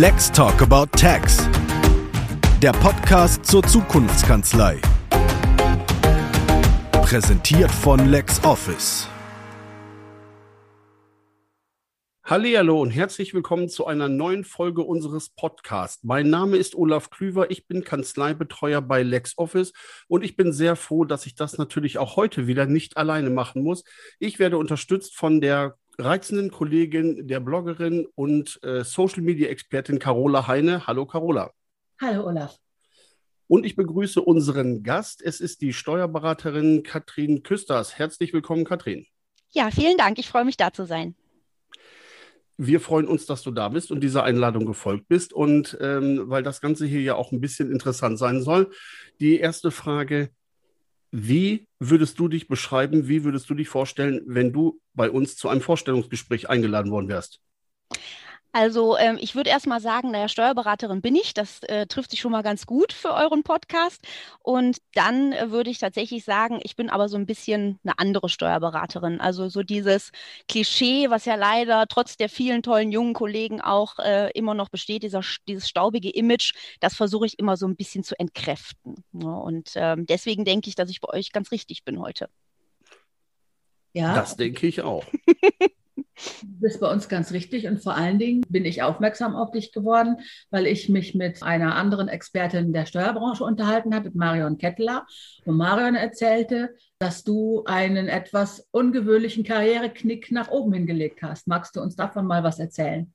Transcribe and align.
Let's 0.00 0.30
Talk 0.30 0.62
About 0.62 0.96
Tax. 0.96 1.38
Der 2.62 2.70
Podcast 2.70 3.44
zur 3.44 3.64
Zukunftskanzlei. 3.64 4.80
Präsentiert 6.92 7.68
von 7.72 8.08
LexOffice. 8.08 9.08
Hallo 12.22 12.80
und 12.80 12.90
herzlich 12.90 13.34
willkommen 13.34 13.68
zu 13.68 13.88
einer 13.88 14.08
neuen 14.08 14.44
Folge 14.44 14.82
unseres 14.82 15.30
Podcasts. 15.30 16.04
Mein 16.04 16.30
Name 16.30 16.58
ist 16.58 16.76
Olaf 16.76 17.10
Klüver, 17.10 17.50
ich 17.50 17.66
bin 17.66 17.82
Kanzleibetreuer 17.82 18.80
bei 18.80 19.02
LexOffice 19.02 19.72
und 20.06 20.22
ich 20.22 20.36
bin 20.36 20.52
sehr 20.52 20.76
froh, 20.76 21.06
dass 21.06 21.26
ich 21.26 21.34
das 21.34 21.58
natürlich 21.58 21.98
auch 21.98 22.14
heute 22.14 22.46
wieder 22.46 22.66
nicht 22.66 22.96
alleine 22.96 23.30
machen 23.30 23.64
muss. 23.64 23.82
Ich 24.20 24.38
werde 24.38 24.58
unterstützt 24.58 25.16
von 25.16 25.40
der 25.40 25.76
reizenden 25.98 26.50
Kollegin, 26.50 27.26
der 27.26 27.40
Bloggerin 27.40 28.06
und 28.14 28.60
äh, 28.62 28.84
Social 28.84 29.22
Media 29.22 29.48
Expertin 29.48 29.98
Carola 29.98 30.46
Heine. 30.46 30.86
Hallo 30.86 31.06
Carola. 31.06 31.50
Hallo 32.00 32.26
Olaf. 32.26 32.56
Und 33.48 33.66
ich 33.66 33.74
begrüße 33.74 34.20
unseren 34.20 34.82
Gast. 34.82 35.22
Es 35.22 35.40
ist 35.40 35.60
die 35.60 35.72
Steuerberaterin 35.72 36.84
Katrin 36.84 37.42
Küsters. 37.42 37.98
Herzlich 37.98 38.32
willkommen, 38.32 38.64
Katrin. 38.64 39.06
Ja, 39.50 39.70
vielen 39.70 39.96
Dank. 39.96 40.18
Ich 40.18 40.28
freue 40.28 40.44
mich, 40.44 40.56
da 40.56 40.72
zu 40.72 40.84
sein. 40.84 41.16
Wir 42.58 42.80
freuen 42.80 43.06
uns, 43.06 43.26
dass 43.26 43.42
du 43.42 43.50
da 43.50 43.68
bist 43.68 43.90
und 43.90 44.00
dieser 44.00 44.22
Einladung 44.24 44.66
gefolgt 44.66 45.08
bist. 45.08 45.32
Und 45.32 45.78
ähm, 45.80 46.24
weil 46.26 46.42
das 46.42 46.60
Ganze 46.60 46.86
hier 46.86 47.00
ja 47.00 47.14
auch 47.14 47.32
ein 47.32 47.40
bisschen 47.40 47.72
interessant 47.72 48.18
sein 48.18 48.42
soll, 48.42 48.70
die 49.18 49.38
erste 49.38 49.70
Frage, 49.70 50.30
wie 51.10 51.66
würdest 51.78 52.18
du 52.18 52.28
dich 52.28 52.48
beschreiben, 52.48 53.08
wie 53.08 53.24
würdest 53.24 53.48
du 53.50 53.54
dich 53.54 53.68
vorstellen, 53.68 54.22
wenn 54.26 54.52
du 54.52 54.80
bei 54.94 55.10
uns 55.10 55.36
zu 55.36 55.48
einem 55.48 55.60
Vorstellungsgespräch 55.60 56.48
eingeladen 56.48 56.90
worden 56.90 57.08
wärst? 57.08 57.40
Also 58.52 58.96
ähm, 58.96 59.18
ich 59.20 59.34
würde 59.34 59.50
erst 59.50 59.66
mal 59.66 59.80
sagen, 59.80 60.10
naja, 60.10 60.28
Steuerberaterin 60.28 61.02
bin 61.02 61.14
ich. 61.14 61.34
Das 61.34 61.62
äh, 61.64 61.86
trifft 61.86 62.10
sich 62.10 62.20
schon 62.20 62.32
mal 62.32 62.42
ganz 62.42 62.66
gut 62.66 62.92
für 62.92 63.12
euren 63.12 63.42
Podcast. 63.42 64.00
Und 64.40 64.78
dann 64.94 65.32
äh, 65.32 65.50
würde 65.50 65.70
ich 65.70 65.78
tatsächlich 65.78 66.24
sagen, 66.24 66.58
ich 66.62 66.74
bin 66.74 66.88
aber 66.88 67.08
so 67.08 67.16
ein 67.16 67.26
bisschen 67.26 67.78
eine 67.84 67.98
andere 67.98 68.28
Steuerberaterin. 68.28 69.20
Also 69.20 69.48
so 69.48 69.62
dieses 69.62 70.12
Klischee, 70.48 71.10
was 71.10 71.26
ja 71.26 71.34
leider 71.34 71.86
trotz 71.88 72.16
der 72.16 72.28
vielen 72.30 72.62
tollen 72.62 72.90
jungen 72.90 73.12
Kollegen 73.12 73.60
auch 73.60 73.98
äh, 73.98 74.30
immer 74.32 74.54
noch 74.54 74.70
besteht, 74.70 75.02
dieser, 75.02 75.20
dieses 75.46 75.68
staubige 75.68 76.10
Image, 76.10 76.54
das 76.80 76.96
versuche 76.96 77.26
ich 77.26 77.38
immer 77.38 77.56
so 77.56 77.66
ein 77.66 77.76
bisschen 77.76 78.02
zu 78.02 78.18
entkräften. 78.18 79.04
Ja, 79.12 79.28
ne? 79.28 79.36
und 79.36 79.72
ähm, 79.74 80.06
deswegen 80.06 80.44
denke 80.44 80.68
ich, 80.68 80.74
dass 80.74 80.90
ich 80.90 81.00
bei 81.00 81.08
euch 81.10 81.32
ganz 81.32 81.52
richtig 81.52 81.84
bin 81.84 82.00
heute. 82.00 82.28
Ja. 83.92 84.14
Das 84.14 84.36
denke 84.36 84.66
ich 84.66 84.80
auch. 84.80 85.04
Du 86.42 86.60
bist 86.60 86.80
bei 86.80 86.90
uns 86.90 87.08
ganz 87.08 87.32
richtig 87.32 87.66
und 87.66 87.82
vor 87.82 87.94
allen 87.94 88.18
Dingen 88.18 88.42
bin 88.48 88.64
ich 88.64 88.82
aufmerksam 88.82 89.34
auf 89.34 89.50
dich 89.50 89.72
geworden, 89.72 90.16
weil 90.50 90.66
ich 90.66 90.88
mich 90.88 91.14
mit 91.14 91.42
einer 91.42 91.76
anderen 91.76 92.08
Expertin 92.08 92.72
der 92.72 92.86
Steuerbranche 92.86 93.44
unterhalten 93.44 93.94
habe, 93.94 94.06
mit 94.06 94.14
Marion 94.14 94.58
Kettler. 94.58 95.06
Und 95.44 95.56
Marion 95.56 95.94
erzählte, 95.94 96.74
dass 96.98 97.24
du 97.24 97.64
einen 97.64 98.08
etwas 98.08 98.66
ungewöhnlichen 98.70 99.44
Karriereknick 99.44 100.30
nach 100.32 100.48
oben 100.48 100.72
hingelegt 100.72 101.22
hast. 101.22 101.46
Magst 101.46 101.76
du 101.76 101.80
uns 101.80 101.96
davon 101.96 102.26
mal 102.26 102.42
was 102.42 102.58
erzählen? 102.58 103.12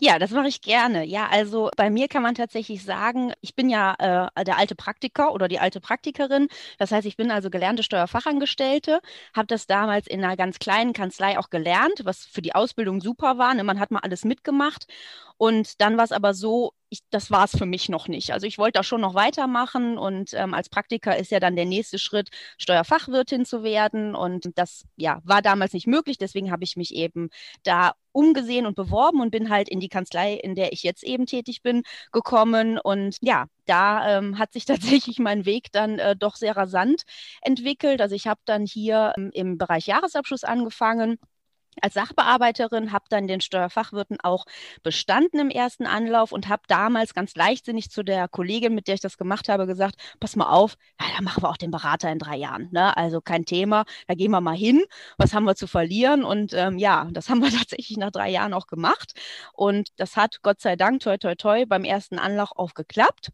Ja, 0.00 0.20
das 0.20 0.30
mache 0.30 0.46
ich 0.46 0.60
gerne. 0.62 1.04
Ja, 1.04 1.26
also 1.28 1.70
bei 1.76 1.90
mir 1.90 2.06
kann 2.06 2.22
man 2.22 2.36
tatsächlich 2.36 2.84
sagen, 2.84 3.32
ich 3.40 3.56
bin 3.56 3.68
ja 3.68 4.30
äh, 4.36 4.44
der 4.44 4.56
alte 4.56 4.76
Praktiker 4.76 5.32
oder 5.32 5.48
die 5.48 5.58
alte 5.58 5.80
Praktikerin. 5.80 6.46
Das 6.78 6.92
heißt, 6.92 7.04
ich 7.04 7.16
bin 7.16 7.32
also 7.32 7.50
gelernte 7.50 7.82
Steuerfachangestellte, 7.82 9.00
habe 9.34 9.48
das 9.48 9.66
damals 9.66 10.06
in 10.06 10.22
einer 10.22 10.36
ganz 10.36 10.60
kleinen 10.60 10.92
Kanzlei 10.92 11.36
auch 11.36 11.50
gelernt, 11.50 12.02
was 12.04 12.24
für 12.24 12.42
die 12.42 12.54
Ausbildung 12.54 13.00
super 13.00 13.38
war. 13.38 13.52
Ne? 13.54 13.64
Man 13.64 13.80
hat 13.80 13.90
mal 13.90 13.98
alles 14.00 14.24
mitgemacht. 14.24 14.86
Und 15.36 15.80
dann 15.80 15.96
war 15.96 16.04
es 16.04 16.12
aber 16.12 16.34
so, 16.34 16.72
ich, 16.90 17.00
das 17.10 17.30
war 17.30 17.44
es 17.44 17.56
für 17.56 17.66
mich 17.66 17.88
noch 17.88 18.08
nicht. 18.08 18.32
Also 18.32 18.46
ich 18.46 18.58
wollte 18.58 18.78
da 18.78 18.82
schon 18.82 19.00
noch 19.00 19.14
weitermachen 19.14 19.98
und 19.98 20.32
ähm, 20.34 20.52
als 20.54 20.68
Praktiker 20.68 21.16
ist 21.16 21.30
ja 21.30 21.38
dann 21.38 21.54
der 21.54 21.64
nächste 21.66 21.98
Schritt, 21.98 22.30
Steuerfachwirtin 22.58 23.44
zu 23.44 23.62
werden. 23.62 24.14
Und 24.14 24.50
das 24.56 24.84
ja, 24.96 25.20
war 25.24 25.42
damals 25.42 25.72
nicht 25.74 25.86
möglich. 25.86 26.18
Deswegen 26.18 26.50
habe 26.50 26.64
ich 26.64 26.76
mich 26.76 26.94
eben 26.94 27.30
da 27.62 27.92
umgesehen 28.18 28.66
und 28.66 28.74
beworben 28.74 29.20
und 29.20 29.30
bin 29.30 29.48
halt 29.48 29.68
in 29.68 29.78
die 29.78 29.88
Kanzlei, 29.88 30.34
in 30.34 30.56
der 30.56 30.72
ich 30.72 30.82
jetzt 30.82 31.04
eben 31.04 31.24
tätig 31.24 31.62
bin, 31.62 31.84
gekommen. 32.10 32.76
Und 32.76 33.16
ja, 33.20 33.46
da 33.66 34.18
ähm, 34.18 34.38
hat 34.38 34.52
sich 34.52 34.64
tatsächlich 34.66 35.20
mein 35.20 35.46
Weg 35.46 35.70
dann 35.70 36.00
äh, 36.00 36.16
doch 36.16 36.34
sehr 36.34 36.56
rasant 36.56 37.04
entwickelt. 37.42 38.00
Also 38.00 38.16
ich 38.16 38.26
habe 38.26 38.40
dann 38.44 38.66
hier 38.66 39.12
ähm, 39.16 39.30
im 39.32 39.56
Bereich 39.56 39.86
Jahresabschluss 39.86 40.42
angefangen 40.42 41.18
als 41.82 41.94
Sachbearbeiterin, 41.94 42.92
habe 42.92 43.04
dann 43.08 43.26
den 43.26 43.40
Steuerfachwirten 43.40 44.18
auch 44.22 44.44
bestanden 44.82 45.38
im 45.40 45.50
ersten 45.50 45.86
Anlauf 45.86 46.32
und 46.32 46.48
habe 46.48 46.62
damals 46.68 47.14
ganz 47.14 47.34
leichtsinnig 47.34 47.90
zu 47.90 48.02
der 48.02 48.28
Kollegin, 48.28 48.74
mit 48.74 48.88
der 48.88 48.94
ich 48.94 49.00
das 49.00 49.18
gemacht 49.18 49.48
habe, 49.48 49.66
gesagt, 49.66 49.96
pass 50.20 50.36
mal 50.36 50.50
auf, 50.50 50.76
ja, 51.00 51.06
da 51.16 51.22
machen 51.22 51.42
wir 51.42 51.48
auch 51.50 51.56
den 51.56 51.70
Berater 51.70 52.10
in 52.10 52.18
drei 52.18 52.36
Jahren. 52.36 52.68
Ne? 52.72 52.96
Also 52.96 53.20
kein 53.20 53.44
Thema, 53.44 53.84
da 54.06 54.14
gehen 54.14 54.30
wir 54.30 54.40
mal 54.40 54.56
hin, 54.56 54.82
was 55.16 55.34
haben 55.34 55.44
wir 55.44 55.56
zu 55.56 55.66
verlieren? 55.66 56.24
Und 56.24 56.52
ähm, 56.54 56.78
ja, 56.78 57.08
das 57.12 57.28
haben 57.28 57.40
wir 57.40 57.50
tatsächlich 57.58 57.96
nach 57.96 58.10
drei 58.10 58.30
Jahren 58.30 58.54
auch 58.54 58.66
gemacht. 58.66 59.12
Und 59.52 59.90
das 59.96 60.16
hat 60.16 60.42
Gott 60.42 60.60
sei 60.60 60.76
Dank, 60.76 61.00
toi, 61.00 61.16
toi, 61.18 61.34
toi, 61.34 61.66
beim 61.66 61.84
ersten 61.84 62.18
Anlauf 62.18 62.52
auch 62.56 62.74
geklappt. 62.74 63.30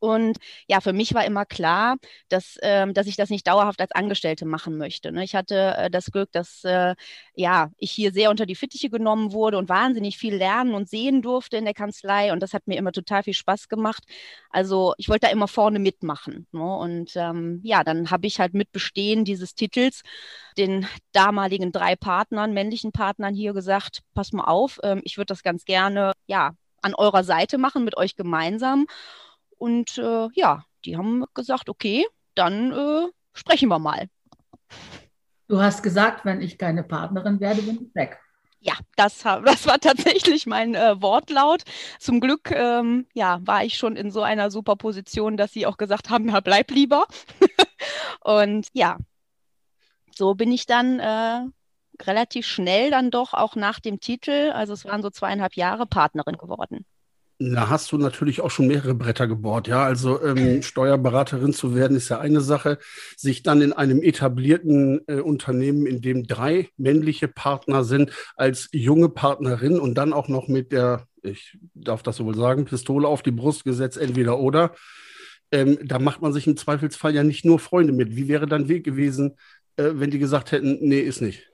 Und 0.00 0.38
ja, 0.68 0.80
für 0.80 0.92
mich 0.92 1.14
war 1.14 1.24
immer 1.24 1.46
klar, 1.46 1.96
dass, 2.28 2.58
ähm, 2.62 2.94
dass 2.94 3.06
ich 3.06 3.16
das 3.16 3.30
nicht 3.30 3.46
dauerhaft 3.46 3.80
als 3.80 3.92
Angestellte 3.92 4.44
machen 4.44 4.76
möchte. 4.78 5.12
Ne? 5.12 5.24
Ich 5.24 5.34
hatte 5.34 5.76
äh, 5.76 5.90
das 5.90 6.06
Glück, 6.06 6.32
dass 6.32 6.64
äh, 6.64 6.94
ja, 7.34 7.70
ich 7.78 7.92
hier 7.92 8.12
sehr 8.12 8.30
unter 8.30 8.46
die 8.46 8.54
Fittiche 8.54 8.90
genommen 8.90 9.32
wurde 9.32 9.58
und 9.58 9.68
wahnsinnig 9.68 10.18
viel 10.18 10.34
lernen 10.34 10.74
und 10.74 10.88
sehen 10.88 11.22
durfte 11.22 11.56
in 11.56 11.64
der 11.64 11.74
Kanzlei. 11.74 12.32
Und 12.32 12.42
das 12.42 12.52
hat 12.52 12.66
mir 12.66 12.76
immer 12.76 12.92
total 12.92 13.22
viel 13.22 13.34
Spaß 13.34 13.68
gemacht. 13.68 14.04
Also 14.50 14.94
ich 14.98 15.08
wollte 15.08 15.26
da 15.26 15.32
immer 15.32 15.48
vorne 15.48 15.78
mitmachen. 15.78 16.46
Ne? 16.52 16.76
Und 16.76 17.12
ähm, 17.16 17.60
ja, 17.62 17.84
dann 17.84 18.10
habe 18.10 18.26
ich 18.26 18.40
halt 18.40 18.54
mit 18.54 18.72
Bestehen 18.72 19.24
dieses 19.24 19.54
Titels 19.54 20.02
den 20.58 20.86
damaligen 21.12 21.72
drei 21.72 21.96
Partnern, 21.96 22.52
männlichen 22.52 22.92
Partnern 22.92 23.34
hier 23.34 23.52
gesagt, 23.52 24.00
pass 24.14 24.32
mal 24.32 24.44
auf, 24.44 24.80
ähm, 24.82 25.00
ich 25.04 25.16
würde 25.16 25.26
das 25.26 25.42
ganz 25.42 25.64
gerne 25.64 26.12
ja 26.26 26.52
an 26.82 26.94
eurer 26.94 27.24
Seite 27.24 27.58
machen, 27.58 27.84
mit 27.84 27.96
euch 27.96 28.16
gemeinsam. 28.16 28.86
Und 29.56 29.98
äh, 29.98 30.28
ja, 30.34 30.64
die 30.84 30.96
haben 30.96 31.24
gesagt, 31.34 31.68
okay, 31.68 32.06
dann 32.34 32.72
äh, 32.72 33.08
sprechen 33.32 33.68
wir 33.68 33.78
mal. 33.78 34.08
Du 35.48 35.60
hast 35.60 35.82
gesagt, 35.82 36.24
wenn 36.24 36.40
ich 36.40 36.58
keine 36.58 36.82
Partnerin 36.82 37.40
werde, 37.40 37.62
bin 37.62 37.86
ich 37.86 37.94
weg. 37.94 38.18
Ja, 38.60 38.74
das, 38.96 39.22
das 39.22 39.66
war 39.66 39.78
tatsächlich 39.78 40.46
mein 40.46 40.74
äh, 40.74 41.00
Wortlaut. 41.00 41.62
Zum 42.00 42.20
Glück 42.20 42.50
ähm, 42.50 43.06
ja, 43.14 43.38
war 43.42 43.64
ich 43.64 43.78
schon 43.78 43.96
in 43.96 44.10
so 44.10 44.22
einer 44.22 44.50
super 44.50 44.76
Position, 44.76 45.36
dass 45.36 45.52
sie 45.52 45.66
auch 45.66 45.76
gesagt 45.76 46.10
haben, 46.10 46.28
ja, 46.28 46.40
bleib 46.40 46.70
lieber. 46.70 47.06
Und 48.24 48.66
ja, 48.72 48.98
so 50.10 50.34
bin 50.34 50.50
ich 50.50 50.66
dann 50.66 50.98
äh, 50.98 51.44
relativ 52.02 52.46
schnell 52.46 52.90
dann 52.90 53.10
doch 53.10 53.34
auch 53.34 53.54
nach 53.54 53.80
dem 53.80 54.00
Titel, 54.00 54.50
also 54.52 54.72
es 54.72 54.84
waren 54.84 55.02
so 55.02 55.10
zweieinhalb 55.10 55.54
Jahre, 55.54 55.86
Partnerin 55.86 56.36
geworden. 56.36 56.84
Da 57.38 57.68
hast 57.68 57.92
du 57.92 57.98
natürlich 57.98 58.40
auch 58.40 58.50
schon 58.50 58.66
mehrere 58.66 58.94
Bretter 58.94 59.26
gebohrt, 59.26 59.68
ja. 59.68 59.84
Also 59.84 60.22
ähm, 60.22 60.62
Steuerberaterin 60.62 61.52
zu 61.52 61.74
werden 61.74 61.96
ist 61.96 62.08
ja 62.08 62.18
eine 62.18 62.40
Sache. 62.40 62.78
Sich 63.16 63.42
dann 63.42 63.60
in 63.60 63.74
einem 63.74 64.02
etablierten 64.02 65.00
äh, 65.06 65.20
Unternehmen, 65.20 65.86
in 65.86 66.00
dem 66.00 66.26
drei 66.26 66.70
männliche 66.78 67.28
Partner 67.28 67.84
sind, 67.84 68.10
als 68.36 68.68
junge 68.72 69.10
Partnerin 69.10 69.78
und 69.78 69.96
dann 69.96 70.14
auch 70.14 70.28
noch 70.28 70.48
mit 70.48 70.72
der, 70.72 71.06
ich 71.22 71.58
darf 71.74 72.02
das 72.02 72.16
so 72.16 72.24
wohl 72.24 72.36
sagen, 72.36 72.64
Pistole 72.64 73.06
auf 73.06 73.22
die 73.22 73.32
Brust 73.32 73.64
gesetzt, 73.64 73.98
entweder 73.98 74.38
oder. 74.38 74.74
Ähm, 75.52 75.78
da 75.84 75.98
macht 75.98 76.22
man 76.22 76.32
sich 76.32 76.46
im 76.46 76.56
Zweifelsfall 76.56 77.14
ja 77.14 77.22
nicht 77.22 77.44
nur 77.44 77.58
Freunde 77.58 77.92
mit. 77.92 78.16
Wie 78.16 78.28
wäre 78.28 78.46
dein 78.46 78.68
Weg 78.68 78.82
gewesen, 78.82 79.36
äh, 79.76 79.90
wenn 79.94 80.10
die 80.10 80.18
gesagt 80.18 80.52
hätten, 80.52 80.78
nee, 80.80 81.00
ist 81.00 81.20
nicht? 81.20 81.50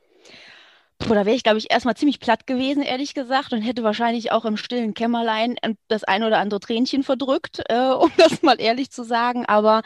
Puh, 1.03 1.15
da 1.15 1.27
wäre 1.27 1.35
ich, 1.35 1.43
glaube 1.43 1.59
ich, 1.59 1.71
erstmal 1.71 1.97
ziemlich 1.97 2.21
platt 2.21 2.47
gewesen, 2.47 2.83
ehrlich 2.83 3.13
gesagt, 3.13 3.53
und 3.53 3.61
hätte 3.63 3.83
wahrscheinlich 3.83 4.31
auch 4.31 4.45
im 4.45 4.57
stillen 4.57 4.95
Kämmerlein 4.95 5.57
äh, 5.63 5.75
das 5.89 6.05
ein 6.05 6.23
oder 6.23 6.39
andere 6.39 6.61
Tränchen 6.61 7.03
verdrückt, 7.03 7.61
äh, 7.69 7.91
um 7.91 8.11
das 8.17 8.43
mal 8.43 8.61
ehrlich 8.61 8.91
zu 8.91 9.03
sagen. 9.03 9.45
Aber 9.47 9.83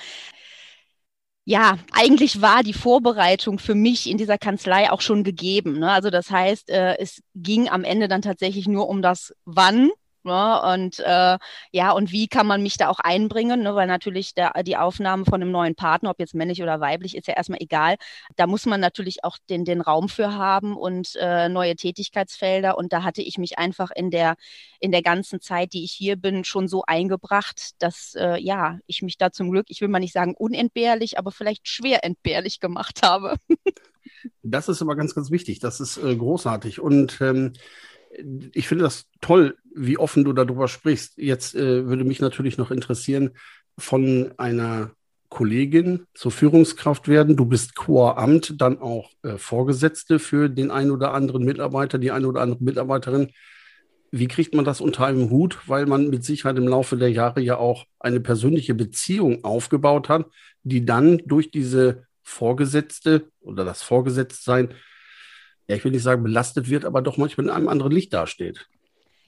ja, 1.47 1.79
eigentlich 1.93 2.43
war 2.43 2.63
die 2.63 2.73
Vorbereitung 2.73 3.59
für 3.59 3.75
mich 3.75 4.11
in 4.11 4.19
dieser 4.19 4.37
Kanzlei 4.37 4.91
auch 4.91 5.01
schon 5.01 5.25
gegeben. 5.25 5.79
Ne? 5.79 5.91
Also 5.91 6.11
das 6.11 6.31
heißt, 6.31 6.71
äh, 6.71 6.97
es 6.99 7.23
ging 7.35 7.69
am 7.69 7.85
Ende 7.85 8.09
dann 8.09 8.21
tatsächlich 8.21 8.67
nur 8.69 8.89
um 8.89 9.01
das 9.01 9.33
Wann 9.45 9.91
Ne? 10.27 10.61
Und 10.75 10.99
äh, 11.01 11.39
ja, 11.73 11.93
und 11.93 12.13
wie 12.13 12.27
kann 12.29 12.47
man 12.47 12.63
mich 12.63 12.77
da 12.77 12.89
auch 12.89 12.99
einbringen? 12.99 13.63
Ne? 13.63 13.75
Weil 13.75 13.87
natürlich 13.87 14.35
der, 14.35 14.53
die 14.65 14.77
Aufnahme 14.77 15.25
von 15.25 15.41
einem 15.41 15.53
neuen 15.53 15.75
Partner, 15.75 16.11
ob 16.11 16.19
jetzt 16.21 16.35
männlich 16.35 16.63
oder 16.63 16.81
weiblich, 16.81 17.17
ist 17.17 17.29
ja 17.29 17.35
erstmal 17.35 17.63
egal. 17.63 17.97
Da 18.37 18.47
muss 18.47 18.67
man 18.67 18.81
natürlich 18.81 19.25
auch 19.25 19.39
den, 19.49 19.65
den 19.65 19.81
Raum 19.81 20.09
für 20.09 20.35
haben 20.35 20.77
und 20.77 21.17
äh, 21.21 21.49
neue 21.49 21.77
Tätigkeitsfelder. 21.77 22.77
Und 22.77 22.93
da 22.93 23.05
hatte 23.05 23.23
ich 23.23 23.39
mich 23.39 23.59
einfach 23.59 23.91
in 23.95 24.11
der, 24.11 24.35
in 24.81 24.93
der 24.93 25.03
ganzen 25.03 25.41
Zeit, 25.41 25.73
die 25.73 25.85
ich 25.85 25.93
hier 25.93 26.17
bin, 26.17 26.45
schon 26.45 26.69
so 26.69 26.83
eingebracht, 26.87 27.71
dass 27.79 28.15
äh, 28.17 28.39
ja, 28.39 28.79
ich 28.87 29.03
mich 29.03 29.19
da 29.19 29.31
zum 29.31 29.51
Glück, 29.51 29.67
ich 29.69 29.81
will 29.81 29.89
mal 29.89 30.01
nicht 30.01 30.13
sagen 30.13 30.35
unentbehrlich, 30.37 31.19
aber 31.19 31.31
vielleicht 31.31 31.69
schwer 31.69 32.05
entbehrlich 32.05 32.59
gemacht 32.59 33.03
habe. 33.03 33.37
das 34.43 34.69
ist 34.69 34.83
aber 34.83 34.97
ganz, 34.97 35.15
ganz 35.15 35.31
wichtig. 35.31 35.61
Das 35.61 35.81
ist 35.81 35.99
äh, 35.99 36.17
großartig. 36.17 36.81
Und 36.81 37.21
ähm, 37.21 37.53
ich 38.53 38.69
finde 38.69 38.85
das 38.85 39.07
toll, 39.21 39.57
wie 39.75 39.99
offen 39.99 40.25
du 40.25 40.33
darüber 40.33 40.69
sprichst. 40.69 41.19
Jetzt 41.19 41.55
äh, 41.55 41.87
würde 41.87 42.05
mich 42.05 42.21
natürlich 42.21 42.59
noch 42.59 42.71
interessieren, 42.71 43.31
von 43.79 44.33
einer 44.39 44.93
Kollegin 45.29 46.07
zur 46.15 46.31
Führungskraft 46.31 47.09
werden. 47.09 47.37
Du 47.37 47.45
bist 47.47 47.75
Choramt, 47.75 48.61
dann 48.61 48.79
auch 48.81 49.11
äh, 49.23 49.37
Vorgesetzte 49.39 50.19
für 50.19 50.49
den 50.49 50.71
einen 50.71 50.91
oder 50.91 51.13
anderen 51.13 51.45
Mitarbeiter, 51.45 51.99
die 51.99 52.11
eine 52.11 52.29
oder 52.29 52.41
andere 52.41 52.63
Mitarbeiterin. 52.63 53.33
Wie 54.13 54.29
kriegt 54.29 54.55
man 54.55 54.65
das 54.65 54.81
unter 54.81 55.05
einem 55.05 55.31
Hut? 55.31 55.59
Weil 55.67 55.87
man 55.87 56.09
mit 56.09 56.25
Sicherheit 56.25 56.57
im 56.57 56.69
Laufe 56.69 56.97
der 56.97 57.11
Jahre 57.11 57.41
ja 57.41 57.59
auch 57.59 57.87
eine 57.99 58.21
persönliche 58.21 58.75
Beziehung 58.75 59.45
aufgebaut 59.45 60.09
hat, 60.09 60.27
die 60.63 60.87
dann 60.87 61.19
durch 61.27 61.51
diese 61.51 62.07
Vorgesetzte 62.23 63.31
oder 63.41 63.65
das 63.65 63.83
Vorgesetztsein, 63.83 64.71
ja, 65.69 65.77
ich 65.77 65.85
will 65.85 65.93
nicht 65.93 66.03
sagen 66.03 66.23
belastet 66.23 66.69
wird, 66.69 66.85
aber 66.85 67.03
doch 67.03 67.17
manchmal 67.17 67.47
in 67.47 67.53
einem 67.53 67.69
anderen 67.69 67.93
Licht 67.93 68.13
dasteht. 68.13 68.69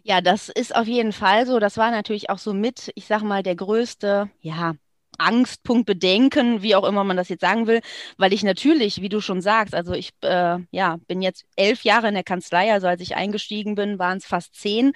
Ja, 0.02 0.20
das 0.20 0.48
ist 0.48 0.74
auf 0.74 0.86
jeden 0.86 1.12
Fall 1.12 1.46
so. 1.46 1.58
Das 1.58 1.76
war 1.76 1.90
natürlich 1.90 2.30
auch 2.30 2.38
so 2.38 2.54
mit, 2.54 2.90
ich 2.94 3.06
sag 3.06 3.22
mal, 3.22 3.42
der 3.42 3.56
größte, 3.56 4.30
ja, 4.40 4.74
Angstpunkt, 5.18 5.86
Bedenken, 5.86 6.62
wie 6.62 6.74
auch 6.74 6.84
immer 6.84 7.04
man 7.04 7.16
das 7.16 7.28
jetzt 7.28 7.40
sagen 7.42 7.66
will, 7.66 7.80
weil 8.16 8.32
ich 8.32 8.42
natürlich, 8.42 9.02
wie 9.02 9.08
du 9.08 9.20
schon 9.20 9.40
sagst, 9.40 9.74
also 9.74 9.92
ich 9.92 10.10
äh, 10.22 10.58
ja, 10.70 10.96
bin 11.06 11.22
jetzt 11.22 11.44
elf 11.56 11.82
Jahre 11.82 12.08
in 12.08 12.14
der 12.14 12.24
Kanzlei, 12.24 12.72
also 12.72 12.86
als 12.86 13.00
ich 13.00 13.16
eingestiegen 13.16 13.74
bin, 13.74 13.98
waren 13.98 14.18
es 14.18 14.26
fast 14.26 14.54
zehn 14.54 14.92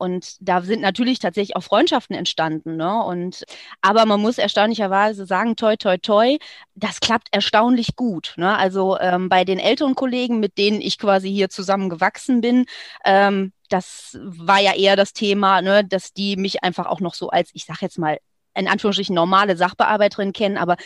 und 0.00 0.36
da 0.40 0.62
sind 0.62 0.80
natürlich 0.80 1.18
tatsächlich 1.18 1.56
auch 1.56 1.62
Freundschaften 1.62 2.16
entstanden. 2.16 2.76
Ne? 2.76 3.02
Und 3.04 3.44
aber 3.82 4.06
man 4.06 4.20
muss 4.20 4.38
erstaunlicherweise 4.38 5.26
sagen, 5.26 5.56
toi, 5.56 5.76
toi, 5.76 5.98
toi, 5.98 6.38
das 6.74 7.00
klappt 7.00 7.28
erstaunlich 7.32 7.96
gut. 7.96 8.34
Ne? 8.36 8.56
Also 8.56 8.98
ähm, 8.98 9.28
bei 9.28 9.44
den 9.44 9.58
älteren 9.58 9.94
Kollegen, 9.94 10.40
mit 10.40 10.58
denen 10.58 10.80
ich 10.80 10.98
quasi 10.98 11.30
hier 11.30 11.50
zusammen 11.50 11.90
gewachsen 11.90 12.40
bin, 12.40 12.66
ähm, 13.04 13.52
das 13.68 14.18
war 14.22 14.60
ja 14.60 14.74
eher 14.74 14.96
das 14.96 15.12
Thema, 15.12 15.62
ne, 15.62 15.84
dass 15.84 16.12
die 16.12 16.36
mich 16.36 16.62
einfach 16.62 16.86
auch 16.86 17.00
noch 17.00 17.14
so 17.14 17.30
als, 17.30 17.50
ich 17.54 17.64
sag 17.64 17.82
jetzt 17.82 17.98
mal, 17.98 18.18
in 18.54 18.68
Anführungsstrichen 18.68 19.14
normale 19.14 19.56
Sachbearbeiterin 19.56 20.32
kennen, 20.32 20.56
aber 20.56 20.76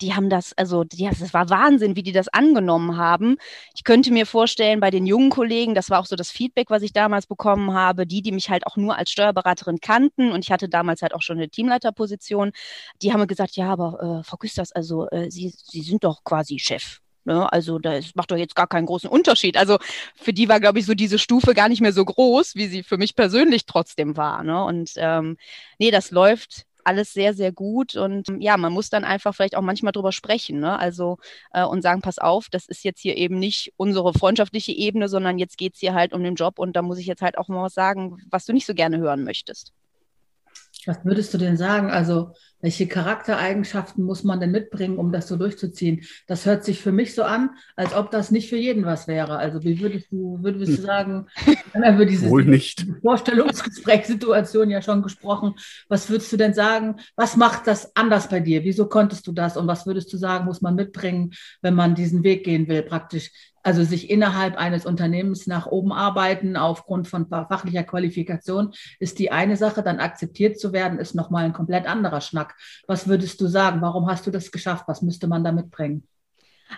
die 0.00 0.14
haben 0.14 0.30
das, 0.30 0.52
also 0.56 0.84
die, 0.84 1.08
das 1.08 1.34
war 1.34 1.50
Wahnsinn, 1.50 1.96
wie 1.96 2.02
die 2.02 2.12
das 2.12 2.28
angenommen 2.28 2.96
haben. 2.96 3.36
Ich 3.74 3.84
könnte 3.84 4.12
mir 4.12 4.26
vorstellen, 4.26 4.80
bei 4.80 4.90
den 4.90 5.06
jungen 5.06 5.30
Kollegen, 5.30 5.74
das 5.74 5.90
war 5.90 6.00
auch 6.00 6.06
so 6.06 6.16
das 6.16 6.30
Feedback, 6.30 6.70
was 6.70 6.82
ich 6.82 6.92
damals 6.92 7.26
bekommen 7.26 7.74
habe, 7.74 8.06
die, 8.06 8.22
die 8.22 8.32
mich 8.32 8.50
halt 8.50 8.66
auch 8.66 8.76
nur 8.76 8.96
als 8.96 9.10
Steuerberaterin 9.10 9.80
kannten 9.80 10.32
und 10.32 10.44
ich 10.44 10.52
hatte 10.52 10.68
damals 10.68 11.02
halt 11.02 11.14
auch 11.14 11.22
schon 11.22 11.38
eine 11.38 11.48
Teamleiterposition, 11.48 12.52
die 13.02 13.12
haben 13.12 13.26
gesagt, 13.26 13.56
ja, 13.56 13.70
aber 13.72 14.20
äh, 14.20 14.24
Frau 14.24 14.36
Küsters, 14.36 14.72
also 14.72 15.08
äh, 15.10 15.30
Sie, 15.30 15.52
Sie 15.54 15.82
sind 15.82 16.04
doch 16.04 16.24
quasi 16.24 16.58
Chef. 16.58 17.00
Ne? 17.28 17.52
Also 17.52 17.78
das 17.78 18.14
macht 18.14 18.30
doch 18.30 18.38
jetzt 18.38 18.54
gar 18.54 18.66
keinen 18.66 18.86
großen 18.86 19.10
Unterschied. 19.10 19.58
Also 19.58 19.78
für 20.14 20.32
die 20.32 20.48
war, 20.48 20.60
glaube 20.60 20.78
ich, 20.78 20.86
so 20.86 20.94
diese 20.94 21.18
Stufe 21.18 21.52
gar 21.52 21.68
nicht 21.68 21.82
mehr 21.82 21.92
so 21.92 22.04
groß, 22.04 22.54
wie 22.54 22.66
sie 22.68 22.82
für 22.82 22.96
mich 22.96 23.14
persönlich 23.14 23.66
trotzdem 23.66 24.16
war. 24.16 24.42
Ne? 24.42 24.64
Und 24.64 24.92
ähm, 24.96 25.36
nee, 25.78 25.90
das 25.90 26.10
läuft 26.10 26.64
alles 26.88 27.12
sehr, 27.12 27.34
sehr 27.34 27.52
gut. 27.52 27.96
Und 27.96 28.28
ja, 28.38 28.56
man 28.56 28.72
muss 28.72 28.88
dann 28.88 29.04
einfach 29.04 29.34
vielleicht 29.34 29.56
auch 29.56 29.62
manchmal 29.62 29.92
drüber 29.92 30.10
sprechen, 30.10 30.58
ne? 30.58 30.78
Also 30.78 31.18
äh, 31.52 31.62
und 31.62 31.82
sagen, 31.82 32.00
pass 32.00 32.18
auf, 32.18 32.48
das 32.50 32.66
ist 32.66 32.82
jetzt 32.82 33.00
hier 33.00 33.16
eben 33.18 33.38
nicht 33.38 33.74
unsere 33.76 34.14
freundschaftliche 34.14 34.72
Ebene, 34.72 35.08
sondern 35.08 35.38
jetzt 35.38 35.58
geht 35.58 35.74
es 35.74 35.80
hier 35.80 35.92
halt 35.92 36.14
um 36.14 36.22
den 36.22 36.34
Job 36.34 36.58
und 36.58 36.76
da 36.76 36.82
muss 36.82 36.98
ich 36.98 37.06
jetzt 37.06 37.20
halt 37.20 37.36
auch 37.36 37.48
mal 37.48 37.62
was 37.62 37.74
sagen, 37.74 38.16
was 38.30 38.46
du 38.46 38.54
nicht 38.54 38.66
so 38.66 38.72
gerne 38.72 38.96
hören 38.98 39.22
möchtest. 39.22 39.74
Was 40.86 41.04
würdest 41.04 41.34
du 41.34 41.38
denn 41.38 41.58
sagen? 41.58 41.90
Also 41.90 42.32
welche 42.60 42.88
Charaktereigenschaften 42.88 44.04
muss 44.04 44.24
man 44.24 44.40
denn 44.40 44.50
mitbringen, 44.50 44.98
um 44.98 45.12
das 45.12 45.28
so 45.28 45.36
durchzuziehen? 45.36 46.02
Das 46.26 46.46
hört 46.46 46.64
sich 46.64 46.80
für 46.80 46.92
mich 46.92 47.14
so 47.14 47.22
an, 47.22 47.50
als 47.76 47.94
ob 47.94 48.10
das 48.10 48.30
nicht 48.30 48.48
für 48.48 48.56
jeden 48.56 48.84
was 48.84 49.06
wäre. 49.06 49.38
Also 49.38 49.62
wie 49.62 49.80
würdest 49.80 50.10
du, 50.10 50.38
würdest 50.42 50.78
du 50.78 50.82
sagen, 50.82 51.26
wir 51.44 51.56
haben 51.74 51.94
über 51.94 52.06
diese 52.06 52.28
Wohl 52.28 52.44
nicht. 52.44 52.86
Vorstellungsgesprächssituation 53.02 54.70
ja 54.70 54.82
schon 54.82 55.02
gesprochen. 55.02 55.54
Was 55.88 56.10
würdest 56.10 56.32
du 56.32 56.36
denn 56.36 56.54
sagen, 56.54 56.96
was 57.16 57.36
macht 57.36 57.66
das 57.66 57.94
anders 57.96 58.28
bei 58.28 58.40
dir? 58.40 58.64
Wieso 58.64 58.86
konntest 58.86 59.26
du 59.26 59.32
das? 59.32 59.56
Und 59.56 59.66
was 59.66 59.86
würdest 59.86 60.12
du 60.12 60.16
sagen, 60.16 60.44
muss 60.44 60.60
man 60.60 60.74
mitbringen, 60.74 61.32
wenn 61.62 61.74
man 61.74 61.94
diesen 61.94 62.24
Weg 62.24 62.44
gehen 62.44 62.68
will, 62.68 62.82
praktisch 62.82 63.30
also 63.68 63.84
sich 63.84 64.08
innerhalb 64.08 64.56
eines 64.56 64.86
Unternehmens 64.86 65.46
nach 65.46 65.66
oben 65.66 65.92
arbeiten 65.92 66.56
aufgrund 66.56 67.06
von 67.06 67.26
fachlicher 67.28 67.82
Qualifikation 67.82 68.72
ist 68.98 69.18
die 69.18 69.30
eine 69.30 69.58
Sache, 69.58 69.82
dann 69.82 69.98
akzeptiert 69.98 70.58
zu 70.58 70.72
werden, 70.72 70.98
ist 70.98 71.14
nochmal 71.14 71.44
ein 71.44 71.52
komplett 71.52 71.86
anderer 71.86 72.22
Schnack. 72.22 72.47
Was 72.86 73.08
würdest 73.08 73.40
du 73.40 73.46
sagen? 73.46 73.80
Warum 73.80 74.08
hast 74.08 74.26
du 74.26 74.30
das 74.30 74.50
geschafft? 74.50 74.84
Was 74.86 75.02
müsste 75.02 75.26
man 75.26 75.44
da 75.44 75.52
mitbringen? 75.52 76.06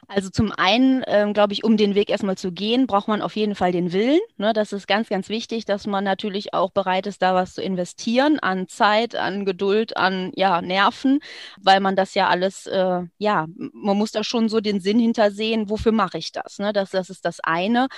Also 0.06 0.30
zum 0.30 0.52
einen, 0.52 1.02
ähm, 1.06 1.32
glaube 1.32 1.52
ich, 1.52 1.64
um 1.64 1.76
den 1.76 1.94
Weg 1.94 2.10
erstmal 2.10 2.36
zu 2.38 2.52
gehen, 2.52 2.86
braucht 2.86 3.08
man 3.08 3.22
auf 3.22 3.36
jeden 3.36 3.54
Fall 3.54 3.72
den 3.72 3.92
Willen. 3.92 4.20
Ne? 4.36 4.52
Das 4.52 4.72
ist 4.72 4.86
ganz, 4.86 5.08
ganz 5.08 5.28
wichtig, 5.28 5.64
dass 5.64 5.86
man 5.86 6.04
natürlich 6.04 6.54
auch 6.54 6.70
bereit 6.70 7.06
ist, 7.06 7.22
da 7.22 7.34
was 7.34 7.54
zu 7.54 7.62
investieren 7.62 8.38
an 8.38 8.68
Zeit, 8.68 9.16
an 9.16 9.44
Geduld, 9.44 9.96
an 9.96 10.30
ja, 10.36 10.62
Nerven, 10.62 11.20
weil 11.60 11.80
man 11.80 11.96
das 11.96 12.14
ja 12.14 12.28
alles, 12.28 12.66
äh, 12.66 13.02
ja, 13.18 13.46
man 13.56 13.96
muss 13.96 14.12
da 14.12 14.22
schon 14.22 14.48
so 14.48 14.60
den 14.60 14.80
Sinn 14.80 14.98
hintersehen, 14.98 15.68
wofür 15.68 15.92
mache 15.92 16.18
ich 16.18 16.32
das? 16.32 16.58
Ne? 16.58 16.72
Das, 16.72 16.90
das 16.90 17.10
ist 17.10 17.24
das 17.24 17.40
eine. 17.40 17.88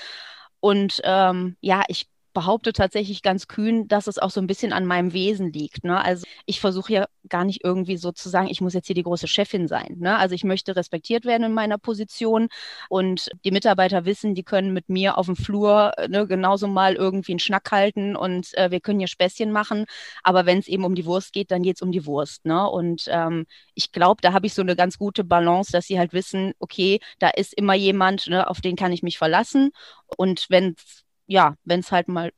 Und 0.61 1.01
ähm, 1.05 1.57
ja, 1.61 1.83
ich 1.89 2.07
behaupte 2.33 2.73
tatsächlich 2.73 3.23
ganz 3.23 3.49
kühn, 3.49 3.89
dass 3.89 4.07
es 4.07 4.19
auch 4.19 4.31
so 4.31 4.41
ein 4.41 4.47
bisschen 4.47 4.73
an 4.73 4.87
meinem 4.87 5.13
Wesen 5.13 5.53
liegt. 5.53 5.85
Ne? 5.85 6.03
Also 6.03 6.27
ich 6.47 6.61
versuche 6.61 6.93
ja 6.93 7.07
gar 7.29 7.45
nicht 7.45 7.65
irgendwie 7.65 7.97
so 7.97 8.13
zu 8.13 8.29
sagen, 8.29 8.49
ich 8.49 8.61
muss 8.61 8.75
jetzt 8.75 8.87
hier 8.87 8.95
die 8.95 9.03
große 9.03 9.29
Chefin 9.29 9.69
sein. 9.69 9.97
Ne? 9.99 10.17
Also 10.17 10.35
ich 10.35 10.45
möchte 10.45 10.75
respektiert 10.75 11.25
werden 11.25 11.45
in 11.45 11.53
meiner 11.53 11.79
Position 11.79 12.49
und 12.89 13.31
die 13.45 13.51
Mitarbeiter 13.51 14.05
wissen, 14.05 14.35
die 14.35 14.43
können 14.43 14.73
mit 14.73 14.89
mir 14.89 15.19
auf 15.19 15.27
dem 15.27 15.37
Flur 15.37 15.93
ne, 16.09 16.27
genauso 16.27 16.67
mal 16.67 16.95
irgendwie 16.95 17.33
einen 17.33 17.39
Schnack 17.39 17.71
halten 17.71 18.17
und 18.17 18.57
äh, 18.57 18.71
wir 18.71 18.81
können 18.81 18.99
hier 18.99 19.09
Späßchen 19.09 19.53
machen. 19.53 19.85
Aber 20.23 20.47
wenn 20.47 20.59
es 20.59 20.69
eben 20.69 20.85
um 20.85 20.95
die 20.95 21.07
Wurst 21.07 21.33
geht, 21.33 21.51
dann 21.51 21.63
geht 21.63 21.77
es 21.77 21.83
um 21.83 21.93
die 21.93 22.07
Wurst. 22.07 22.45
Ne? 22.45 22.69
Und 22.69 23.05
ähm, 23.09 23.47
ich 23.75 23.93
glaube, 23.93 24.21
da 24.23 24.33
habe 24.33 24.47
ich 24.47 24.55
so 24.55 24.63
eine 24.63 24.77
ganz 24.77 24.99
gute 24.99 25.25
Balance, 25.25 25.73
dass 25.73 25.87
sie 25.87 25.99
halt 25.99 26.13
wissen, 26.13 26.53
okay, 26.59 27.01
da 27.19 27.29
ist 27.29 27.55
immer 27.55 27.75
jemand, 27.75 28.29
ne, 28.29 28.49
auf 28.49 28.61
den 28.61 28.77
kann 28.77 28.93
ich 28.93 29.03
mich 29.03 29.19
verlassen. 29.19 29.71
Und 30.17 30.47
wenn 30.49 30.77
ja, 31.33 31.57
wenn 31.65 31.81
es 31.81 31.91
halt 31.91 32.09
mal 32.09 32.31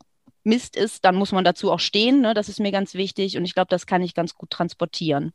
Mist 0.45 0.77
ist, 0.77 1.05
dann 1.05 1.17
muss 1.17 1.33
man 1.33 1.45
dazu 1.45 1.71
auch 1.71 1.81
stehen. 1.81 2.21
Ne? 2.21 2.33
Das 2.33 2.49
ist 2.49 2.61
mir 2.61 2.71
ganz 2.73 2.95
wichtig 2.95 3.37
und 3.37 3.45
ich 3.45 3.55
glaube, 3.55 3.69
das 3.71 3.87
kann 3.87 4.03
ich 4.03 4.15
ganz 4.15 4.35
gut 4.35 4.51
transportieren. 4.51 5.33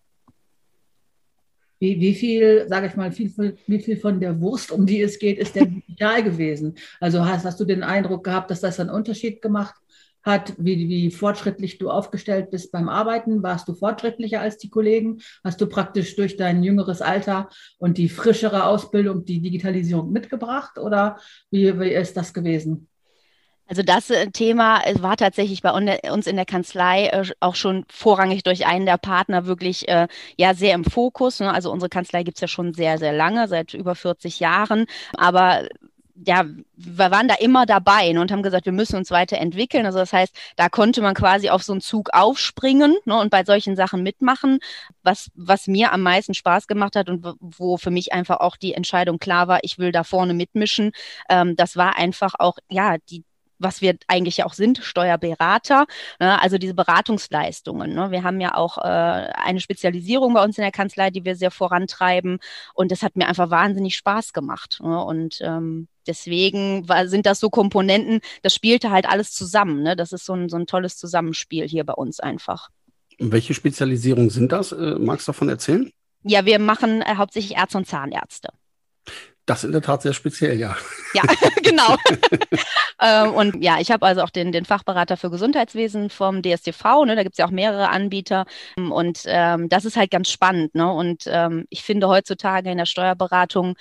Wie, 1.79 1.99
wie 1.99 2.13
viel, 2.13 2.67
sage 2.67 2.87
ich 2.87 2.95
mal, 2.95 3.11
viel, 3.11 3.57
wie 3.67 3.79
viel 3.79 3.97
von 3.97 4.19
der 4.19 4.39
Wurst, 4.41 4.71
um 4.71 4.85
die 4.85 5.01
es 5.01 5.17
geht, 5.17 5.39
ist 5.39 5.55
denn 5.55 5.81
digital 5.87 6.23
gewesen? 6.23 6.75
Also 6.99 7.25
hast, 7.25 7.45
hast 7.45 7.59
du 7.59 7.65
den 7.65 7.83
Eindruck 7.83 8.23
gehabt, 8.23 8.51
dass 8.51 8.61
das 8.61 8.79
einen 8.79 8.89
Unterschied 8.89 9.41
gemacht 9.41 9.75
hat, 10.21 10.53
wie, 10.57 10.89
wie 10.89 11.11
fortschrittlich 11.11 11.77
du 11.77 11.89
aufgestellt 11.89 12.51
bist 12.51 12.71
beim 12.73 12.89
Arbeiten? 12.89 13.41
Warst 13.41 13.67
du 13.69 13.73
fortschrittlicher 13.73 14.41
als 14.41 14.57
die 14.57 14.69
Kollegen? 14.69 15.21
Hast 15.43 15.61
du 15.61 15.67
praktisch 15.67 16.15
durch 16.17 16.35
dein 16.35 16.63
jüngeres 16.63 17.01
Alter 17.01 17.49
und 17.77 17.97
die 17.97 18.09
frischere 18.09 18.65
Ausbildung 18.65 19.23
die 19.23 19.39
Digitalisierung 19.39 20.11
mitgebracht 20.11 20.77
oder 20.77 21.17
wie, 21.49 21.79
wie 21.79 21.93
ist 21.93 22.17
das 22.17 22.33
gewesen? 22.33 22.89
Also 23.69 23.83
das 23.83 24.09
äh, 24.09 24.31
Thema 24.31 24.81
äh, 24.81 24.95
war 24.99 25.15
tatsächlich 25.15 25.61
bei 25.61 25.71
uns 26.11 26.25
in 26.25 26.35
der 26.35 26.45
Kanzlei 26.45 27.05
äh, 27.07 27.23
auch 27.39 27.53
schon 27.53 27.85
vorrangig 27.87 28.41
durch 28.41 28.65
einen 28.65 28.87
der 28.87 28.97
Partner 28.97 29.45
wirklich 29.45 29.85
ja 30.37 30.53
sehr 30.53 30.73
im 30.73 30.83
Fokus. 30.83 31.39
Ne? 31.39 31.53
Also 31.53 31.71
unsere 31.71 31.89
Kanzlei 31.89 32.23
gibt's 32.23 32.41
ja 32.41 32.47
schon 32.47 32.73
sehr, 32.73 32.97
sehr 32.97 33.13
lange, 33.13 33.47
seit 33.47 33.73
über 33.73 33.95
40 33.95 34.39
Jahren. 34.39 34.85
Aber 35.17 35.67
ja, 36.25 36.45
wir 36.75 37.11
waren 37.11 37.27
da 37.27 37.35
immer 37.35 37.65
dabei 37.65 38.11
ne, 38.11 38.19
und 38.21 38.31
haben 38.31 38.43
gesagt, 38.43 38.65
wir 38.65 38.73
müssen 38.73 38.97
uns 38.97 39.11
weiterentwickeln. 39.11 39.85
Also 39.85 39.99
das 39.99 40.11
heißt, 40.11 40.35
da 40.55 40.69
konnte 40.69 41.01
man 41.01 41.13
quasi 41.13 41.49
auf 41.49 41.63
so 41.63 41.71
einen 41.71 41.81
Zug 41.81 42.09
aufspringen 42.13 42.95
ne, 43.05 43.19
und 43.19 43.29
bei 43.29 43.43
solchen 43.43 43.75
Sachen 43.75 44.03
mitmachen. 44.03 44.59
Was, 45.03 45.29
was 45.35 45.67
mir 45.67 45.93
am 45.93 46.01
meisten 46.01 46.33
Spaß 46.33 46.67
gemacht 46.67 46.95
hat 46.95 47.09
und 47.09 47.25
wo 47.39 47.77
für 47.77 47.91
mich 47.91 48.13
einfach 48.13 48.39
auch 48.39 48.57
die 48.57 48.73
Entscheidung 48.73 49.19
klar 49.19 49.47
war, 49.47 49.59
ich 49.63 49.77
will 49.77 49.91
da 49.91 50.03
vorne 50.03 50.33
mitmischen, 50.33 50.91
ähm, 51.29 51.55
das 51.55 51.77
war 51.77 51.97
einfach 51.97 52.33
auch, 52.37 52.57
ja, 52.69 52.97
die, 53.09 53.23
was 53.59 53.81
wir 53.81 53.97
eigentlich 54.07 54.37
ja 54.37 54.45
auch 54.45 54.53
sind, 54.53 54.79
Steuerberater, 54.79 55.85
ne? 56.19 56.41
also 56.41 56.57
diese 56.57 56.73
Beratungsleistungen. 56.73 57.93
Ne? 57.93 58.11
Wir 58.11 58.23
haben 58.23 58.41
ja 58.41 58.55
auch 58.55 58.77
äh, 58.77 58.81
eine 58.81 59.59
Spezialisierung 59.59 60.33
bei 60.33 60.43
uns 60.43 60.57
in 60.57 60.63
der 60.63 60.71
Kanzlei, 60.71 61.11
die 61.11 61.25
wir 61.25 61.35
sehr 61.35 61.51
vorantreiben 61.51 62.39
und 62.73 62.91
das 62.91 63.03
hat 63.03 63.15
mir 63.15 63.27
einfach 63.27 63.49
wahnsinnig 63.49 63.95
Spaß 63.95 64.33
gemacht. 64.33 64.79
Ne? 64.81 65.03
Und 65.03 65.39
ähm, 65.41 65.87
deswegen 66.07 66.87
war, 66.87 67.07
sind 67.07 67.25
das 67.25 67.39
so 67.39 67.49
Komponenten, 67.49 68.21
das 68.41 68.55
spielte 68.55 68.91
halt 68.91 69.07
alles 69.07 69.33
zusammen. 69.33 69.83
Ne? 69.83 69.95
Das 69.95 70.13
ist 70.13 70.25
so 70.25 70.33
ein, 70.33 70.49
so 70.49 70.57
ein 70.57 70.65
tolles 70.65 70.97
Zusammenspiel 70.97 71.67
hier 71.67 71.83
bei 71.83 71.93
uns 71.93 72.19
einfach. 72.19 72.69
welche 73.19 73.53
Spezialisierungen 73.53 74.29
sind 74.29 74.51
das? 74.51 74.71
Äh, 74.71 74.95
magst 74.97 75.27
du 75.27 75.31
davon 75.31 75.49
erzählen? 75.49 75.91
Ja, 76.23 76.45
wir 76.45 76.59
machen 76.59 77.01
äh, 77.01 77.15
hauptsächlich 77.15 77.57
Ärzte 77.57 77.77
und 77.77 77.87
Zahnärzte. 77.87 78.49
Das 79.49 79.63
ist 79.63 79.63
in 79.63 79.71
der 79.71 79.81
Tat 79.81 80.03
sehr 80.03 80.13
speziell, 80.13 80.59
ja. 80.59 80.77
Ja, 81.15 81.23
genau. 81.63 81.95
ähm, 83.01 83.33
und 83.33 83.63
ja, 83.63 83.79
ich 83.79 83.89
habe 83.89 84.05
also 84.05 84.21
auch 84.21 84.29
den, 84.29 84.51
den 84.51 84.63
Fachberater 84.63 85.17
für 85.17 85.31
Gesundheitswesen 85.31 86.11
vom 86.11 86.43
DSTV, 86.43 87.05
ne, 87.05 87.15
da 87.15 87.23
gibt 87.23 87.33
es 87.33 87.39
ja 87.39 87.47
auch 87.47 87.51
mehrere 87.51 87.89
Anbieter. 87.89 88.45
Und 88.77 89.23
ähm, 89.25 89.67
das 89.67 89.85
ist 89.85 89.97
halt 89.97 90.11
ganz 90.11 90.29
spannend. 90.29 90.75
Ne? 90.75 90.91
Und 90.91 91.23
ähm, 91.25 91.65
ich 91.71 91.83
finde 91.83 92.07
heutzutage 92.07 92.69
in 92.69 92.77
der 92.77 92.85
Steuerberatung 92.85 93.75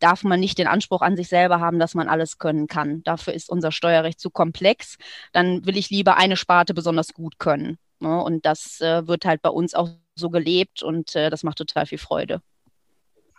darf 0.00 0.24
man 0.24 0.40
nicht 0.40 0.58
den 0.58 0.66
Anspruch 0.66 1.02
an 1.02 1.16
sich 1.16 1.28
selber 1.28 1.60
haben, 1.60 1.78
dass 1.78 1.94
man 1.94 2.08
alles 2.08 2.38
können 2.38 2.66
kann. 2.66 3.04
Dafür 3.04 3.32
ist 3.32 3.48
unser 3.48 3.70
Steuerrecht 3.70 4.18
zu 4.18 4.30
komplex. 4.30 4.96
Dann 5.30 5.64
will 5.64 5.76
ich 5.76 5.90
lieber 5.90 6.16
eine 6.16 6.36
Sparte 6.36 6.74
besonders 6.74 7.14
gut 7.14 7.38
können. 7.38 7.78
Ne? 8.00 8.20
Und 8.20 8.44
das 8.44 8.80
äh, 8.80 9.06
wird 9.06 9.24
halt 9.24 9.40
bei 9.40 9.50
uns 9.50 9.74
auch 9.74 9.90
so 10.16 10.30
gelebt 10.30 10.82
und 10.82 11.14
äh, 11.14 11.30
das 11.30 11.44
macht 11.44 11.58
total 11.58 11.86
viel 11.86 11.98
Freude. 11.98 12.42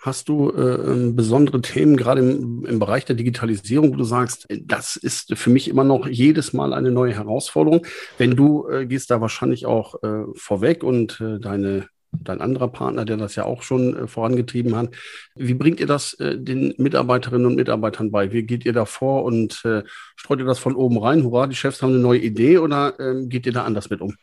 Hast 0.03 0.27
du 0.27 0.49
äh, 0.49 0.59
ähm, 0.59 1.15
besondere 1.15 1.61
Themen, 1.61 1.95
gerade 1.95 2.19
im, 2.19 2.65
im, 2.65 2.77
Bereich 2.77 3.05
der 3.05 3.15
Digitalisierung, 3.15 3.93
wo 3.93 3.95
du 3.95 4.03
sagst, 4.03 4.45
das 4.49 4.97
ist 4.97 5.33
für 5.37 5.49
mich 5.49 5.69
immer 5.69 5.85
noch 5.85 6.07
jedes 6.07 6.51
Mal 6.51 6.73
eine 6.73 6.91
neue 6.91 7.13
Herausforderung? 7.13 7.85
Wenn 8.17 8.35
du 8.35 8.67
äh, 8.67 8.85
gehst 8.85 9.11
da 9.11 9.21
wahrscheinlich 9.21 9.65
auch 9.65 10.03
äh, 10.03 10.25
vorweg 10.35 10.83
und 10.83 11.21
äh, 11.21 11.39
deine 11.39 11.87
dein 12.11 12.41
anderer 12.41 12.67
Partner, 12.67 13.05
der 13.05 13.15
das 13.15 13.35
ja 13.35 13.45
auch 13.45 13.63
schon 13.63 13.95
äh, 13.95 14.07
vorangetrieben 14.07 14.75
hat. 14.75 14.93
Wie 15.35 15.53
bringt 15.53 15.79
ihr 15.79 15.87
das 15.87 16.13
äh, 16.15 16.37
den 16.37 16.73
Mitarbeiterinnen 16.77 17.47
und 17.47 17.55
Mitarbeitern 17.55 18.11
bei? 18.11 18.33
Wie 18.33 18.43
geht 18.43 18.65
ihr 18.65 18.73
da 18.73 18.83
vor 18.83 19.23
und 19.23 19.63
äh, 19.63 19.83
streut 20.17 20.39
ihr 20.39 20.45
das 20.45 20.59
von 20.59 20.75
oben 20.75 20.97
rein? 20.97 21.23
Hurra, 21.23 21.47
die 21.47 21.55
Chefs 21.55 21.81
haben 21.81 21.93
eine 21.93 21.99
neue 21.99 22.19
Idee 22.19 22.57
oder 22.57 22.99
ähm, 22.99 23.29
geht 23.29 23.45
ihr 23.45 23.53
da 23.53 23.63
anders 23.63 23.89
mit 23.89 24.01
um? 24.01 24.15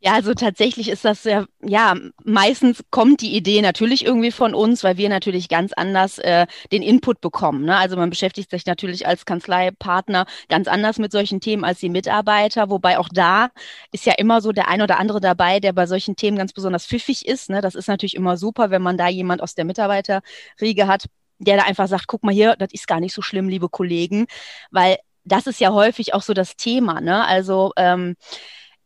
Ja, 0.00 0.12
also 0.12 0.32
tatsächlich 0.32 0.88
ist 0.90 1.04
das 1.04 1.24
ja, 1.24 1.44
ja, 1.60 1.96
meistens 2.22 2.84
kommt 2.90 3.20
die 3.20 3.34
Idee 3.34 3.60
natürlich 3.62 4.04
irgendwie 4.06 4.30
von 4.30 4.54
uns, 4.54 4.84
weil 4.84 4.96
wir 4.96 5.08
natürlich 5.08 5.48
ganz 5.48 5.72
anders 5.72 6.18
äh, 6.18 6.46
den 6.70 6.82
Input 6.82 7.20
bekommen. 7.20 7.64
Ne? 7.64 7.76
Also 7.76 7.96
man 7.96 8.08
beschäftigt 8.08 8.48
sich 8.50 8.64
natürlich 8.64 9.08
als 9.08 9.24
Kanzleipartner 9.26 10.26
ganz 10.48 10.68
anders 10.68 10.98
mit 10.98 11.10
solchen 11.10 11.40
Themen 11.40 11.64
als 11.64 11.80
die 11.80 11.88
Mitarbeiter, 11.88 12.70
wobei 12.70 12.96
auch 12.98 13.08
da 13.12 13.48
ist 13.90 14.06
ja 14.06 14.12
immer 14.18 14.40
so 14.40 14.52
der 14.52 14.68
ein 14.68 14.82
oder 14.82 15.00
andere 15.00 15.20
dabei, 15.20 15.58
der 15.58 15.72
bei 15.72 15.86
solchen 15.86 16.14
Themen 16.14 16.36
ganz 16.38 16.52
besonders 16.52 16.86
pfiffig 16.86 17.26
ist. 17.26 17.50
Ne? 17.50 17.60
Das 17.60 17.74
ist 17.74 17.88
natürlich 17.88 18.14
immer 18.14 18.36
super, 18.36 18.70
wenn 18.70 18.82
man 18.82 18.98
da 18.98 19.08
jemand 19.08 19.42
aus 19.42 19.56
der 19.56 19.64
Mitarbeiterriege 19.64 20.86
hat, 20.86 21.06
der 21.40 21.56
da 21.56 21.64
einfach 21.64 21.88
sagt, 21.88 22.06
guck 22.06 22.22
mal 22.22 22.32
hier, 22.32 22.54
das 22.56 22.68
ist 22.72 22.86
gar 22.86 23.00
nicht 23.00 23.14
so 23.14 23.22
schlimm, 23.22 23.48
liebe 23.48 23.68
Kollegen, 23.68 24.26
weil 24.70 24.98
das 25.24 25.48
ist 25.48 25.60
ja 25.60 25.72
häufig 25.72 26.14
auch 26.14 26.22
so 26.22 26.34
das 26.34 26.54
Thema. 26.56 27.00
Ne? 27.00 27.26
Also 27.26 27.72
ähm, 27.76 28.14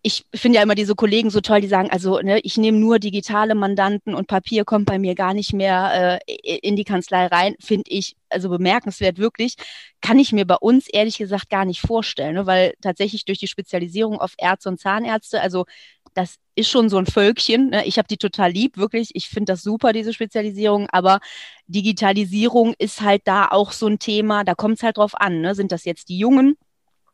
ich 0.04 0.24
finde 0.34 0.56
ja 0.56 0.62
immer 0.62 0.74
diese 0.74 0.96
Kollegen 0.96 1.30
so 1.30 1.40
toll, 1.40 1.60
die 1.60 1.68
sagen, 1.68 1.90
also 1.90 2.18
ne, 2.20 2.40
ich 2.40 2.56
nehme 2.56 2.78
nur 2.78 2.98
digitale 2.98 3.54
Mandanten 3.54 4.14
und 4.14 4.26
Papier 4.26 4.64
kommt 4.64 4.86
bei 4.86 4.98
mir 4.98 5.14
gar 5.14 5.32
nicht 5.32 5.52
mehr 5.52 6.20
äh, 6.26 6.58
in 6.58 6.74
die 6.74 6.84
Kanzlei 6.84 7.26
rein, 7.26 7.54
finde 7.60 7.84
ich 7.88 8.16
also 8.28 8.48
bemerkenswert 8.48 9.18
wirklich, 9.18 9.54
kann 10.00 10.18
ich 10.18 10.32
mir 10.32 10.46
bei 10.46 10.56
uns 10.56 10.88
ehrlich 10.88 11.18
gesagt 11.18 11.50
gar 11.50 11.64
nicht 11.64 11.80
vorstellen, 11.80 12.34
ne, 12.34 12.46
weil 12.46 12.74
tatsächlich 12.80 13.24
durch 13.24 13.38
die 13.38 13.46
Spezialisierung 13.46 14.18
auf 14.20 14.34
Ärzte 14.38 14.70
und 14.70 14.80
Zahnärzte, 14.80 15.40
also 15.40 15.66
das 16.14 16.36
ist 16.54 16.68
schon 16.68 16.88
so 16.88 16.98
ein 16.98 17.06
Völkchen. 17.06 17.70
Ne? 17.70 17.86
Ich 17.86 17.98
habe 17.98 18.08
die 18.08 18.18
total 18.18 18.50
lieb, 18.50 18.76
wirklich. 18.76 19.10
Ich 19.14 19.28
finde 19.28 19.52
das 19.52 19.62
super, 19.62 19.92
diese 19.92 20.12
Spezialisierung. 20.12 20.88
Aber 20.90 21.20
Digitalisierung 21.66 22.74
ist 22.78 23.00
halt 23.00 23.22
da 23.24 23.48
auch 23.48 23.72
so 23.72 23.86
ein 23.86 23.98
Thema. 23.98 24.44
Da 24.44 24.54
kommt 24.54 24.76
es 24.76 24.82
halt 24.82 24.98
drauf 24.98 25.18
an. 25.18 25.40
Ne? 25.40 25.54
Sind 25.54 25.72
das 25.72 25.84
jetzt 25.84 26.08
die 26.10 26.18
Jungen? 26.18 26.56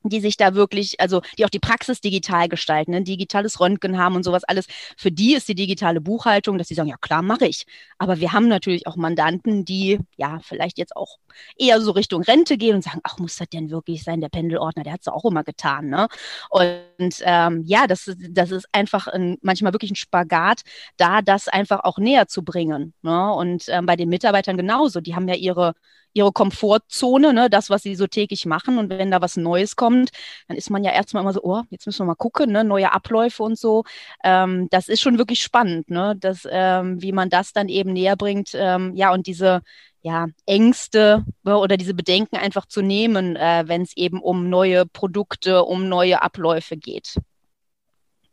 Die 0.02 0.20
sich 0.20 0.36
da 0.36 0.54
wirklich, 0.54 1.00
also 1.00 1.22
die 1.36 1.44
auch 1.44 1.50
die 1.50 1.58
Praxis 1.58 2.00
digital 2.00 2.48
gestalten, 2.48 2.94
ein 2.94 3.02
ne, 3.02 3.04
digitales 3.04 3.60
Röntgen 3.60 3.98
haben 3.98 4.16
und 4.16 4.24
sowas 4.24 4.44
alles. 4.44 4.66
Für 4.96 5.10
die 5.10 5.34
ist 5.34 5.48
die 5.48 5.54
digitale 5.54 6.00
Buchhaltung, 6.00 6.58
dass 6.58 6.68
sie 6.68 6.74
sagen, 6.74 6.88
ja 6.88 6.96
klar, 7.00 7.22
mache 7.22 7.46
ich. 7.46 7.64
Aber 7.98 8.20
wir 8.20 8.32
haben 8.32 8.48
natürlich 8.48 8.86
auch 8.86 8.96
Mandanten, 8.96 9.64
die 9.64 9.98
ja 10.16 10.38
vielleicht 10.42 10.78
jetzt 10.78 10.96
auch 10.96 11.18
eher 11.56 11.80
so 11.80 11.92
Richtung 11.92 12.22
Rente 12.22 12.56
gehen 12.56 12.76
und 12.76 12.84
sagen, 12.84 13.00
ach, 13.02 13.18
muss 13.18 13.36
das 13.36 13.48
denn 13.48 13.70
wirklich 13.70 14.04
sein, 14.04 14.20
der 14.20 14.28
Pendelordner, 14.28 14.84
der 14.84 14.92
hat 14.94 15.00
es 15.00 15.08
auch 15.08 15.24
immer 15.24 15.44
getan. 15.44 15.88
Ne? 15.88 16.08
Und 16.50 17.22
ähm, 17.22 17.62
ja, 17.64 17.86
das, 17.86 18.10
das 18.30 18.50
ist 18.50 18.66
einfach 18.72 19.08
ein, 19.08 19.36
manchmal 19.42 19.72
wirklich 19.72 19.90
ein 19.90 19.96
Spagat, 19.96 20.62
da 20.96 21.22
das 21.22 21.48
einfach 21.48 21.80
auch 21.84 21.98
näher 21.98 22.28
zu 22.28 22.44
bringen. 22.44 22.94
Ne? 23.02 23.32
Und 23.32 23.64
ähm, 23.68 23.86
bei 23.86 23.96
den 23.96 24.08
Mitarbeitern 24.08 24.56
genauso, 24.56 25.00
die 25.00 25.14
haben 25.14 25.28
ja 25.28 25.34
ihre 25.34 25.74
ihre 26.18 26.32
Komfortzone, 26.32 27.32
ne, 27.32 27.48
das, 27.48 27.70
was 27.70 27.82
sie 27.82 27.94
so 27.94 28.06
täglich 28.06 28.44
machen. 28.44 28.78
Und 28.78 28.90
wenn 28.90 29.10
da 29.10 29.20
was 29.22 29.36
Neues 29.36 29.76
kommt, 29.76 30.10
dann 30.48 30.56
ist 30.56 30.68
man 30.68 30.82
ja 30.84 30.92
erstmal 30.92 31.22
immer 31.22 31.32
so, 31.32 31.42
oh, 31.42 31.62
jetzt 31.70 31.86
müssen 31.86 32.00
wir 32.00 32.06
mal 32.06 32.14
gucken, 32.16 32.52
ne, 32.52 32.64
neue 32.64 32.92
Abläufe 32.92 33.42
und 33.42 33.56
so. 33.56 33.84
Ähm, 34.24 34.68
das 34.70 34.88
ist 34.88 35.00
schon 35.00 35.18
wirklich 35.18 35.42
spannend, 35.42 35.90
ne, 35.90 36.16
dass, 36.18 36.46
ähm, 36.50 37.00
wie 37.00 37.12
man 37.12 37.30
das 37.30 37.52
dann 37.52 37.68
eben 37.68 37.92
näher 37.92 38.16
bringt. 38.16 38.50
Ähm, 38.54 38.94
ja, 38.96 39.12
und 39.12 39.26
diese 39.26 39.62
ja, 40.02 40.26
Ängste 40.46 41.24
ne, 41.44 41.56
oder 41.56 41.76
diese 41.76 41.94
Bedenken 41.94 42.36
einfach 42.36 42.66
zu 42.66 42.82
nehmen, 42.82 43.36
äh, 43.36 43.64
wenn 43.66 43.82
es 43.82 43.96
eben 43.96 44.20
um 44.20 44.50
neue 44.50 44.86
Produkte, 44.86 45.62
um 45.64 45.88
neue 45.88 46.20
Abläufe 46.20 46.76
geht. 46.76 47.14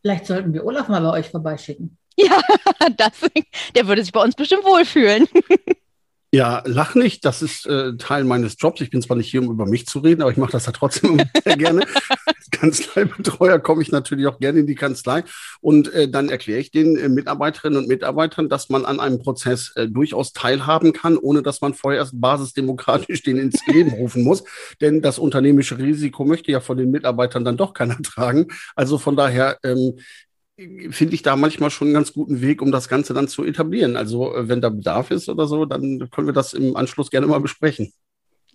Vielleicht 0.01 0.25
sollten 0.25 0.53
wir 0.53 0.65
Olaf 0.65 0.87
mal 0.87 1.01
bei 1.01 1.19
euch 1.19 1.29
vorbeischicken. 1.29 1.97
Ja, 2.17 2.39
das, 2.95 3.29
der 3.75 3.87
würde 3.87 4.01
sich 4.01 4.13
bei 4.13 4.23
uns 4.23 4.35
bestimmt 4.35 4.63
wohlfühlen. 4.63 5.27
Ja, 6.35 6.61
lach 6.65 6.95
nicht. 6.95 7.23
Das 7.23 7.41
ist 7.41 7.65
äh, 7.65 7.95
Teil 7.95 8.25
meines 8.25 8.57
Jobs. 8.59 8.81
Ich 8.81 8.89
bin 8.89 9.01
zwar 9.01 9.15
nicht 9.15 9.31
hier, 9.31 9.41
um 9.41 9.49
über 9.49 9.65
mich 9.65 9.85
zu 9.87 9.99
reden, 9.99 10.21
aber 10.21 10.31
ich 10.31 10.35
mache 10.37 10.51
das 10.51 10.65
ja 10.65 10.73
trotzdem 10.73 11.21
sehr 11.45 11.55
gerne. 11.55 11.85
Als 12.25 12.51
Kanzleibetreuer 12.51 13.57
komme 13.59 13.81
ich 13.81 13.89
natürlich 13.89 14.27
auch 14.27 14.37
gerne 14.37 14.59
in 14.59 14.67
die 14.67 14.75
Kanzlei 14.75 15.23
und 15.61 15.93
äh, 15.93 16.09
dann 16.09 16.27
erkläre 16.27 16.59
ich 16.59 16.71
den 16.71 16.97
äh, 16.97 17.07
Mitarbeiterinnen 17.07 17.79
und 17.79 17.87
Mitarbeitern, 17.87 18.49
dass 18.49 18.67
man 18.67 18.83
an 18.83 18.99
einem 18.99 19.19
Prozess 19.19 19.71
äh, 19.77 19.87
durchaus 19.87 20.33
teilhaben 20.33 20.91
kann, 20.91 21.17
ohne 21.17 21.41
dass 21.41 21.61
man 21.61 21.73
vorher 21.73 22.01
erst 22.01 22.19
basisdemokratisch 22.19 23.23
den 23.23 23.37
ins 23.37 23.65
Leben 23.67 23.91
rufen 23.91 24.25
muss. 24.25 24.43
Denn 24.81 25.01
das 25.01 25.19
unternehmische 25.19 25.77
Risiko 25.77 26.25
möchte 26.25 26.51
ja 26.51 26.59
von 26.59 26.75
den 26.75 26.91
Mitarbeitern 26.91 27.45
dann 27.45 27.55
doch 27.55 27.73
keiner 27.73 27.97
tragen. 28.03 28.47
Also 28.75 28.97
von 28.97 29.15
daher 29.15 29.57
ähm, 29.63 29.99
finde 30.57 31.15
ich 31.15 31.21
da 31.21 31.35
manchmal 31.35 31.69
schon 31.69 31.88
einen 31.88 31.93
ganz 31.95 32.13
guten 32.13 32.41
Weg, 32.41 32.62
um 32.62 32.71
das 32.71 32.88
Ganze 32.88 33.13
dann 33.13 33.27
zu 33.27 33.43
etablieren. 33.43 33.97
Also 33.97 34.33
äh, 34.35 34.47
wenn 34.47 34.62
da 34.62 34.69
Bedarf 34.69 35.12
ist 35.12 35.27
oder 35.29 35.47
so, 35.47 35.65
dann 35.65 36.09
können 36.12 36.27
wir 36.27 36.33
das 36.33 36.53
im 36.53 36.75
Anschluss 36.75 37.09
gerne 37.12 37.27
mal 37.27 37.39
besprechen. 37.41 37.93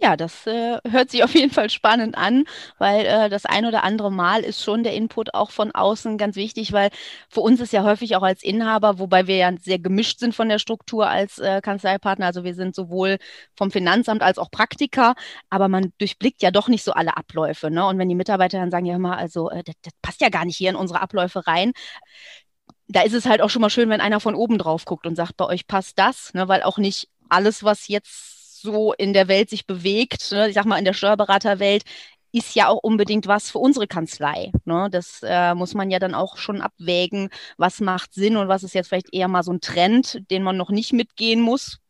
Ja, 0.03 0.17
das 0.17 0.47
äh, 0.47 0.79
hört 0.89 1.11
sich 1.11 1.23
auf 1.25 1.35
jeden 1.35 1.53
Fall 1.53 1.69
spannend 1.69 2.17
an, 2.17 2.45
weil 2.79 3.05
äh, 3.05 3.29
das 3.29 3.45
ein 3.45 3.67
oder 3.67 3.85
andere 3.85 4.11
Mal 4.11 4.41
ist 4.45 4.63
schon 4.65 4.83
der 4.83 4.95
Input 4.95 5.35
auch 5.35 5.51
von 5.51 5.73
außen 5.73 6.17
ganz 6.17 6.37
wichtig, 6.37 6.73
weil 6.73 6.89
für 7.29 7.41
uns 7.43 7.61
ist 7.61 7.75
ja 7.75 7.83
häufig 7.85 8.17
auch 8.17 8.23
als 8.23 8.43
Inhaber, 8.43 8.99
wobei 8.99 9.27
wir 9.27 9.37
ja 9.37 9.53
sehr 9.61 9.79
gemischt 9.79 10.19
sind 10.19 10.35
von 10.35 10.49
der 10.49 10.59
Struktur 10.59 11.07
als 11.07 11.39
äh, 11.39 11.61
Kanzleipartner, 11.61 12.25
also 12.25 12.45
wir 12.45 12.55
sind 12.55 12.75
sowohl 12.75 13.19
vom 13.55 13.71
Finanzamt 13.71 14.23
als 14.23 14.39
auch 14.39 14.51
Praktiker, 14.51 15.15
aber 15.51 15.69
man 15.69 15.93
durchblickt 15.99 16.41
ja 16.41 16.51
doch 16.51 16.69
nicht 16.69 16.83
so 16.83 16.93
alle 16.93 17.19
Abläufe. 17.19 17.71
Ne? 17.71 17.85
Und 17.87 17.99
wenn 17.99 18.09
die 18.09 18.15
Mitarbeiter 18.15 18.59
dann 18.59 18.71
sagen, 18.71 18.87
ja 18.87 18.99
mal, 18.99 19.19
also 19.19 19.51
äh, 19.51 19.63
das, 19.65 19.75
das 19.83 19.93
passt 20.01 20.23
ja 20.23 20.31
gar 20.31 20.47
nicht 20.47 20.57
hier 20.57 20.71
in 20.71 20.77
unsere 20.77 21.03
Abläufe 21.03 21.47
rein, 21.47 21.73
da 22.89 23.03
ist 23.03 23.13
es 23.13 23.27
halt 23.27 23.43
auch 23.43 23.51
schon 23.51 23.61
mal 23.63 23.71
schön, 23.71 23.91
wenn 23.91 24.01
einer 24.01 24.21
von 24.21 24.35
oben 24.35 24.57
drauf 24.57 24.87
guckt 24.87 25.07
und 25.07 25.15
sagt, 25.15 25.37
bei 25.37 25.45
euch 25.45 25.67
passt 25.67 25.99
das, 25.99 26.33
ne? 26.33 26.49
weil 26.49 26.63
auch 26.63 26.79
nicht 26.79 27.09
alles, 27.29 27.63
was 27.65 27.87
jetzt 27.89 28.40
so 28.61 28.93
in 28.93 29.13
der 29.13 29.29
Welt 29.29 29.51
sich 29.51 29.67
bewegt, 29.67 30.31
ne, 30.33 30.49
ich 30.49 30.55
sag 30.55 30.65
mal 30.67 30.79
in 30.79 30.85
der 30.85 30.93
Steuerberaterwelt, 30.93 31.85
ist 32.33 32.55
ja 32.55 32.69
auch 32.69 32.79
unbedingt 32.83 33.27
was 33.27 33.51
für 33.51 33.59
unsere 33.59 33.87
Kanzlei. 33.87 34.53
Ne? 34.65 34.89
Das 34.91 35.21
äh, 35.25 35.55
muss 35.55 35.75
man 35.75 35.91
ja 35.91 35.99
dann 35.99 36.15
auch 36.15 36.37
schon 36.37 36.61
abwägen, 36.61 37.29
was 37.57 37.81
macht 37.81 38.15
Sinn 38.15 38.37
und 38.37 38.49
was 38.49 38.63
ist 38.63 38.75
jetzt 38.75 38.89
vielleicht 38.89 39.13
eher 39.13 39.29
mal 39.29 39.43
so 39.43 39.53
ein 39.53 39.61
Trend, 39.61 40.23
den 40.31 40.43
man 40.43 40.57
noch 40.57 40.71
nicht 40.71 40.93
mitgehen 40.93 41.41
muss. 41.41 41.81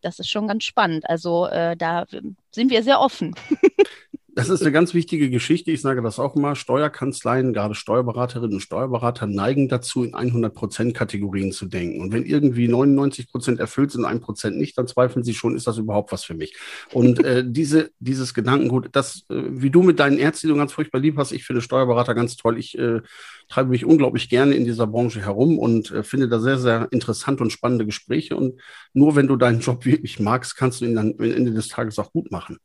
Das 0.00 0.18
ist 0.18 0.28
schon 0.30 0.48
ganz 0.48 0.64
spannend. 0.64 1.08
Also 1.08 1.46
äh, 1.46 1.76
da 1.76 2.06
sind 2.50 2.70
wir 2.70 2.82
sehr 2.82 3.00
offen. 3.00 3.34
Das 4.36 4.48
ist 4.48 4.62
eine 4.62 4.72
ganz 4.72 4.94
wichtige 4.94 5.30
Geschichte. 5.30 5.70
Ich 5.70 5.80
sage 5.80 6.02
das 6.02 6.18
auch 6.18 6.34
immer. 6.34 6.56
Steuerkanzleien, 6.56 7.52
gerade 7.52 7.76
Steuerberaterinnen 7.76 8.54
und 8.54 8.60
Steuerberater 8.60 9.28
neigen 9.28 9.68
dazu, 9.68 10.02
in 10.02 10.12
100% 10.12 10.92
Kategorien 10.92 11.52
zu 11.52 11.66
denken. 11.66 12.00
Und 12.00 12.12
wenn 12.12 12.24
irgendwie 12.24 12.66
99% 12.66 13.60
erfüllt 13.60 13.92
sind, 13.92 14.04
ein 14.04 14.20
Prozent 14.20 14.56
nicht, 14.56 14.76
dann 14.76 14.88
zweifeln 14.88 15.24
sie 15.24 15.34
schon, 15.34 15.54
ist 15.54 15.68
das 15.68 15.78
überhaupt 15.78 16.10
was 16.10 16.24
für 16.24 16.34
mich? 16.34 16.56
Und 16.92 17.22
äh, 17.24 17.44
diese, 17.46 17.90
dieses 18.00 18.34
Gedankengut, 18.34 18.88
das, 18.90 19.24
äh, 19.30 19.40
wie 19.50 19.70
du 19.70 19.84
mit 19.84 20.00
deinen 20.00 20.18
Ärzten 20.18 20.56
ganz 20.56 20.72
furchtbar 20.72 20.98
lieb 20.98 21.16
hast, 21.16 21.30
ich 21.30 21.44
finde 21.44 21.62
Steuerberater 21.62 22.16
ganz 22.16 22.34
toll. 22.36 22.58
Ich 22.58 22.76
äh, 22.76 23.02
treibe 23.48 23.70
mich 23.70 23.84
unglaublich 23.84 24.28
gerne 24.28 24.56
in 24.56 24.64
dieser 24.64 24.88
Branche 24.88 25.20
herum 25.20 25.60
und 25.60 25.92
äh, 25.92 26.02
finde 26.02 26.28
da 26.28 26.40
sehr, 26.40 26.58
sehr 26.58 26.88
interessante 26.90 27.44
und 27.44 27.52
spannende 27.52 27.86
Gespräche. 27.86 28.36
Und 28.36 28.60
nur 28.94 29.14
wenn 29.14 29.28
du 29.28 29.36
deinen 29.36 29.60
Job 29.60 29.84
wirklich 29.84 30.18
magst, 30.18 30.56
kannst 30.56 30.80
du 30.80 30.86
ihn 30.86 30.96
dann 30.96 31.14
am 31.16 31.24
Ende 31.24 31.52
des 31.52 31.68
Tages 31.68 32.00
auch 32.00 32.10
gut 32.10 32.32
machen 32.32 32.58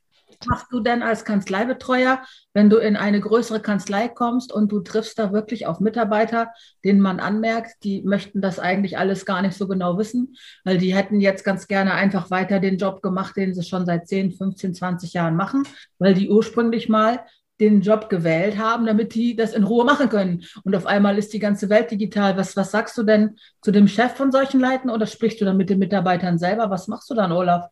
machst 0.46 0.66
du 0.70 0.80
denn 0.80 1.02
als 1.02 1.24
Kanzleibetreuer, 1.24 2.22
wenn 2.54 2.70
du 2.70 2.78
in 2.78 2.96
eine 2.96 3.20
größere 3.20 3.60
Kanzlei 3.60 4.08
kommst 4.08 4.52
und 4.52 4.72
du 4.72 4.80
triffst 4.80 5.18
da 5.18 5.32
wirklich 5.32 5.66
auf 5.66 5.80
Mitarbeiter, 5.80 6.50
denen 6.84 7.00
man 7.00 7.20
anmerkt, 7.20 7.84
die 7.84 8.02
möchten 8.02 8.40
das 8.40 8.58
eigentlich 8.58 8.98
alles 8.98 9.26
gar 9.26 9.42
nicht 9.42 9.56
so 9.56 9.68
genau 9.68 9.98
wissen, 9.98 10.36
weil 10.64 10.78
die 10.78 10.94
hätten 10.94 11.20
jetzt 11.20 11.44
ganz 11.44 11.68
gerne 11.68 11.94
einfach 11.94 12.30
weiter 12.30 12.60
den 12.60 12.78
Job 12.78 13.02
gemacht, 13.02 13.36
den 13.36 13.54
sie 13.54 13.62
schon 13.62 13.86
seit 13.86 14.08
10, 14.08 14.32
15, 14.32 14.74
20 14.74 15.12
Jahren 15.12 15.36
machen, 15.36 15.64
weil 15.98 16.14
die 16.14 16.30
ursprünglich 16.30 16.88
mal 16.88 17.20
den 17.60 17.82
Job 17.82 18.08
gewählt 18.08 18.58
haben, 18.58 18.86
damit 18.86 19.14
die 19.14 19.36
das 19.36 19.52
in 19.52 19.64
Ruhe 19.64 19.84
machen 19.84 20.08
können. 20.08 20.44
Und 20.64 20.74
auf 20.74 20.86
einmal 20.86 21.18
ist 21.18 21.32
die 21.34 21.38
ganze 21.38 21.68
Welt 21.68 21.90
digital. 21.90 22.36
Was, 22.36 22.56
was 22.56 22.70
sagst 22.70 22.96
du 22.96 23.02
denn 23.02 23.36
zu 23.60 23.70
dem 23.70 23.86
Chef 23.86 24.14
von 24.14 24.32
solchen 24.32 24.60
Leuten 24.60 24.88
oder 24.88 25.06
sprichst 25.06 25.40
du 25.40 25.44
dann 25.44 25.58
mit 25.58 25.68
den 25.68 25.78
Mitarbeitern 25.78 26.38
selber? 26.38 26.70
Was 26.70 26.88
machst 26.88 27.10
du 27.10 27.14
dann, 27.14 27.32
Olaf? 27.32 27.66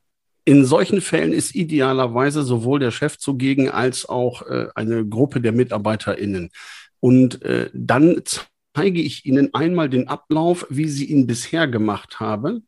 In 0.49 0.65
solchen 0.65 1.03
Fällen 1.03 1.35
ist 1.35 1.55
idealerweise 1.55 2.43
sowohl 2.43 2.81
der 2.81 2.91
Chef 2.91 3.19
zugegen 3.19 3.69
als 3.69 4.09
auch 4.09 4.41
äh, 4.47 4.69
eine 4.75 5.07
Gruppe 5.07 5.43
der 5.43 5.53
MitarbeiterInnen. 5.53 6.49
Und 7.01 7.43
äh, 7.43 7.69
dann 7.75 8.23
zeige 8.75 9.03
ich 9.03 9.27
Ihnen 9.27 9.53
einmal 9.53 9.91
den 9.91 10.09
Ablauf, 10.09 10.67
wie 10.71 10.89
Sie 10.89 11.05
ihn 11.05 11.27
bisher 11.27 11.69
gemacht 11.69 12.19
haben. 12.19 12.67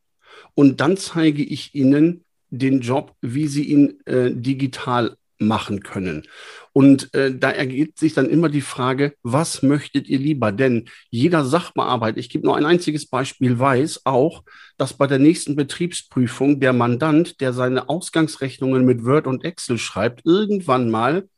Und 0.53 0.83
dann 0.83 0.99
zeige 0.99 1.43
ich 1.43 1.75
Ihnen, 1.75 2.27
den 2.51 2.81
Job, 2.81 3.15
wie 3.23 3.47
sie 3.47 3.65
ihn 3.65 3.99
äh, 4.05 4.31
digital 4.31 5.17
machen 5.39 5.83
können. 5.83 6.27
Und 6.73 7.12
äh, 7.15 7.37
da 7.37 7.50
ergibt 7.50 7.99
sich 7.99 8.15
dann 8.15 8.29
immer 8.29 8.49
die 8.49 8.61
Frage, 8.61 9.15
was 9.23 9.62
möchtet 9.62 10.09
ihr 10.09 10.19
lieber? 10.19 10.53
Denn 10.53 10.89
jeder 11.11 11.45
Sachbearbeiter, 11.45 12.19
ich 12.19 12.29
gebe 12.29 12.47
nur 12.47 12.57
ein 12.57 12.65
einziges 12.65 13.07
Beispiel, 13.07 13.59
weiß 13.59 14.03
auch, 14.05 14.45
dass 14.79 14.95
bei 14.95 15.07
der 15.07 15.19
nächsten 15.19 15.57
Betriebsprüfung 15.57 16.61
der 16.61 16.73
Mandant, 16.73 17.41
der 17.41 17.53
seine 17.53 17.89
Ausgangsrechnungen 17.89 18.85
mit 18.85 19.05
Word 19.05 19.27
und 19.27 19.45
Excel 19.45 19.79
schreibt, 19.79 20.25
irgendwann 20.25 20.91
mal 20.91 21.29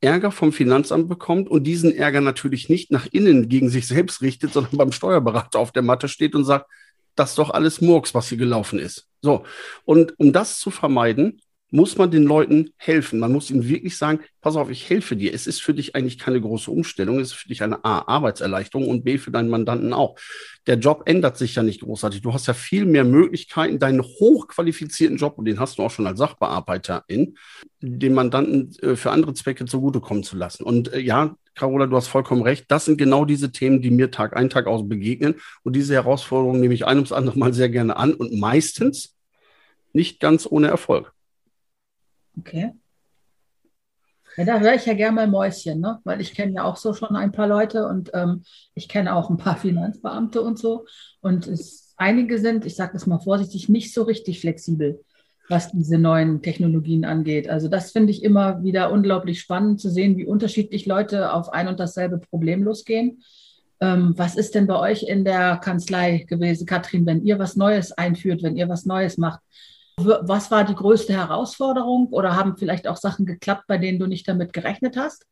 Ärger 0.00 0.32
vom 0.32 0.52
Finanzamt 0.52 1.08
bekommt 1.08 1.48
und 1.48 1.64
diesen 1.64 1.94
Ärger 1.94 2.20
natürlich 2.20 2.68
nicht 2.68 2.90
nach 2.90 3.06
innen 3.12 3.48
gegen 3.48 3.68
sich 3.68 3.86
selbst 3.86 4.22
richtet, 4.22 4.52
sondern 4.52 4.76
beim 4.76 4.92
Steuerberater 4.92 5.58
auf 5.58 5.72
der 5.72 5.82
Matte 5.82 6.08
steht 6.08 6.34
und 6.34 6.44
sagt, 6.44 6.66
das 7.14 7.30
ist 7.30 7.38
doch 7.38 7.50
alles 7.50 7.80
Murks, 7.80 8.14
was 8.14 8.28
hier 8.28 8.38
gelaufen 8.38 8.78
ist. 8.78 9.06
So. 9.20 9.44
Und 9.84 10.18
um 10.18 10.32
das 10.32 10.58
zu 10.58 10.70
vermeiden, 10.70 11.40
muss 11.70 11.96
man 11.96 12.10
den 12.10 12.24
Leuten 12.24 12.70
helfen. 12.76 13.20
Man 13.20 13.32
muss 13.32 13.50
ihnen 13.50 13.68
wirklich 13.68 13.96
sagen, 13.96 14.20
pass 14.40 14.56
auf, 14.56 14.70
ich 14.70 14.88
helfe 14.90 15.16
dir. 15.16 15.32
Es 15.32 15.46
ist 15.46 15.62
für 15.62 15.74
dich 15.74 15.94
eigentlich 15.94 16.18
keine 16.18 16.40
große 16.40 16.70
Umstellung. 16.70 17.18
Es 17.20 17.28
ist 17.28 17.34
für 17.34 17.48
dich 17.48 17.62
eine 17.62 17.84
A, 17.84 18.00
Arbeitserleichterung 18.06 18.88
und 18.88 19.04
B, 19.04 19.18
für 19.18 19.30
deinen 19.30 19.48
Mandanten 19.48 19.92
auch. 19.92 20.16
Der 20.66 20.78
Job 20.78 21.02
ändert 21.06 21.36
sich 21.36 21.54
ja 21.54 21.62
nicht 21.62 21.80
großartig. 21.80 22.22
Du 22.22 22.32
hast 22.32 22.46
ja 22.46 22.54
viel 22.54 22.86
mehr 22.86 23.04
Möglichkeiten, 23.04 23.78
deinen 23.78 24.02
hochqualifizierten 24.02 25.16
Job, 25.16 25.38
und 25.38 25.44
den 25.44 25.60
hast 25.60 25.78
du 25.78 25.82
auch 25.82 25.90
schon 25.90 26.06
als 26.06 26.18
Sachbearbeiter 26.18 27.04
in, 27.06 27.36
den 27.80 28.14
Mandanten 28.14 28.74
äh, 28.82 28.96
für 28.96 29.10
andere 29.10 29.34
Zwecke 29.34 29.64
zugutekommen 29.64 30.22
zu 30.22 30.36
lassen. 30.36 30.64
Und 30.64 30.92
äh, 30.92 31.00
ja, 31.00 31.36
Carola, 31.54 31.86
du 31.86 31.96
hast 31.96 32.08
vollkommen 32.08 32.42
recht. 32.42 32.66
Das 32.68 32.84
sind 32.84 32.98
genau 32.98 33.24
diese 33.24 33.52
Themen, 33.52 33.82
die 33.82 33.90
mir 33.90 34.10
Tag 34.10 34.36
ein, 34.36 34.50
Tag 34.50 34.66
aus 34.66 34.88
begegnen. 34.88 35.36
Und 35.62 35.76
diese 35.76 35.94
Herausforderungen 35.94 36.60
nehme 36.60 36.74
ich 36.74 36.86
ein 36.86 36.96
ums 36.96 37.12
andere 37.12 37.38
Mal 37.38 37.52
sehr 37.52 37.68
gerne 37.68 37.96
an 37.96 38.14
und 38.14 38.38
meistens 38.38 39.16
nicht 39.92 40.20
ganz 40.20 40.46
ohne 40.48 40.68
Erfolg. 40.68 41.12
Okay. 42.38 42.72
Ja, 44.36 44.44
da 44.44 44.60
höre 44.60 44.74
ich 44.74 44.86
ja 44.86 44.94
gerne 44.94 45.16
mal 45.16 45.26
Mäuschen, 45.26 45.80
ne? 45.80 45.98
weil 46.04 46.20
ich 46.20 46.34
kenne 46.34 46.54
ja 46.54 46.64
auch 46.64 46.76
so 46.76 46.94
schon 46.94 47.16
ein 47.16 47.32
paar 47.32 47.48
Leute 47.48 47.86
und 47.86 48.10
ähm, 48.14 48.42
ich 48.74 48.88
kenne 48.88 49.14
auch 49.14 49.28
ein 49.28 49.36
paar 49.36 49.56
Finanzbeamte 49.58 50.40
und 50.40 50.58
so. 50.58 50.86
Und 51.20 51.46
es, 51.46 51.94
einige 51.96 52.38
sind, 52.38 52.64
ich 52.64 52.76
sage 52.76 52.92
das 52.92 53.06
mal 53.06 53.18
vorsichtig, 53.18 53.68
nicht 53.68 53.92
so 53.92 54.04
richtig 54.04 54.40
flexibel, 54.40 55.04
was 55.48 55.72
diese 55.72 55.98
neuen 55.98 56.42
Technologien 56.42 57.04
angeht. 57.04 57.48
Also 57.48 57.68
das 57.68 57.90
finde 57.90 58.12
ich 58.12 58.22
immer 58.22 58.62
wieder 58.62 58.92
unglaublich 58.92 59.40
spannend 59.40 59.80
zu 59.80 59.90
sehen, 59.90 60.16
wie 60.16 60.26
unterschiedlich 60.26 60.86
Leute 60.86 61.32
auf 61.32 61.52
ein 61.52 61.66
und 61.66 61.80
dasselbe 61.80 62.18
Problem 62.18 62.62
losgehen. 62.62 63.22
Ähm, 63.80 64.14
was 64.16 64.36
ist 64.36 64.54
denn 64.54 64.66
bei 64.66 64.78
euch 64.78 65.02
in 65.02 65.24
der 65.24 65.56
Kanzlei 65.56 66.24
gewesen, 66.28 66.66
Katrin, 66.66 67.04
wenn 67.04 67.24
ihr 67.24 67.38
was 67.38 67.56
Neues 67.56 67.92
einführt, 67.92 68.42
wenn 68.42 68.56
ihr 68.56 68.68
was 68.68 68.86
Neues 68.86 69.18
macht? 69.18 69.40
Was 69.96 70.50
war 70.50 70.64
die 70.64 70.74
größte 70.74 71.12
Herausforderung 71.12 72.08
oder 72.08 72.36
haben 72.36 72.56
vielleicht 72.56 72.88
auch 72.88 72.96
Sachen 72.96 73.26
geklappt, 73.26 73.64
bei 73.66 73.78
denen 73.78 73.98
du 73.98 74.06
nicht 74.06 74.26
damit 74.26 74.52
gerechnet 74.52 74.96
hast? 74.96 75.26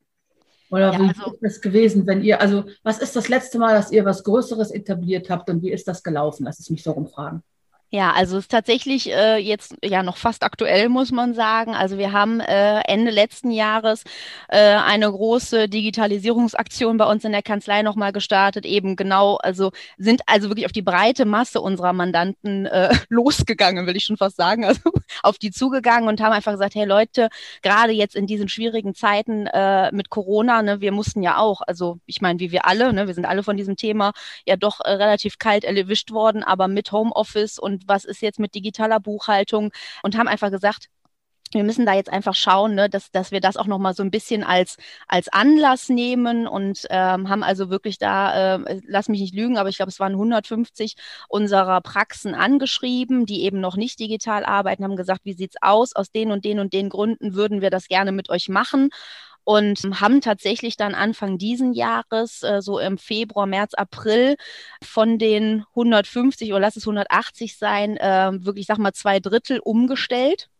Oder 0.70 0.92
ja, 0.92 0.98
wie 0.98 1.08
also, 1.08 1.32
ist 1.32 1.42
das 1.42 1.60
gewesen, 1.60 2.06
wenn 2.06 2.22
ihr, 2.22 2.40
also 2.40 2.64
was 2.82 2.98
ist 2.98 3.16
das 3.16 3.28
letzte 3.28 3.58
Mal, 3.58 3.74
dass 3.74 3.90
ihr 3.90 4.04
was 4.04 4.22
Größeres 4.24 4.70
etabliert 4.70 5.30
habt 5.30 5.48
und 5.48 5.62
wie 5.62 5.72
ist 5.72 5.88
das 5.88 6.02
gelaufen? 6.02 6.44
Lass 6.44 6.58
es 6.58 6.70
mich 6.70 6.82
so 6.82 6.92
rumfragen. 6.92 7.42
Ja, 7.90 8.12
also 8.12 8.36
es 8.36 8.44
ist 8.44 8.50
tatsächlich 8.50 9.10
äh, 9.10 9.38
jetzt 9.38 9.74
ja 9.82 10.02
noch 10.02 10.18
fast 10.18 10.42
aktuell, 10.42 10.90
muss 10.90 11.10
man 11.10 11.32
sagen. 11.32 11.74
Also 11.74 11.96
wir 11.96 12.12
haben 12.12 12.38
äh, 12.40 12.80
Ende 12.80 13.10
letzten 13.10 13.50
Jahres 13.50 14.04
äh, 14.48 14.58
eine 14.58 15.10
große 15.10 15.70
Digitalisierungsaktion 15.70 16.98
bei 16.98 17.06
uns 17.06 17.24
in 17.24 17.32
der 17.32 17.40
Kanzlei 17.40 17.80
nochmal 17.80 18.12
gestartet, 18.12 18.66
eben 18.66 18.94
genau, 18.94 19.36
also 19.36 19.70
sind 19.96 20.20
also 20.26 20.50
wirklich 20.50 20.66
auf 20.66 20.72
die 20.72 20.82
breite 20.82 21.24
Masse 21.24 21.62
unserer 21.62 21.94
Mandanten 21.94 22.66
äh, 22.66 22.94
losgegangen, 23.08 23.86
will 23.86 23.96
ich 23.96 24.04
schon 24.04 24.18
fast 24.18 24.36
sagen, 24.36 24.66
also 24.66 24.82
auf 25.22 25.38
die 25.38 25.50
zugegangen 25.50 26.10
und 26.10 26.20
haben 26.20 26.32
einfach 26.32 26.52
gesagt, 26.52 26.74
hey 26.74 26.84
Leute, 26.84 27.30
gerade 27.62 27.92
jetzt 27.92 28.14
in 28.14 28.26
diesen 28.26 28.50
schwierigen 28.50 28.94
Zeiten 28.94 29.46
äh, 29.46 29.90
mit 29.92 30.10
Corona, 30.10 30.60
ne, 30.60 30.82
wir 30.82 30.92
mussten 30.92 31.22
ja 31.22 31.38
auch, 31.38 31.62
also 31.66 32.00
ich 32.04 32.20
meine, 32.20 32.38
wie 32.38 32.52
wir 32.52 32.66
alle, 32.66 32.92
ne, 32.92 33.06
wir 33.06 33.14
sind 33.14 33.24
alle 33.24 33.42
von 33.42 33.56
diesem 33.56 33.76
Thema 33.76 34.12
ja 34.46 34.56
doch 34.56 34.80
äh, 34.80 34.90
relativ 34.90 35.38
kalt 35.38 35.64
erwischt 35.64 36.10
worden, 36.10 36.44
aber 36.44 36.68
mit 36.68 36.92
Homeoffice 36.92 37.58
und 37.58 37.77
was 37.86 38.04
ist 38.04 38.22
jetzt 38.22 38.38
mit 38.38 38.54
digitaler 38.54 39.00
Buchhaltung 39.00 39.70
und 40.02 40.16
haben 40.16 40.28
einfach 40.28 40.50
gesagt, 40.50 40.88
wir 41.52 41.64
müssen 41.64 41.86
da 41.86 41.94
jetzt 41.94 42.10
einfach 42.10 42.34
schauen, 42.34 42.74
ne, 42.74 42.88
dass, 42.90 43.10
dass 43.10 43.30
wir 43.30 43.40
das 43.40 43.56
auch 43.56 43.66
nochmal 43.66 43.94
so 43.94 44.02
ein 44.02 44.10
bisschen 44.10 44.44
als, 44.44 44.76
als 45.06 45.28
Anlass 45.28 45.88
nehmen 45.88 46.46
und 46.46 46.86
ähm, 46.90 47.28
haben 47.28 47.42
also 47.42 47.70
wirklich 47.70 47.98
da, 47.98 48.56
äh, 48.56 48.80
lass 48.86 49.08
mich 49.08 49.20
nicht 49.20 49.34
lügen, 49.34 49.56
aber 49.58 49.68
ich 49.68 49.76
glaube, 49.76 49.90
es 49.90 50.00
waren 50.00 50.12
150 50.12 50.96
unserer 51.28 51.80
Praxen 51.80 52.34
angeschrieben, 52.34 53.26
die 53.26 53.44
eben 53.44 53.60
noch 53.60 53.76
nicht 53.76 53.98
digital 54.00 54.44
arbeiten, 54.44 54.84
haben 54.84 54.96
gesagt, 54.96 55.24
wie 55.24 55.32
sieht's 55.34 55.56
aus? 55.60 55.94
Aus 55.94 56.10
den 56.10 56.30
und 56.32 56.44
den 56.44 56.58
und 56.58 56.72
den 56.72 56.88
Gründen 56.88 57.34
würden 57.34 57.60
wir 57.60 57.70
das 57.70 57.88
gerne 57.88 58.12
mit 58.12 58.30
euch 58.30 58.48
machen 58.48 58.90
und 59.48 59.80
haben 59.98 60.20
tatsächlich 60.20 60.76
dann 60.76 60.94
Anfang 60.94 61.38
diesen 61.38 61.72
Jahres, 61.72 62.42
äh, 62.42 62.60
so 62.60 62.78
im 62.78 62.98
Februar, 62.98 63.46
März, 63.46 63.72
April, 63.72 64.36
von 64.82 65.18
den 65.18 65.64
150 65.70 66.50
oder 66.50 66.60
lass 66.60 66.76
es 66.76 66.82
180 66.86 67.56
sein, 67.56 67.96
äh, 67.96 68.30
wirklich, 68.44 68.66
sag 68.66 68.76
mal, 68.76 68.92
zwei 68.92 69.20
Drittel 69.20 69.58
umgestellt 69.60 70.50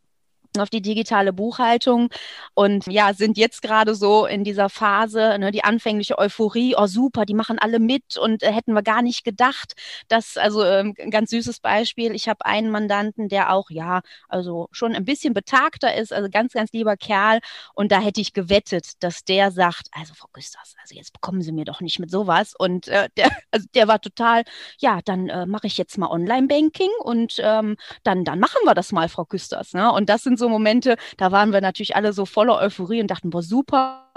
auf 0.56 0.70
die 0.70 0.82
digitale 0.82 1.32
Buchhaltung 1.32 2.08
und 2.54 2.86
ja, 2.86 3.12
sind 3.14 3.36
jetzt 3.36 3.62
gerade 3.62 3.94
so 3.94 4.26
in 4.26 4.44
dieser 4.44 4.68
Phase, 4.68 5.38
ne, 5.38 5.50
die 5.50 5.64
anfängliche 5.64 6.18
Euphorie, 6.18 6.74
oh 6.76 6.86
super, 6.86 7.26
die 7.26 7.34
machen 7.34 7.58
alle 7.58 7.78
mit 7.78 8.16
und 8.16 8.42
äh, 8.42 8.52
hätten 8.52 8.72
wir 8.72 8.82
gar 8.82 9.02
nicht 9.02 9.24
gedacht. 9.24 9.74
Das, 10.08 10.36
also 10.36 10.64
ähm, 10.64 10.94
ein 10.98 11.10
ganz 11.10 11.30
süßes 11.30 11.60
Beispiel. 11.60 12.14
Ich 12.14 12.28
habe 12.28 12.44
einen 12.44 12.70
Mandanten, 12.70 13.28
der 13.28 13.52
auch, 13.52 13.70
ja, 13.70 14.00
also 14.28 14.68
schon 14.72 14.94
ein 14.94 15.04
bisschen 15.04 15.34
betagter 15.34 15.94
ist, 15.94 16.12
also 16.12 16.28
ganz, 16.30 16.52
ganz 16.52 16.72
lieber 16.72 16.96
Kerl 16.96 17.40
und 17.74 17.92
da 17.92 18.00
hätte 18.00 18.20
ich 18.20 18.32
gewettet, 18.32 18.92
dass 19.00 19.24
der 19.24 19.50
sagt, 19.50 19.88
also 19.92 20.14
Frau 20.14 20.28
Güsters, 20.32 20.74
also 20.80 20.94
jetzt 20.94 21.12
bekommen 21.12 21.42
Sie 21.42 21.52
mir 21.52 21.64
doch 21.64 21.80
nicht 21.80 21.98
mit 21.98 22.10
sowas 22.10 22.54
und 22.58 22.88
äh, 22.88 23.08
der, 23.16 23.30
also 23.50 23.66
der 23.74 23.88
war 23.88 24.00
total, 24.00 24.44
ja, 24.78 25.00
dann 25.04 25.28
äh, 25.28 25.46
mache 25.46 25.66
ich 25.66 25.78
jetzt 25.78 25.98
mal 25.98 26.08
Online-Banking 26.08 26.90
und 27.02 27.36
ähm, 27.42 27.76
dann, 28.02 28.24
dann 28.24 28.40
machen 28.40 28.60
wir 28.64 28.74
das 28.74 28.92
mal, 28.92 29.08
Frau 29.08 29.24
Güsters. 29.24 29.72
Ne? 29.74 29.92
Und 29.92 30.08
das 30.08 30.22
sind 30.22 30.37
so 30.38 30.48
Momente, 30.48 30.96
da 31.16 31.32
waren 31.32 31.52
wir 31.52 31.60
natürlich 31.60 31.96
alle 31.96 32.12
so 32.12 32.26
voller 32.26 32.58
Euphorie 32.58 33.00
und 33.00 33.10
dachten, 33.10 33.30
boah, 33.30 33.42
super. 33.42 34.10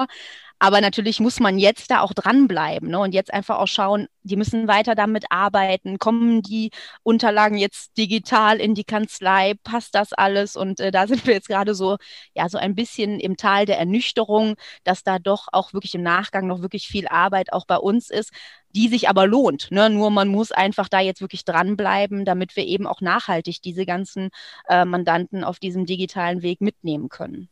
Aber 0.64 0.80
natürlich 0.80 1.20
muss 1.20 1.40
man 1.40 1.58
jetzt 1.58 1.90
da 1.90 2.02
auch 2.02 2.14
dranbleiben 2.14 2.92
ne? 2.92 3.00
und 3.00 3.16
jetzt 3.16 3.34
einfach 3.34 3.58
auch 3.58 3.68
schauen, 3.68 4.08
die 4.22 4.36
müssen 4.36 4.68
weiter 4.68 4.94
damit 4.94 5.26
arbeiten. 5.32 5.98
Kommen 5.98 6.44
die 6.44 6.70
Unterlagen 7.02 7.58
jetzt 7.58 7.98
digital 7.98 8.60
in 8.60 8.76
die 8.76 8.84
Kanzlei? 8.84 9.56
Passt 9.64 9.96
das 9.96 10.14
alles? 10.14 10.56
Und 10.56 10.80
äh, 10.80 10.92
da 10.92 11.08
sind 11.08 11.26
wir 11.26 11.34
jetzt 11.34 11.48
gerade 11.48 11.74
so, 11.74 11.98
ja, 12.36 12.48
so 12.48 12.60
ein 12.60 12.76
bisschen 12.76 13.20
im 13.20 13.38
Tal 13.38 13.66
der 13.66 13.80
Ernüchterung, 13.80 14.54
dass 14.84 15.04
da 15.04 15.18
doch 15.18 15.48
auch 15.52 15.74
wirklich 15.74 15.96
im 15.96 16.04
Nachgang 16.04 16.46
noch 16.46 16.62
wirklich 16.62 16.88
viel 16.88 17.08
Arbeit 17.08 17.54
auch 17.54 17.66
bei 17.66 17.78
uns 17.78 18.12
ist, 18.12 18.32
die 18.70 18.88
sich 18.88 19.10
aber 19.10 19.26
lohnt. 19.26 19.72
Ne? 19.72 19.90
Nur 19.90 20.12
man 20.12 20.28
muss 20.28 20.52
einfach 20.52 20.90
da 20.90 21.00
jetzt 21.00 21.22
wirklich 21.22 21.44
dranbleiben, 21.44 22.24
damit 22.24 22.56
wir 22.56 22.68
eben 22.68 22.86
auch 22.86 23.02
nachhaltig 23.02 23.64
diese 23.64 23.88
ganzen 23.88 24.30
äh, 24.70 24.86
Mandanten 24.86 25.44
auf 25.44 25.58
diesem 25.58 25.88
digitalen 25.88 26.44
Weg 26.44 26.62
mitnehmen 26.62 27.10
können. 27.10 27.50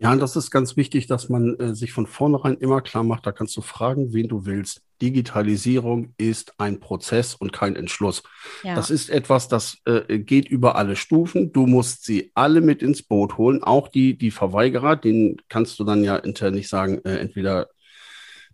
Ja, 0.00 0.14
das 0.14 0.36
ist 0.36 0.52
ganz 0.52 0.76
wichtig, 0.76 1.08
dass 1.08 1.28
man 1.28 1.58
äh, 1.58 1.74
sich 1.74 1.92
von 1.92 2.06
vornherein 2.06 2.56
immer 2.58 2.80
klar 2.82 3.02
macht, 3.02 3.26
da 3.26 3.32
kannst 3.32 3.56
du 3.56 3.62
fragen, 3.62 4.12
wen 4.12 4.28
du 4.28 4.46
willst. 4.46 4.82
Digitalisierung 5.02 6.14
ist 6.18 6.54
ein 6.58 6.78
Prozess 6.78 7.34
und 7.34 7.52
kein 7.52 7.74
Entschluss. 7.74 8.22
Ja. 8.62 8.74
Das 8.76 8.90
ist 8.90 9.10
etwas, 9.10 9.48
das 9.48 9.78
äh, 9.86 10.18
geht 10.18 10.48
über 10.48 10.76
alle 10.76 10.94
Stufen. 10.94 11.52
Du 11.52 11.66
musst 11.66 12.04
sie 12.04 12.30
alle 12.34 12.60
mit 12.60 12.82
ins 12.82 13.02
Boot 13.02 13.38
holen, 13.38 13.62
auch 13.62 13.88
die, 13.88 14.16
die 14.16 14.30
Verweigerer, 14.30 14.96
denen 14.96 15.36
kannst 15.48 15.78
du 15.80 15.84
dann 15.84 16.04
ja 16.04 16.16
intern 16.16 16.54
nicht 16.54 16.68
sagen, 16.68 17.00
äh, 17.04 17.18
entweder 17.18 17.68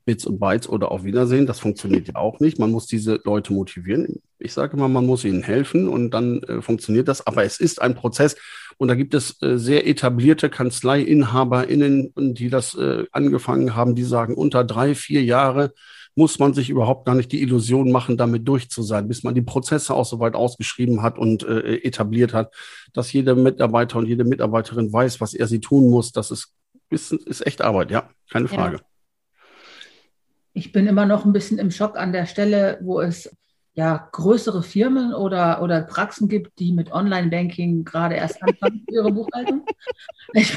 Bits 0.04 0.26
und 0.26 0.38
Bytes 0.38 0.68
oder 0.68 0.90
auf 0.90 1.04
Wiedersehen. 1.04 1.46
Das 1.46 1.60
funktioniert 1.60 2.08
ja 2.08 2.16
auch 2.16 2.40
nicht. 2.40 2.58
Man 2.58 2.70
muss 2.70 2.86
diese 2.86 3.20
Leute 3.24 3.52
motivieren. 3.52 4.20
Ich 4.38 4.52
sage 4.52 4.76
immer, 4.76 4.88
man 4.88 5.06
muss 5.06 5.24
ihnen 5.24 5.42
helfen 5.42 5.88
und 5.88 6.10
dann 6.10 6.42
äh, 6.42 6.60
funktioniert 6.60 7.08
das. 7.08 7.26
Aber 7.26 7.44
es 7.44 7.58
ist 7.58 7.80
ein 7.80 7.94
Prozess 7.94 8.36
und 8.76 8.88
da 8.88 8.94
gibt 8.94 9.14
es 9.14 9.40
äh, 9.42 9.58
sehr 9.58 9.86
etablierte 9.86 10.50
KanzleiinhaberInnen, 10.50 12.12
die 12.34 12.50
das 12.50 12.74
äh, 12.74 13.04
angefangen 13.12 13.74
haben, 13.74 13.94
die 13.94 14.02
sagen, 14.02 14.34
unter 14.34 14.64
drei, 14.64 14.94
vier 14.94 15.22
Jahre 15.22 15.72
muss 16.16 16.38
man 16.38 16.54
sich 16.54 16.70
überhaupt 16.70 17.06
gar 17.06 17.14
nicht 17.14 17.32
die 17.32 17.42
Illusion 17.42 17.90
machen, 17.90 18.16
damit 18.16 18.46
durch 18.46 18.70
zu 18.70 18.82
sein, 18.82 19.08
bis 19.08 19.24
man 19.24 19.34
die 19.34 19.42
Prozesse 19.42 19.94
auch 19.94 20.04
so 20.04 20.20
weit 20.20 20.34
ausgeschrieben 20.34 21.02
hat 21.02 21.18
und 21.18 21.42
äh, 21.42 21.76
etabliert 21.78 22.32
hat, 22.32 22.54
dass 22.92 23.12
jeder 23.12 23.34
Mitarbeiter 23.34 23.98
und 23.98 24.06
jede 24.06 24.24
Mitarbeiterin 24.24 24.92
weiß, 24.92 25.20
was 25.20 25.34
er 25.34 25.48
sie 25.48 25.60
tun 25.60 25.90
muss. 25.90 26.12
Das 26.12 26.30
ist, 26.30 26.52
ist, 26.90 27.12
ist 27.12 27.46
echt 27.46 27.62
Arbeit, 27.62 27.90
ja, 27.90 28.10
keine 28.30 28.46
Frage. 28.46 28.76
Ja. 28.76 28.82
Ich 30.54 30.72
bin 30.72 30.86
immer 30.86 31.04
noch 31.04 31.24
ein 31.24 31.32
bisschen 31.32 31.58
im 31.58 31.70
Schock 31.70 31.98
an 31.98 32.12
der 32.12 32.26
Stelle, 32.26 32.78
wo 32.80 33.00
es 33.00 33.30
ja, 33.76 34.08
größere 34.12 34.62
Firmen 34.62 35.12
oder, 35.12 35.60
oder 35.60 35.82
Praxen 35.82 36.28
gibt, 36.28 36.60
die 36.60 36.72
mit 36.72 36.92
Online-Banking 36.92 37.84
gerade 37.84 38.14
erst 38.14 38.40
anfangen 38.42 38.84
ihre 38.90 39.12
Buchhaltung. 39.12 39.66
Ich, 40.36 40.52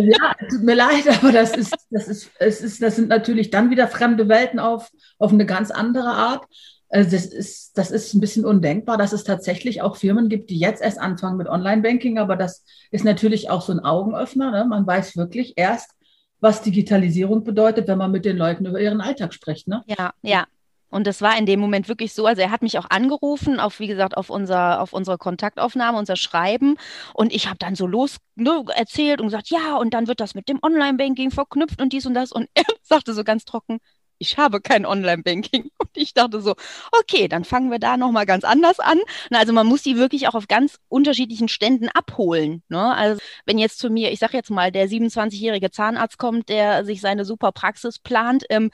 ja, 0.00 0.34
tut 0.50 0.62
mir 0.62 0.74
leid, 0.74 1.06
aber 1.06 1.30
das 1.30 1.56
ist, 1.56 1.76
das 1.90 2.08
ist, 2.08 2.30
es 2.40 2.60
ist, 2.60 2.82
das 2.82 2.96
sind 2.96 3.08
natürlich 3.08 3.50
dann 3.50 3.70
wieder 3.70 3.86
fremde 3.86 4.28
Welten 4.28 4.58
auf, 4.58 4.90
auf 5.18 5.32
eine 5.32 5.46
ganz 5.46 5.70
andere 5.70 6.08
Art. 6.08 6.44
Also 6.88 7.10
das 7.10 7.26
ist, 7.26 7.78
das 7.78 7.92
ist 7.92 8.14
ein 8.14 8.20
bisschen 8.20 8.44
undenkbar, 8.44 8.96
dass 8.96 9.12
es 9.12 9.22
tatsächlich 9.22 9.82
auch 9.82 9.96
Firmen 9.96 10.28
gibt, 10.28 10.50
die 10.50 10.58
jetzt 10.58 10.82
erst 10.82 10.98
anfangen 10.98 11.36
mit 11.36 11.46
Online-Banking, 11.46 12.18
aber 12.18 12.34
das 12.34 12.64
ist 12.90 13.04
natürlich 13.04 13.48
auch 13.48 13.62
so 13.62 13.72
ein 13.72 13.80
Augenöffner. 13.80 14.50
Ne? 14.50 14.64
Man 14.64 14.86
weiß 14.86 15.16
wirklich 15.16 15.54
erst, 15.56 15.90
was 16.40 16.62
Digitalisierung 16.62 17.44
bedeutet, 17.44 17.88
wenn 17.88 17.98
man 17.98 18.10
mit 18.10 18.24
den 18.24 18.36
Leuten 18.36 18.66
über 18.66 18.80
ihren 18.80 19.00
Alltag 19.00 19.34
spricht. 19.34 19.68
Ne? 19.68 19.82
Ja, 19.86 20.12
ja. 20.22 20.46
Und 20.88 21.06
das 21.06 21.20
war 21.20 21.36
in 21.36 21.46
dem 21.46 21.58
Moment 21.58 21.88
wirklich 21.88 22.14
so. 22.14 22.26
Also 22.26 22.42
er 22.42 22.50
hat 22.50 22.62
mich 22.62 22.78
auch 22.78 22.88
angerufen, 22.88 23.58
auf 23.58 23.80
wie 23.80 23.88
gesagt, 23.88 24.16
auf 24.16 24.30
unser, 24.30 24.80
auf 24.80 24.92
unsere 24.92 25.18
Kontaktaufnahme, 25.18 25.98
unser 25.98 26.16
Schreiben. 26.16 26.76
Und 27.12 27.34
ich 27.34 27.48
habe 27.48 27.58
dann 27.58 27.74
so 27.74 27.86
los 27.86 28.18
ne, 28.36 28.64
erzählt 28.74 29.20
und 29.20 29.26
gesagt, 29.26 29.50
ja, 29.50 29.76
und 29.76 29.92
dann 29.94 30.06
wird 30.06 30.20
das 30.20 30.34
mit 30.34 30.48
dem 30.48 30.60
Online-Banking 30.62 31.32
verknüpft 31.32 31.82
und 31.82 31.92
dies 31.92 32.06
und 32.06 32.14
das. 32.14 32.32
Und 32.32 32.48
er 32.54 32.64
sagte 32.82 33.14
so 33.14 33.24
ganz 33.24 33.44
trocken, 33.44 33.78
ich 34.18 34.38
habe 34.38 34.60
kein 34.60 34.86
Online-Banking. 34.86 35.70
Und 35.78 35.90
ich 35.94 36.14
dachte 36.14 36.40
so, 36.40 36.54
okay, 37.00 37.28
dann 37.28 37.44
fangen 37.44 37.70
wir 37.70 37.78
da 37.78 37.96
nochmal 37.96 38.26
ganz 38.26 38.44
anders 38.44 38.80
an. 38.80 38.98
Also 39.30 39.52
man 39.52 39.66
muss 39.66 39.82
die 39.82 39.96
wirklich 39.96 40.28
auch 40.28 40.34
auf 40.34 40.48
ganz 40.48 40.78
unterschiedlichen 40.88 41.48
Ständen 41.48 41.88
abholen. 41.88 42.62
Ne? 42.68 42.94
Also 42.94 43.20
wenn 43.44 43.58
jetzt 43.58 43.78
zu 43.78 43.90
mir, 43.90 44.12
ich 44.12 44.18
sage 44.18 44.36
jetzt 44.36 44.50
mal, 44.50 44.72
der 44.72 44.88
27-jährige 44.88 45.70
Zahnarzt 45.70 46.18
kommt, 46.18 46.48
der 46.48 46.84
sich 46.84 47.00
seine 47.00 47.24
super 47.24 47.52
Praxis 47.52 47.98
plant, 47.98 48.44
ähm, 48.50 48.70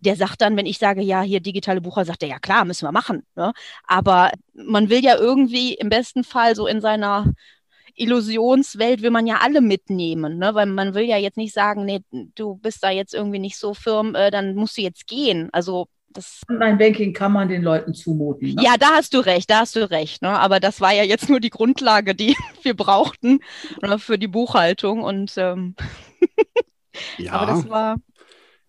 der 0.00 0.16
sagt 0.16 0.40
dann, 0.40 0.56
wenn 0.56 0.66
ich 0.66 0.78
sage, 0.78 1.02
ja, 1.02 1.22
hier 1.22 1.40
digitale 1.40 1.80
Bucher, 1.80 2.04
sagt 2.04 2.22
er, 2.22 2.28
ja 2.28 2.38
klar, 2.38 2.64
müssen 2.64 2.86
wir 2.86 2.92
machen. 2.92 3.24
Ne? 3.34 3.52
Aber 3.86 4.30
man 4.52 4.90
will 4.90 5.02
ja 5.02 5.16
irgendwie 5.16 5.74
im 5.74 5.88
besten 5.88 6.22
Fall 6.22 6.54
so 6.54 6.66
in 6.66 6.80
seiner 6.80 7.32
Illusionswelt 7.96 9.02
will 9.02 9.10
man 9.10 9.26
ja 9.26 9.38
alle 9.42 9.60
mitnehmen, 9.60 10.38
ne? 10.38 10.54
weil 10.54 10.66
man 10.66 10.94
will 10.94 11.04
ja 11.04 11.16
jetzt 11.16 11.36
nicht 11.36 11.54
sagen, 11.54 11.84
nee, 11.84 12.00
du 12.34 12.56
bist 12.56 12.82
da 12.82 12.90
jetzt 12.90 13.14
irgendwie 13.14 13.38
nicht 13.38 13.56
so 13.56 13.74
firm, 13.74 14.14
äh, 14.14 14.30
dann 14.30 14.54
musst 14.54 14.76
du 14.76 14.82
jetzt 14.82 15.06
gehen. 15.06 15.48
Also 15.52 15.88
das 16.16 16.40
Online-Banking 16.48 17.12
kann 17.12 17.32
man 17.32 17.48
den 17.48 17.62
Leuten 17.62 17.94
zumuten. 17.94 18.54
Ne? 18.54 18.62
Ja, 18.62 18.76
da 18.78 18.92
hast 18.92 19.12
du 19.14 19.18
recht, 19.18 19.50
da 19.50 19.60
hast 19.60 19.76
du 19.76 19.90
recht. 19.90 20.22
Ne? 20.22 20.30
Aber 20.30 20.60
das 20.60 20.80
war 20.80 20.92
ja 20.92 21.02
jetzt 21.02 21.28
nur 21.28 21.40
die 21.40 21.50
Grundlage, 21.50 22.14
die 22.14 22.34
wir 22.62 22.74
brauchten 22.74 23.40
ne, 23.82 23.98
für 23.98 24.18
die 24.18 24.28
Buchhaltung. 24.28 25.02
Und 25.02 25.34
ähm, 25.36 25.74
ja. 27.18 27.32
aber 27.32 27.46
das 27.52 27.68
war 27.68 27.96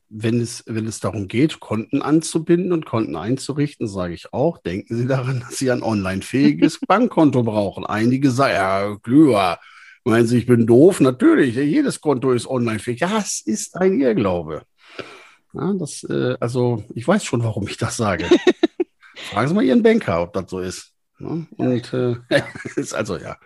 wenn 0.09 0.39
es, 0.39 0.63
wenn 0.67 0.87
es 0.87 0.99
darum 0.99 1.27
geht, 1.27 1.59
Konten 1.59 2.01
anzubinden 2.01 2.71
und 2.71 2.85
Konten 2.85 3.15
einzurichten, 3.15 3.87
sage 3.87 4.13
ich 4.13 4.33
auch, 4.33 4.57
denken 4.59 4.95
Sie 4.95 5.07
daran, 5.07 5.39
dass 5.47 5.57
Sie 5.57 5.71
ein 5.71 5.83
online-fähiges 5.83 6.79
Bankkonto 6.87 7.43
brauchen. 7.43 7.85
Einige 7.85 8.31
sagen, 8.31 8.53
ja, 8.53 8.95
Glüher, 9.01 9.59
meinen 10.03 10.27
Sie, 10.27 10.37
ich 10.37 10.45
bin 10.45 10.65
doof? 10.67 10.99
Natürlich, 11.01 11.55
jedes 11.55 12.01
Konto 12.01 12.31
ist 12.31 12.47
online-fähig. 12.47 13.01
Ja, 13.01 13.17
es 13.17 13.41
ist 13.41 13.75
ein 13.75 13.99
Irrglaube. 13.99 14.63
Ja, 15.53 15.73
das, 15.73 16.03
äh, 16.03 16.35
also, 16.39 16.83
ich 16.93 17.07
weiß 17.07 17.23
schon, 17.23 17.43
warum 17.43 17.67
ich 17.67 17.77
das 17.77 17.97
sage. 17.97 18.25
Fragen 19.15 19.47
Sie 19.47 19.53
mal 19.53 19.63
Ihren 19.63 19.83
Banker, 19.83 20.21
ob 20.21 20.33
das 20.33 20.49
so 20.49 20.59
ist. 20.59 20.93
Ne? 21.19 21.47
und 21.57 21.93
äh, 21.93 22.15
ist 22.75 22.93
also 22.93 23.17
ja. 23.17 23.37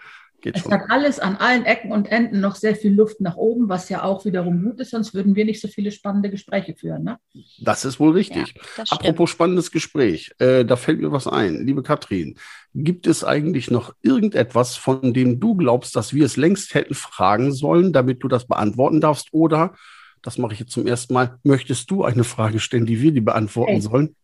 Geht 0.41 0.55
es 0.55 0.63
schon. 0.63 0.73
hat 0.73 0.89
alles 0.89 1.19
an 1.19 1.37
allen 1.37 1.65
Ecken 1.65 1.91
und 1.91 2.11
Enden 2.11 2.39
noch 2.39 2.55
sehr 2.55 2.75
viel 2.75 2.93
Luft 2.93 3.21
nach 3.21 3.37
oben, 3.37 3.69
was 3.69 3.89
ja 3.89 4.03
auch 4.03 4.25
wiederum 4.25 4.63
gut 4.63 4.79
ist, 4.79 4.89
sonst 4.89 5.13
würden 5.13 5.35
wir 5.35 5.45
nicht 5.45 5.61
so 5.61 5.67
viele 5.67 5.91
spannende 5.91 6.31
Gespräche 6.31 6.75
führen. 6.75 7.03
Ne? 7.03 7.17
Das 7.59 7.85
ist 7.85 7.99
wohl 7.99 8.11
richtig. 8.11 8.55
Ja, 8.77 8.83
Apropos 8.89 9.29
spannendes 9.29 9.71
Gespräch, 9.71 10.31
äh, 10.39 10.65
da 10.65 10.75
fällt 10.75 10.99
mir 10.99 11.11
was 11.11 11.27
ein. 11.27 11.65
Liebe 11.65 11.83
Katrin, 11.83 12.37
gibt 12.73 13.05
es 13.05 13.23
eigentlich 13.23 13.69
noch 13.69 13.93
irgendetwas, 14.01 14.75
von 14.75 15.13
dem 15.13 15.39
du 15.39 15.55
glaubst, 15.55 15.95
dass 15.95 16.13
wir 16.13 16.25
es 16.25 16.37
längst 16.37 16.73
hätten 16.73 16.95
fragen 16.95 17.51
sollen, 17.51 17.93
damit 17.93 18.23
du 18.23 18.27
das 18.27 18.47
beantworten 18.47 18.99
darfst? 18.99 19.29
Oder, 19.31 19.75
das 20.23 20.37
mache 20.37 20.53
ich 20.53 20.59
jetzt 20.59 20.71
zum 20.71 20.87
ersten 20.87 21.13
Mal, 21.13 21.37
möchtest 21.43 21.91
du 21.91 22.03
eine 22.03 22.23
Frage 22.23 22.59
stellen, 22.59 22.85
die 22.85 23.01
wir 23.01 23.11
die 23.11 23.21
beantworten 23.21 23.73
hey. 23.73 23.81
sollen? 23.81 24.15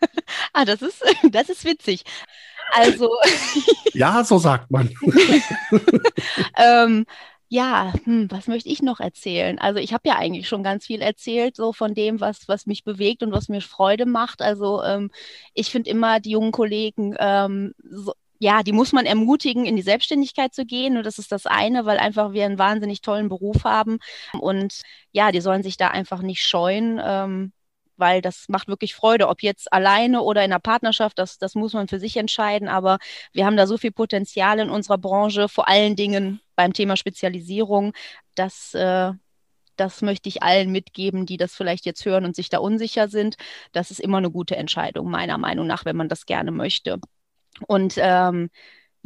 ah, 0.52 0.64
das 0.64 0.82
ist, 0.82 1.02
das 1.30 1.48
ist 1.48 1.64
witzig. 1.64 2.04
Also. 2.72 3.10
ja, 3.92 4.24
so 4.24 4.38
sagt 4.38 4.70
man. 4.70 4.90
ähm, 6.56 7.04
ja, 7.48 7.92
hm, 8.04 8.30
was 8.30 8.48
möchte 8.48 8.68
ich 8.68 8.82
noch 8.82 9.00
erzählen? 9.00 9.58
Also 9.58 9.78
ich 9.78 9.92
habe 9.92 10.08
ja 10.08 10.16
eigentlich 10.16 10.48
schon 10.48 10.62
ganz 10.64 10.86
viel 10.86 11.00
erzählt, 11.00 11.56
so 11.56 11.72
von 11.72 11.94
dem, 11.94 12.20
was, 12.20 12.48
was 12.48 12.66
mich 12.66 12.84
bewegt 12.84 13.22
und 13.22 13.32
was 13.32 13.48
mir 13.48 13.60
Freude 13.60 14.06
macht. 14.06 14.42
Also 14.42 14.82
ähm, 14.82 15.10
ich 15.52 15.70
finde 15.70 15.90
immer 15.90 16.20
die 16.20 16.30
jungen 16.30 16.52
Kollegen, 16.52 17.14
ähm, 17.18 17.74
so, 17.82 18.12
ja, 18.40 18.62
die 18.62 18.72
muss 18.72 18.92
man 18.92 19.06
ermutigen, 19.06 19.66
in 19.66 19.76
die 19.76 19.82
Selbstständigkeit 19.82 20.52
zu 20.52 20.66
gehen. 20.66 20.96
Und 20.96 21.06
das 21.06 21.18
ist 21.18 21.32
das 21.32 21.46
eine, 21.46 21.86
weil 21.86 21.98
einfach 21.98 22.32
wir 22.32 22.44
einen 22.44 22.58
wahnsinnig 22.58 23.00
tollen 23.00 23.28
Beruf 23.28 23.64
haben. 23.64 23.98
Und 24.38 24.82
ja, 25.12 25.30
die 25.32 25.40
sollen 25.40 25.62
sich 25.62 25.76
da 25.76 25.88
einfach 25.88 26.22
nicht 26.22 26.42
scheuen. 26.46 27.00
Ähm, 27.02 27.52
weil 27.96 28.20
das 28.20 28.46
macht 28.48 28.68
wirklich 28.68 28.94
Freude, 28.94 29.28
ob 29.28 29.42
jetzt 29.42 29.72
alleine 29.72 30.22
oder 30.22 30.44
in 30.44 30.52
einer 30.52 30.60
Partnerschaft, 30.60 31.18
das, 31.18 31.38
das 31.38 31.54
muss 31.54 31.72
man 31.72 31.88
für 31.88 32.00
sich 32.00 32.16
entscheiden, 32.16 32.68
aber 32.68 32.98
wir 33.32 33.46
haben 33.46 33.56
da 33.56 33.66
so 33.66 33.78
viel 33.78 33.92
Potenzial 33.92 34.58
in 34.58 34.70
unserer 34.70 34.98
Branche, 34.98 35.48
vor 35.48 35.68
allen 35.68 35.96
Dingen 35.96 36.40
beim 36.56 36.72
Thema 36.72 36.96
Spezialisierung, 36.96 37.92
dass 38.34 38.74
äh, 38.74 39.12
das 39.76 40.02
möchte 40.02 40.28
ich 40.28 40.42
allen 40.42 40.70
mitgeben, 40.70 41.26
die 41.26 41.36
das 41.36 41.54
vielleicht 41.54 41.84
jetzt 41.86 42.04
hören 42.04 42.24
und 42.24 42.36
sich 42.36 42.48
da 42.48 42.58
unsicher 42.58 43.08
sind. 43.08 43.36
Das 43.72 43.90
ist 43.90 44.00
immer 44.00 44.18
eine 44.18 44.30
gute 44.30 44.56
Entscheidung, 44.56 45.10
meiner 45.10 45.38
Meinung 45.38 45.66
nach, 45.66 45.84
wenn 45.84 45.96
man 45.96 46.08
das 46.08 46.26
gerne 46.26 46.52
möchte. 46.52 47.00
Und 47.66 47.94
ähm, 47.98 48.50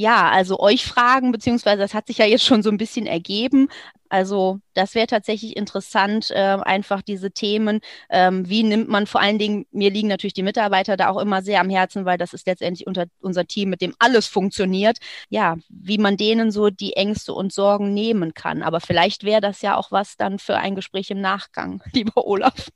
ja, 0.00 0.30
also 0.30 0.61
euch 0.61 0.84
fragen, 0.87 1.32
beziehungsweise 1.32 1.82
das 1.82 1.92
hat 1.92 2.06
sich 2.06 2.18
ja 2.18 2.24
jetzt 2.24 2.44
schon 2.44 2.62
so 2.62 2.70
ein 2.70 2.76
bisschen 2.76 3.06
ergeben. 3.06 3.68
Also 4.08 4.61
das 4.74 4.94
wäre 4.94 5.08
tatsächlich 5.08 5.56
interessant, 5.56 6.30
äh, 6.30 6.56
einfach 6.62 7.02
diese 7.02 7.32
Themen, 7.32 7.80
ähm, 8.08 8.48
wie 8.48 8.62
nimmt 8.62 8.88
man 8.88 9.08
vor 9.08 9.20
allen 9.20 9.40
Dingen, 9.40 9.66
mir 9.72 9.90
liegen 9.90 10.06
natürlich 10.06 10.34
die 10.34 10.44
Mitarbeiter 10.44 10.96
da 10.96 11.08
auch 11.08 11.18
immer 11.18 11.42
sehr 11.42 11.61
am 11.61 11.68
Herzen, 11.68 12.04
weil 12.04 12.16
das 12.16 12.32
ist 12.32 12.46
letztendlich 12.46 12.87
unter, 12.87 13.06
unser 13.20 13.44
Team, 13.46 13.70
mit 13.70 13.80
dem 13.80 13.92
alles 13.98 14.28
funktioniert. 14.28 14.98
Ja, 15.30 15.56
wie 15.68 15.98
man 15.98 16.16
denen 16.16 16.52
so 16.52 16.70
die 16.70 16.92
Ängste 16.92 17.34
und 17.34 17.52
Sorgen 17.52 17.92
nehmen 17.92 18.34
kann. 18.34 18.62
Aber 18.62 18.80
vielleicht 18.80 19.24
wäre 19.24 19.40
das 19.40 19.62
ja 19.62 19.76
auch 19.76 19.90
was 19.90 20.16
dann 20.16 20.38
für 20.38 20.58
ein 20.58 20.76
Gespräch 20.76 21.11
im 21.11 21.20
Nachgang, 21.20 21.82
lieber 21.92 22.24
Olaf. 22.24 22.68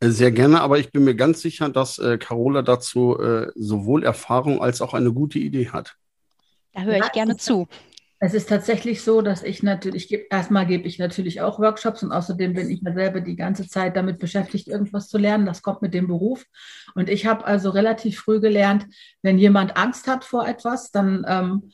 Sehr 0.00 0.30
gerne, 0.30 0.60
aber 0.60 0.78
ich 0.78 0.92
bin 0.92 1.04
mir 1.04 1.14
ganz 1.14 1.40
sicher, 1.40 1.70
dass 1.70 1.98
äh, 1.98 2.18
Carola 2.18 2.62
dazu 2.62 3.18
äh, 3.18 3.50
sowohl 3.54 4.04
Erfahrung 4.04 4.60
als 4.60 4.82
auch 4.82 4.92
eine 4.92 5.12
gute 5.12 5.38
Idee 5.38 5.70
hat. 5.70 5.96
Da 6.74 6.82
höre 6.82 6.98
ich 6.98 7.12
gerne 7.12 7.36
zu. 7.38 7.66
Es 8.18 8.32
ist 8.32 8.48
tatsächlich 8.48 9.02
so, 9.02 9.20
dass 9.20 9.42
ich 9.42 9.62
natürlich, 9.62 10.10
erstmal 10.30 10.66
gebe 10.66 10.88
ich 10.88 10.98
natürlich 10.98 11.42
auch 11.42 11.58
Workshops 11.58 12.02
und 12.02 12.12
außerdem 12.12 12.54
bin 12.54 12.70
ich 12.70 12.80
selber 12.82 13.20
die 13.20 13.36
ganze 13.36 13.68
Zeit 13.68 13.94
damit 13.94 14.18
beschäftigt, 14.18 14.68
irgendwas 14.68 15.08
zu 15.08 15.18
lernen. 15.18 15.44
Das 15.44 15.62
kommt 15.62 15.82
mit 15.82 15.92
dem 15.92 16.06
Beruf. 16.06 16.44
Und 16.94 17.10
ich 17.10 17.26
habe 17.26 17.44
also 17.44 17.70
relativ 17.70 18.18
früh 18.18 18.40
gelernt, 18.40 18.86
wenn 19.20 19.38
jemand 19.38 19.76
Angst 19.76 20.06
hat 20.06 20.24
vor 20.24 20.48
etwas, 20.48 20.90
dann 20.90 21.26
ähm, 21.28 21.72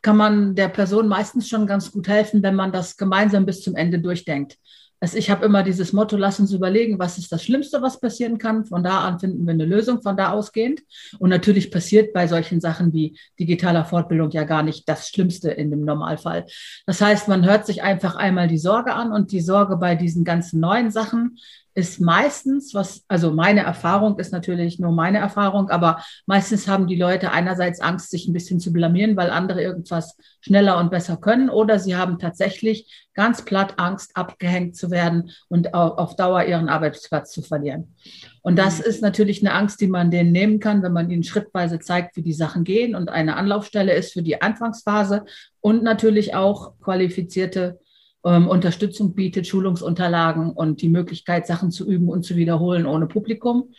kann 0.00 0.16
man 0.16 0.54
der 0.54 0.68
Person 0.68 1.08
meistens 1.08 1.48
schon 1.48 1.66
ganz 1.66 1.92
gut 1.92 2.08
helfen, 2.08 2.42
wenn 2.42 2.54
man 2.54 2.72
das 2.72 2.96
gemeinsam 2.96 3.44
bis 3.44 3.60
zum 3.60 3.76
Ende 3.76 4.00
durchdenkt. 4.00 4.56
Also 5.02 5.18
ich 5.18 5.30
habe 5.30 5.44
immer 5.44 5.64
dieses 5.64 5.92
Motto, 5.92 6.16
lass 6.16 6.38
uns 6.38 6.52
überlegen, 6.52 7.00
was 7.00 7.18
ist 7.18 7.32
das 7.32 7.42
Schlimmste, 7.42 7.82
was 7.82 7.98
passieren 7.98 8.38
kann. 8.38 8.64
Von 8.64 8.84
da 8.84 9.00
an 9.00 9.18
finden 9.18 9.44
wir 9.44 9.52
eine 9.52 9.64
Lösung, 9.64 10.00
von 10.00 10.16
da 10.16 10.30
ausgehend. 10.30 10.82
Und 11.18 11.28
natürlich 11.28 11.72
passiert 11.72 12.12
bei 12.12 12.28
solchen 12.28 12.60
Sachen 12.60 12.92
wie 12.92 13.18
digitaler 13.36 13.84
Fortbildung 13.84 14.30
ja 14.30 14.44
gar 14.44 14.62
nicht 14.62 14.88
das 14.88 15.08
Schlimmste 15.08 15.50
in 15.50 15.72
dem 15.72 15.84
Normalfall. 15.84 16.46
Das 16.86 17.00
heißt, 17.00 17.26
man 17.26 17.44
hört 17.44 17.66
sich 17.66 17.82
einfach 17.82 18.14
einmal 18.14 18.46
die 18.46 18.58
Sorge 18.58 18.94
an 18.94 19.10
und 19.10 19.32
die 19.32 19.40
Sorge 19.40 19.76
bei 19.76 19.96
diesen 19.96 20.22
ganzen 20.22 20.60
neuen 20.60 20.92
Sachen 20.92 21.36
ist 21.74 22.00
meistens, 22.00 22.74
was, 22.74 23.02
also 23.08 23.32
meine 23.32 23.60
Erfahrung 23.60 24.18
ist 24.18 24.32
natürlich 24.32 24.78
nur 24.78 24.92
meine 24.92 25.18
Erfahrung, 25.18 25.70
aber 25.70 26.02
meistens 26.26 26.68
haben 26.68 26.86
die 26.86 26.96
Leute 26.96 27.30
einerseits 27.30 27.80
Angst, 27.80 28.10
sich 28.10 28.28
ein 28.28 28.32
bisschen 28.32 28.60
zu 28.60 28.72
blamieren, 28.72 29.16
weil 29.16 29.30
andere 29.30 29.62
irgendwas 29.62 30.16
schneller 30.40 30.78
und 30.78 30.90
besser 30.90 31.16
können, 31.16 31.48
oder 31.48 31.78
sie 31.78 31.96
haben 31.96 32.18
tatsächlich 32.18 33.08
ganz 33.14 33.44
platt 33.44 33.74
Angst, 33.78 34.16
abgehängt 34.16 34.76
zu 34.76 34.90
werden 34.90 35.30
und 35.48 35.74
auf 35.74 36.16
Dauer 36.16 36.44
ihren 36.44 36.68
Arbeitsplatz 36.68 37.30
zu 37.32 37.42
verlieren. 37.42 37.94
Und 38.42 38.58
das 38.58 38.78
mhm. 38.78 38.84
ist 38.84 39.02
natürlich 39.02 39.40
eine 39.40 39.54
Angst, 39.54 39.80
die 39.80 39.86
man 39.86 40.10
denen 40.10 40.32
nehmen 40.32 40.60
kann, 40.60 40.82
wenn 40.82 40.92
man 40.92 41.10
ihnen 41.10 41.22
schrittweise 41.22 41.78
zeigt, 41.78 42.16
wie 42.16 42.22
die 42.22 42.32
Sachen 42.32 42.64
gehen 42.64 42.94
und 42.94 43.08
eine 43.08 43.36
Anlaufstelle 43.36 43.94
ist 43.94 44.12
für 44.12 44.22
die 44.22 44.42
Anfangsphase 44.42 45.24
und 45.60 45.82
natürlich 45.82 46.34
auch 46.34 46.72
qualifizierte 46.80 47.78
ähm, 48.24 48.48
Unterstützung 48.48 49.14
bietet, 49.14 49.46
Schulungsunterlagen 49.46 50.50
und 50.50 50.82
die 50.82 50.88
Möglichkeit, 50.88 51.46
Sachen 51.46 51.70
zu 51.70 51.86
üben 51.86 52.08
und 52.08 52.24
zu 52.24 52.36
wiederholen 52.36 52.86
ohne 52.86 53.06
Publikum. 53.06 53.72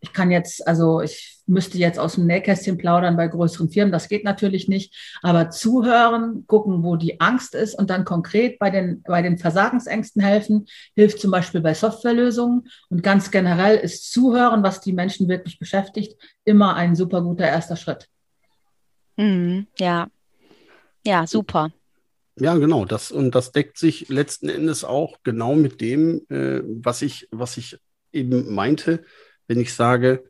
Ich 0.00 0.12
kann 0.12 0.32
jetzt, 0.32 0.66
also 0.66 1.00
ich 1.00 1.42
müsste 1.46 1.78
jetzt 1.78 1.98
aus 1.98 2.16
dem 2.16 2.26
Nähkästchen 2.26 2.76
plaudern 2.76 3.16
bei 3.16 3.28
größeren 3.28 3.70
Firmen, 3.70 3.92
das 3.92 4.08
geht 4.08 4.24
natürlich 4.24 4.66
nicht, 4.66 5.18
aber 5.22 5.50
zuhören, 5.50 6.44
gucken, 6.46 6.82
wo 6.82 6.96
die 6.96 7.20
Angst 7.20 7.54
ist 7.54 7.78
und 7.78 7.88
dann 7.88 8.04
konkret 8.04 8.58
bei 8.58 8.70
den, 8.70 9.02
bei 9.02 9.22
den 9.22 9.38
Versagensängsten 9.38 10.22
helfen, 10.22 10.66
hilft 10.96 11.20
zum 11.20 11.30
Beispiel 11.30 11.60
bei 11.60 11.74
Softwarelösungen 11.74 12.68
und 12.88 13.02
ganz 13.02 13.30
generell 13.30 13.76
ist 13.76 14.10
Zuhören, 14.10 14.62
was 14.64 14.80
die 14.80 14.92
Menschen 14.92 15.28
wirklich 15.28 15.58
beschäftigt, 15.58 16.16
immer 16.44 16.74
ein 16.74 16.96
super 16.96 17.22
guter 17.22 17.46
erster 17.46 17.76
Schritt. 17.76 18.08
Mhm, 19.16 19.66
ja, 19.78 20.08
ja, 21.04 21.26
super. 21.26 21.70
Ja, 22.38 22.56
genau. 22.56 22.84
Das, 22.84 23.10
und 23.10 23.34
das 23.34 23.52
deckt 23.52 23.78
sich 23.78 24.08
letzten 24.08 24.48
Endes 24.48 24.84
auch 24.84 25.18
genau 25.22 25.54
mit 25.54 25.80
dem, 25.80 26.22
äh, 26.30 26.62
was 26.64 27.02
ich, 27.02 27.28
was 27.30 27.56
ich 27.56 27.78
eben 28.12 28.54
meinte, 28.54 29.04
wenn 29.48 29.60
ich 29.60 29.74
sage, 29.74 30.24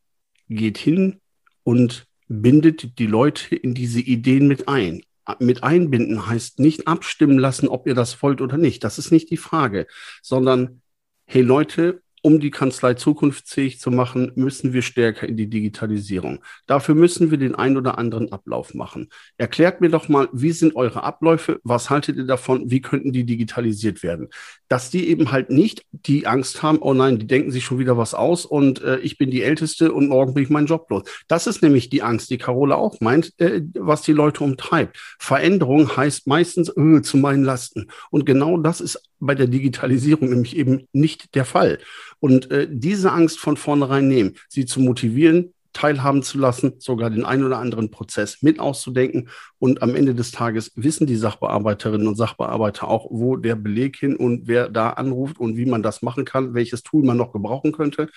geht 0.49 0.79
hin 0.79 1.21
und 1.63 2.07
bindet 2.29 2.99
die 2.99 3.07
Leute 3.07 3.55
in 3.55 3.75
diese 3.75 4.01
Ideen 4.01 4.49
mit 4.49 4.69
ein. 4.69 5.03
Mit 5.39 5.63
einbinden 5.63 6.27
heißt 6.27 6.59
nicht 6.59 6.89
abstimmen 6.89 7.39
lassen, 7.39 7.69
ob 7.69 7.87
ihr 7.87 7.95
das 7.95 8.21
wollt 8.23 8.41
oder 8.41 8.59
nicht. 8.59 8.83
Das 8.83 8.99
ist 8.99 9.13
nicht 9.13 9.31
die 9.31 9.37
Frage, 9.37 9.87
sondern, 10.21 10.83
hey 11.27 11.43
Leute, 11.43 12.03
um 12.23 12.39
die 12.39 12.51
Kanzlei 12.51 12.95
zukunftsfähig 12.95 13.81
zu 13.81 13.91
machen, 13.91 14.33
müssen 14.37 14.73
wir 14.73 14.83
stärker 14.83 15.29
in 15.29 15.37
die 15.37 15.51
Digitalisierung. 15.51 16.43
Dafür 16.67 16.95
müssen 16.95 17.31
wir 17.31 17.39
den 17.39 17.57
ein 17.57 17.77
oder 17.77 17.99
anderen 17.99 18.33
Ablauf 18.33 18.75
machen. 18.75 19.09
Erklärt 19.37 19.81
mir 19.81 19.91
doch 19.91 20.09
mal, 20.09 20.29
wie 20.33 20.53
sind 20.53 20.77
eure 20.77 21.03
Abläufe? 21.03 21.61
Was 21.65 21.91
haltet 21.91 22.17
ihr 22.17 22.27
davon? 22.27 22.71
Wie 22.71 22.81
könnten 22.81 23.13
die 23.13 23.25
digitalisiert 23.25 24.03
werden? 24.05 24.29
Dass 24.69 24.89
die 24.89 25.09
eben 25.09 25.33
halt 25.33 25.51
nicht 25.51 25.83
die 25.91 26.27
Angst 26.29 26.63
haben, 26.63 26.79
oh 26.79 26.95
nein, 26.95 27.19
die 27.19 27.27
denken 27.27 27.51
sich 27.51 27.65
schon 27.65 27.81
wieder 27.81 27.99
was 27.99 28.15
aus 28.15 28.47
und 28.47 28.81
äh, 28.83 28.99
ich 28.99 29.19
bin 29.19 29.31
die 29.31 29.43
Älteste 29.43 29.93
und 29.93 30.09
morgen 30.09 30.35
bin 30.35 30.45
ich 30.45 30.51
meinen 30.51 30.67
Job 30.67 30.89
los. 30.91 31.03
Das 31.27 31.49
ist 31.49 31.63
nämlich 31.63 31.91
die 31.91 32.03
Angst, 32.03 32.31
die 32.31 32.39
Carola 32.39 32.77
auch 32.77 33.01
meint, 33.01 33.39
äh, 33.41 33.63
was 33.75 34.03
die 34.03 34.13
Leute 34.13 34.45
umtreibt. 34.45 34.97
Veränderung 35.19 35.97
heißt 35.97 36.29
meistens 36.29 36.69
äh, 36.77 37.03
zu 37.03 37.17
meinen 37.17 37.43
Lasten. 37.43 37.89
Und 38.11 38.27
genau 38.27 38.59
das 38.59 38.81
ist 38.81 39.03
bei 39.23 39.35
der 39.35 39.47
Digitalisierung 39.47 40.29
nämlich 40.29 40.57
eben 40.57 40.89
nicht 40.93 41.35
der 41.35 41.45
Fall. 41.45 41.79
Und 42.19 42.51
äh, 42.51 42.67
diese 42.71 43.13
Angst 43.13 43.39
von 43.39 43.57
vornherein 43.57 44.09
nehmen, 44.09 44.35
sie 44.49 44.67
zu 44.67 44.81
motivieren, 44.81 45.55
teilhaben 45.73 46.23
zu 46.23 46.39
lassen, 46.39 46.75
sogar 46.79 47.09
den 47.09 47.25
einen 47.25 47.45
oder 47.45 47.59
anderen 47.59 47.91
Prozess 47.91 48.43
mit 48.43 48.59
auszudenken. 48.59 49.29
Und 49.59 49.81
am 49.83 49.95
Ende 49.95 50.15
des 50.15 50.33
Tages 50.33 50.73
wissen 50.75 51.07
die 51.07 51.17
Sachbearbeiterinnen 51.17 52.07
und 52.07 52.17
Sachbearbeiter 52.17 52.89
auch, 52.89 53.07
wo 53.11 53.37
der 53.37 53.55
Beleg 53.55 53.97
hin 53.97 54.17
und 54.17 54.49
wer 54.49 54.69
da 54.69 54.91
anruft 54.91 55.39
und 55.39 55.57
wie 55.57 55.67
man 55.67 55.83
das 55.83 56.03
machen 56.03 56.25
kann, 56.25 56.55
welches 56.55 56.83
Tool 56.83 57.05
man 57.05 57.17
noch 57.17 57.33
gebrauchen 57.33 57.73
könnte. 57.73 58.09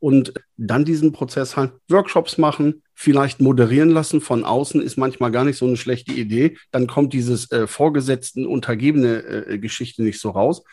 Und 0.00 0.32
dann 0.56 0.84
diesen 0.84 1.12
Prozess 1.12 1.56
halt 1.56 1.72
Workshops 1.88 2.38
machen, 2.38 2.82
vielleicht 2.94 3.40
moderieren 3.40 3.90
lassen 3.90 4.20
von 4.20 4.44
außen 4.44 4.80
ist 4.80 4.96
manchmal 4.96 5.30
gar 5.30 5.44
nicht 5.44 5.58
so 5.58 5.66
eine 5.66 5.76
schlechte 5.76 6.12
Idee. 6.12 6.56
Dann 6.70 6.86
kommt 6.86 7.12
dieses 7.12 7.50
äh, 7.52 7.66
vorgesetzten 7.66 8.46
untergebene 8.46 9.22
äh, 9.22 9.58
Geschichte 9.58 10.02
nicht 10.02 10.18
so 10.18 10.30
raus. 10.30 10.64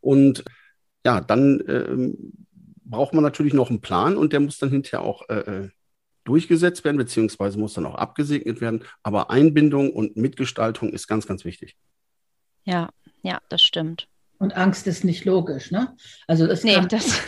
Und 0.00 0.44
ja, 1.04 1.20
dann 1.20 1.60
äh, 1.60 2.14
braucht 2.84 3.12
man 3.12 3.24
natürlich 3.24 3.54
noch 3.54 3.70
einen 3.70 3.80
Plan 3.80 4.16
und 4.16 4.32
der 4.32 4.40
muss 4.40 4.58
dann 4.58 4.70
hinterher 4.70 5.02
auch 5.02 5.28
äh, 5.28 5.34
äh, 5.34 5.68
durchgesetzt 6.24 6.84
werden, 6.84 6.96
beziehungsweise 6.96 7.58
muss 7.58 7.74
dann 7.74 7.86
auch 7.86 7.96
abgesegnet 7.96 8.60
werden. 8.60 8.84
Aber 9.02 9.30
Einbindung 9.30 9.92
und 9.92 10.16
Mitgestaltung 10.16 10.90
ist 10.90 11.08
ganz, 11.08 11.26
ganz 11.26 11.44
wichtig. 11.44 11.76
Ja, 12.64 12.90
ja, 13.22 13.40
das 13.48 13.62
stimmt. 13.62 14.08
Und 14.38 14.56
Angst 14.56 14.86
ist 14.86 15.04
nicht 15.04 15.24
logisch, 15.24 15.70
ne? 15.70 15.96
Also 16.26 16.46
das, 16.46 16.62
nee, 16.62 16.74
kann, 16.74 16.88
das 16.88 17.20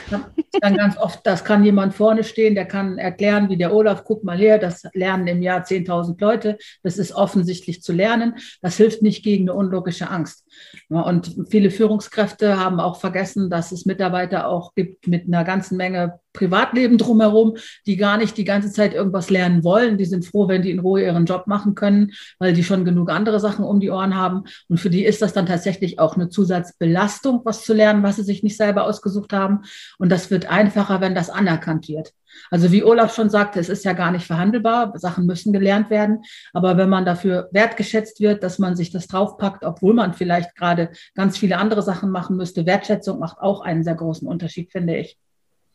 kann 0.61 0.77
ganz 0.77 0.97
oft, 0.99 1.27
das 1.27 1.45
kann 1.45 1.65
jemand 1.65 1.95
vorne 1.95 2.23
stehen, 2.23 2.55
der 2.55 2.67
kann 2.67 2.99
erklären, 2.99 3.49
wie 3.49 3.57
der 3.57 3.75
Olaf, 3.75 4.05
guck 4.05 4.25
mal 4.25 4.37
her, 4.37 4.59
das 4.59 4.83
lernen 4.93 5.27
im 5.27 5.43
Jahr 5.43 5.63
10.000 5.63 6.21
Leute, 6.21 6.59
das 6.83 6.99
ist 6.99 7.13
offensichtlich 7.13 7.83
zu 7.83 7.93
lernen, 7.93 8.35
das 8.61 8.77
hilft 8.77 9.03
nicht 9.03 9.25
gegen 9.25 9.49
eine 9.49 9.59
unlogische 9.59 10.11
Angst. 10.11 10.47
Und 10.89 11.35
viele 11.49 11.71
Führungskräfte 11.71 12.59
haben 12.59 12.79
auch 12.79 13.01
vergessen, 13.01 13.49
dass 13.49 13.73
es 13.73 13.87
Mitarbeiter 13.87 14.49
auch 14.49 14.75
gibt 14.75 15.07
mit 15.07 15.27
einer 15.27 15.45
ganzen 15.45 15.77
Menge 15.77 16.21
Privatleben 16.39 16.99
drumherum, 16.99 17.57
die 17.87 17.97
gar 17.97 18.17
nicht 18.17 18.37
die 18.37 18.45
ganze 18.45 18.71
Zeit 18.71 18.95
irgendwas 18.95 19.29
lernen 19.29 19.65
wollen. 19.65 19.99
Die 19.99 20.05
sind 20.05 20.25
froh, 20.25 20.47
wenn 20.49 20.63
die 20.63 20.71
in 20.71 20.79
Ruhe 20.79 21.03
ihren 21.03 21.27
Job 21.27 21.47
machen 21.47 21.75
können, 21.75 22.13
weil 22.39 22.53
die 22.53 22.63
schon 22.63 22.85
genug 22.85 23.11
andere 23.11 23.41
Sachen 23.41 23.65
um 23.65 23.81
die 23.81 23.91
Ohren 23.91 24.15
haben. 24.15 24.45
Und 24.69 24.79
für 24.79 24.91
die 24.91 25.05
ist 25.05 25.21
das 25.21 25.33
dann 25.33 25.47
tatsächlich 25.47 25.99
auch 25.99 26.15
eine 26.15 26.29
Zusatzbelastung, 26.29 27.41
was 27.45 27.65
zu 27.65 27.75
lernen, 27.75 28.03
was 28.03 28.17
sie 28.17 28.23
sich 28.23 28.43
nicht 28.43 28.57
selber 28.57 28.85
ausgesucht 28.85 29.33
haben. 29.33 29.63
Und 29.99 30.11
das 30.11 30.31
wird 30.31 30.49
einfacher, 30.49 31.01
wenn 31.01 31.15
das 31.15 31.29
anerkannt 31.29 31.89
wird. 31.89 32.13
Also 32.51 32.71
wie 32.71 32.85
Olaf 32.85 33.15
schon 33.15 33.31
sagte, 33.31 33.59
es 33.59 33.69
ist 33.69 33.85
ja 33.85 33.93
gar 33.95 34.13
nicht 34.13 34.27
verhandelbar. 34.27 34.93
Sachen 34.97 35.27
müssen 35.27 35.53
gelernt 35.53 35.91
werden. 35.91 36.23
Aber 36.53 36.77
wenn 36.77 36.89
man 36.89 37.05
dafür 37.05 37.49
wertgeschätzt 37.53 38.21
wird, 38.21 38.43
dass 38.43 38.59
man 38.59 38.77
sich 38.77 38.91
das 38.91 39.09
draufpackt, 39.09 39.65
obwohl 39.65 39.95
man 39.95 40.15
vielleicht 40.15 40.55
gerade 40.55 40.91
ganz 41.15 41.37
viele 41.37 41.59
andere 41.59 41.83
Sachen 41.83 42.11
machen 42.11 42.37
müsste, 42.37 42.67
Wertschätzung 42.67 43.19
macht 43.19 43.39
auch 43.39 43.63
einen 43.63 43.83
sehr 43.83 43.97
großen 43.97 44.29
Unterschied, 44.29 44.71
finde 44.71 44.97
ich. 44.99 45.19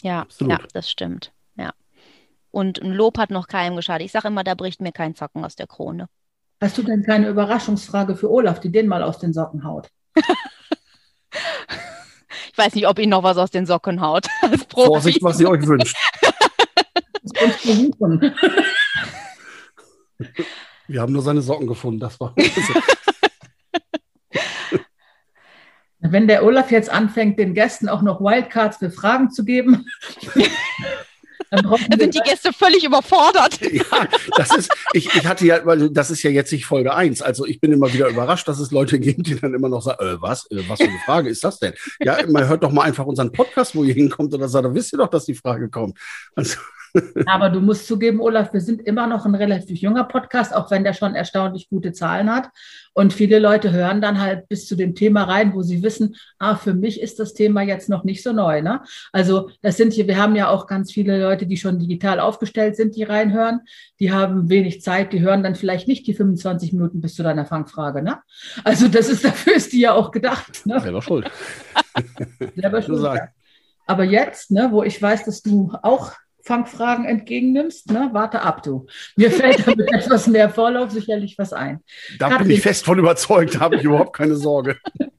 Ja, 0.04 0.22
Absolut. 0.22 0.52
ja, 0.52 0.68
das 0.74 0.90
stimmt. 0.90 1.32
Ja. 1.56 1.72
Und 2.52 2.82
ein 2.82 2.92
Lob 2.92 3.18
hat 3.18 3.32
noch 3.32 3.48
keinem 3.48 3.78
geschadet. 3.78 4.06
Ich 4.06 4.12
sage 4.12 4.28
immer, 4.28 4.44
da 4.44 4.54
bricht 4.54 4.82
mir 4.82 4.92
kein 4.92 5.16
Zocken 5.16 5.44
aus 5.46 5.56
der 5.56 5.66
Krone. 5.66 6.08
Hast 6.62 6.78
du 6.78 6.84
denn 6.84 7.04
keine 7.04 7.30
Überraschungsfrage 7.30 8.16
für 8.16 8.30
Olaf, 8.30 8.60
die 8.60 8.72
den 8.72 8.88
mal 8.88 9.02
aus 9.02 9.18
den 9.20 9.34
Socken 9.34 9.64
haut? 9.64 9.88
ich 12.52 12.58
weiß 12.58 12.76
nicht, 12.76 12.88
ob 12.88 13.00
ihn 13.00 13.10
noch 13.10 13.24
was 13.24 13.38
aus 13.38 13.50
den 13.50 13.66
Socken 13.66 14.02
haut. 14.02 14.28
Vorsicht, 14.70 15.24
was 15.24 15.40
ihr 15.40 15.50
euch 15.50 15.66
wünscht. 15.66 15.96
Wir 20.88 21.02
haben 21.02 21.14
nur 21.14 21.22
seine 21.22 21.42
Socken 21.42 21.68
gefunden, 21.68 22.02
das 22.02 22.20
war. 22.20 22.36
Wenn 26.06 26.28
der 26.28 26.44
Olaf 26.44 26.70
jetzt 26.70 26.90
anfängt, 26.90 27.40
den 27.40 27.54
Gästen 27.54 27.88
auch 27.88 28.02
noch 28.02 28.20
Wildcards 28.20 28.78
für 28.78 28.92
Fragen 28.92 29.32
zu 29.32 29.46
geben, 29.46 29.86
dann, 31.50 31.64
dann 31.90 32.00
sind 32.00 32.16
die 32.16 32.20
Gäste 32.20 32.52
völlig 32.52 32.84
überfordert. 32.84 33.60
Ja, 33.74 34.08
das 34.38 34.56
ist, 34.56 34.72
ich, 34.94 35.08
ich 35.16 35.26
hatte 35.26 35.46
ja, 35.46 35.66
weil 35.66 35.90
das 35.90 36.12
ist 36.12 36.22
ja 36.24 36.30
jetzt 36.30 36.52
nicht 36.52 36.66
Folge 36.66 36.94
1. 36.94 37.22
Also 37.22 37.46
ich 37.46 37.60
bin 37.60 37.72
immer 37.72 37.92
wieder 37.92 38.08
überrascht, 38.08 38.48
dass 38.48 38.60
es 38.60 38.72
Leute 38.72 39.00
gibt, 39.00 39.28
die 39.28 39.40
dann 39.40 39.54
immer 39.54 39.70
noch 39.70 39.82
sagen, 39.82 40.06
äh, 40.06 40.22
was, 40.22 40.50
äh, 40.52 40.64
was 40.68 40.80
für 40.80 40.88
eine 40.88 41.00
Frage 41.06 41.30
ist 41.30 41.44
das 41.44 41.60
denn? 41.60 41.74
Ja, 42.00 42.18
man 42.28 42.48
hört 42.48 42.64
doch 42.64 42.72
mal 42.72 42.84
einfach 42.84 43.06
unseren 43.06 43.32
Podcast, 43.32 43.76
wo 43.76 43.84
ihr 43.84 43.94
hinkommt 43.94 44.34
oder 44.34 44.48
sagt, 44.48 44.66
da 44.66 44.74
wisst 44.74 44.94
ihr 44.94 44.98
doch, 44.98 45.10
dass 45.10 45.26
die 45.26 45.34
Frage 45.34 45.70
kommt. 45.70 45.98
Also, 46.36 46.58
aber 47.26 47.50
du 47.50 47.60
musst 47.60 47.88
zugeben, 47.88 48.20
Olaf, 48.20 48.54
wir 48.54 48.62
sind 48.62 48.82
immer 48.82 49.08
noch 49.08 49.26
ein 49.26 49.36
relativ 49.36 49.80
junger 49.80 50.04
Podcast, 50.04 50.54
auch 50.54 50.70
wenn 50.72 50.84
der 50.84 50.94
schon 50.94 51.16
erstaunlich 51.16 51.70
gute 51.70 51.92
Zahlen 51.92 52.34
hat. 52.34 52.50
Und 52.94 53.14
viele 53.14 53.40
Leute 53.40 53.72
hören 53.72 54.02
dann 54.02 54.22
halt 54.22 54.48
bis 54.48 54.68
zu 54.68 54.76
dem 54.76 54.94
Thema 54.94 55.24
rein, 55.24 55.54
wo 55.54 55.64
sie 55.64 55.82
wissen, 55.82 56.16
ah, 56.38 56.56
für 56.56 56.76
mich 56.76 57.02
ist 57.02 57.20
das 57.20 57.34
Thema 57.34 57.64
jetzt 57.64 57.90
noch 57.90 58.04
nicht 58.04 58.22
so 58.22 58.34
neu. 58.34 58.62
Ne? 58.62 58.82
Also 59.12 59.50
das 59.62 59.78
sind 59.78 59.94
hier, 59.94 60.08
wir 60.08 60.18
haben 60.18 60.36
ja 60.36 60.50
auch 60.50 60.68
ganz 60.68 60.92
viele 60.92 61.20
Leute, 61.20 61.48
die 61.48 61.58
schon 61.58 61.80
digital 61.80 62.20
aufgestellt 62.20 62.76
sind, 62.76 62.96
die 62.96 63.04
reinhören. 63.04 63.62
Die 64.00 64.12
haben 64.12 64.50
wenig 64.50 64.82
Zeit, 64.82 65.12
die 65.12 65.22
hören 65.22 65.42
dann 65.42 65.56
vielleicht 65.56 65.88
nicht 65.88 66.06
die 66.06 66.14
25 66.14 66.74
Minuten 66.74 67.02
bis 67.02 67.16
zu 67.16 67.24
deiner 67.24 67.46
Fangfrage. 67.46 68.04
Ne? 68.04 68.20
Also 68.64 68.88
das 68.88 69.10
ist 69.10 69.26
dafür 69.26 69.56
ist 69.56 69.74
die 69.74 69.80
ja 69.80 69.94
auch 69.94 70.12
gedacht. 70.12 70.66
Ne? 70.66 70.80
Selber 70.80 71.02
schuld. 71.02 71.32
Selber 72.56 72.82
schuld. 72.84 73.20
Aber 73.86 74.04
jetzt, 74.04 74.52
ne, 74.52 74.70
wo 74.72 74.84
ich 74.84 75.02
weiß, 75.02 75.26
dass 75.26 75.42
du 75.42 75.74
auch 75.82 76.14
Fangfragen 76.44 77.06
entgegennimmst, 77.06 77.90
ne? 77.92 78.10
warte 78.12 78.42
ab, 78.42 78.64
du. 78.64 78.86
Mir 79.16 79.32
fällt 79.32 79.66
damit 79.66 79.88
etwas 79.94 80.28
mehr 80.28 80.50
Vorlauf 80.50 80.92
sicherlich 80.92 81.38
was 81.38 81.54
ein. 81.54 81.80
Da 82.20 82.30
Katrin, 82.30 82.48
bin 82.48 82.58
ich 82.58 82.62
fest 82.62 82.86
von 82.86 83.00
überzeugt, 83.00 83.56
da 83.56 83.60
habe 83.62 83.78
ich 83.78 83.84
überhaupt 83.84 84.16
keine 84.16 84.36
Sorge. 84.36 84.78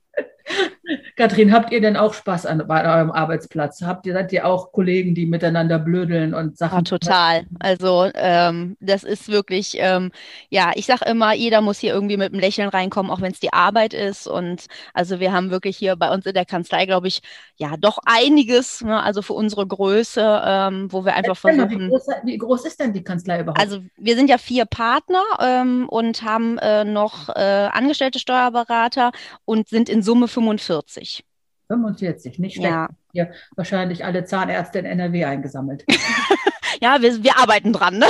Kathrin, 1.16 1.53
habt 1.53 1.72
ihr 1.72 1.81
denn 1.81 1.96
auch 1.96 2.12
Spaß 2.12 2.46
an, 2.46 2.64
bei 2.66 2.85
eurem 2.85 3.12
Arbeitsplatz? 3.12 3.83
Habt 3.83 4.05
ihr, 4.07 4.14
seid 4.14 4.33
ihr 4.33 4.46
auch 4.46 4.72
Kollegen, 4.72 5.14
die 5.14 5.27
miteinander 5.27 5.79
blödeln 5.79 6.35
und 6.35 6.59
Sachen? 6.59 6.79
Ja, 6.79 6.83
total. 6.83 7.46
Also 7.61 8.11
ähm, 8.14 8.77
das 8.81 9.05
ist 9.05 9.29
wirklich, 9.29 9.77
ähm, 9.79 10.11
ja, 10.50 10.72
ich 10.74 10.87
sage 10.87 11.05
immer, 11.09 11.33
jeder 11.33 11.61
muss 11.61 11.79
hier 11.79 11.94
irgendwie 11.94 12.16
mit 12.16 12.33
einem 12.33 12.40
Lächeln 12.40 12.68
reinkommen, 12.68 13.12
auch 13.12 13.20
wenn 13.20 13.31
es 13.31 13.38
die 13.38 13.53
Arbeit 13.53 13.94
ist. 13.94 14.27
Und 14.27 14.66
also 14.92 15.20
wir 15.20 15.33
haben 15.33 15.50
wirklich 15.50 15.77
hier 15.77 15.94
bei 15.94 16.12
uns 16.12 16.27
in 16.27 16.35
der 16.35 16.44
Kanzlei, 16.44 16.85
glaube 16.85 17.07
ich, 17.07 17.20
ja, 17.57 17.77
doch 17.77 17.98
einiges, 18.05 18.81
ne, 18.81 19.00
also 19.00 19.22
für 19.22 19.35
unsere 19.35 19.66
Größe, 19.66 20.42
ähm, 20.44 20.88
wo 20.90 21.05
wir 21.05 21.14
einfach 21.14 21.37
versuchen. 21.37 21.70
Wie 21.70 21.88
groß, 21.88 22.07
wie 22.24 22.38
groß, 22.38 22.64
ist 22.64 22.81
denn 22.81 22.92
die 22.92 23.05
Kanzlei 23.05 23.40
überhaupt? 23.40 23.61
Also 23.61 23.79
wir 23.96 24.16
sind 24.16 24.29
ja 24.29 24.38
vier 24.38 24.64
Partner 24.64 25.22
ähm, 25.40 25.88
und 25.88 26.22
haben 26.22 26.59
äh, 26.59 26.85
noch 26.85 27.29
äh, 27.29 27.68
angestellte 27.72 28.18
Steuerberater 28.18 29.12
und 29.44 29.68
sind 29.68 29.88
in 29.88 30.03
Summe 30.03 30.27
45. 30.27 31.13
45, 31.68 32.38
nicht 32.38 32.55
schlecht. 32.57 32.70
Ja. 32.70 32.88
Hier 33.12 33.33
wahrscheinlich 33.57 34.05
alle 34.05 34.24
Zahnärzte 34.24 34.79
in 34.79 34.85
NRW 34.87 35.24
eingesammelt. 35.24 35.85
ja, 36.81 37.00
wir, 37.00 37.22
wir 37.22 37.38
arbeiten 37.38 37.72
dran. 37.72 37.98
Ne? 37.98 38.09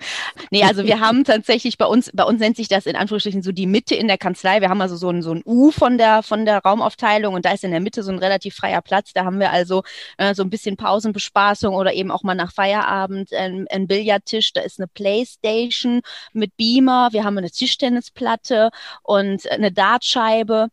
nee, 0.50 0.62
also 0.62 0.84
wir 0.84 1.00
haben 1.00 1.24
tatsächlich 1.24 1.78
bei 1.78 1.86
uns, 1.86 2.10
bei 2.12 2.24
uns 2.24 2.40
nennt 2.40 2.56
sich 2.56 2.68
das 2.68 2.86
in 2.86 2.96
Anführungsstrichen 2.96 3.42
so 3.42 3.52
die 3.52 3.66
Mitte 3.66 3.94
in 3.94 4.08
der 4.08 4.18
Kanzlei. 4.18 4.60
Wir 4.60 4.68
haben 4.68 4.80
also 4.80 4.96
so 4.96 5.10
ein, 5.10 5.22
so 5.22 5.32
ein 5.32 5.42
U 5.44 5.70
von 5.70 5.98
der, 5.98 6.22
von 6.22 6.44
der 6.44 6.58
Raumaufteilung 6.58 7.34
und 7.34 7.44
da 7.44 7.52
ist 7.52 7.64
in 7.64 7.70
der 7.70 7.80
Mitte 7.80 8.02
so 8.02 8.12
ein 8.12 8.18
relativ 8.18 8.54
freier 8.54 8.82
Platz. 8.82 9.12
Da 9.12 9.24
haben 9.24 9.40
wir 9.40 9.50
also 9.50 9.82
äh, 10.18 10.34
so 10.34 10.42
ein 10.42 10.50
bisschen 10.50 10.76
Pausenbespaßung 10.76 11.74
oder 11.74 11.92
eben 11.92 12.10
auch 12.10 12.22
mal 12.22 12.34
nach 12.34 12.52
Feierabend 12.52 13.32
ein, 13.32 13.66
ein 13.70 13.86
Billardtisch. 13.86 14.52
Da 14.52 14.62
ist 14.62 14.78
eine 14.78 14.88
Playstation 14.88 16.00
mit 16.32 16.56
Beamer. 16.56 17.08
Wir 17.12 17.24
haben 17.24 17.38
eine 17.38 17.50
Tischtennisplatte 17.50 18.70
und 19.02 19.50
eine 19.50 19.72
Dartscheibe. 19.72 20.68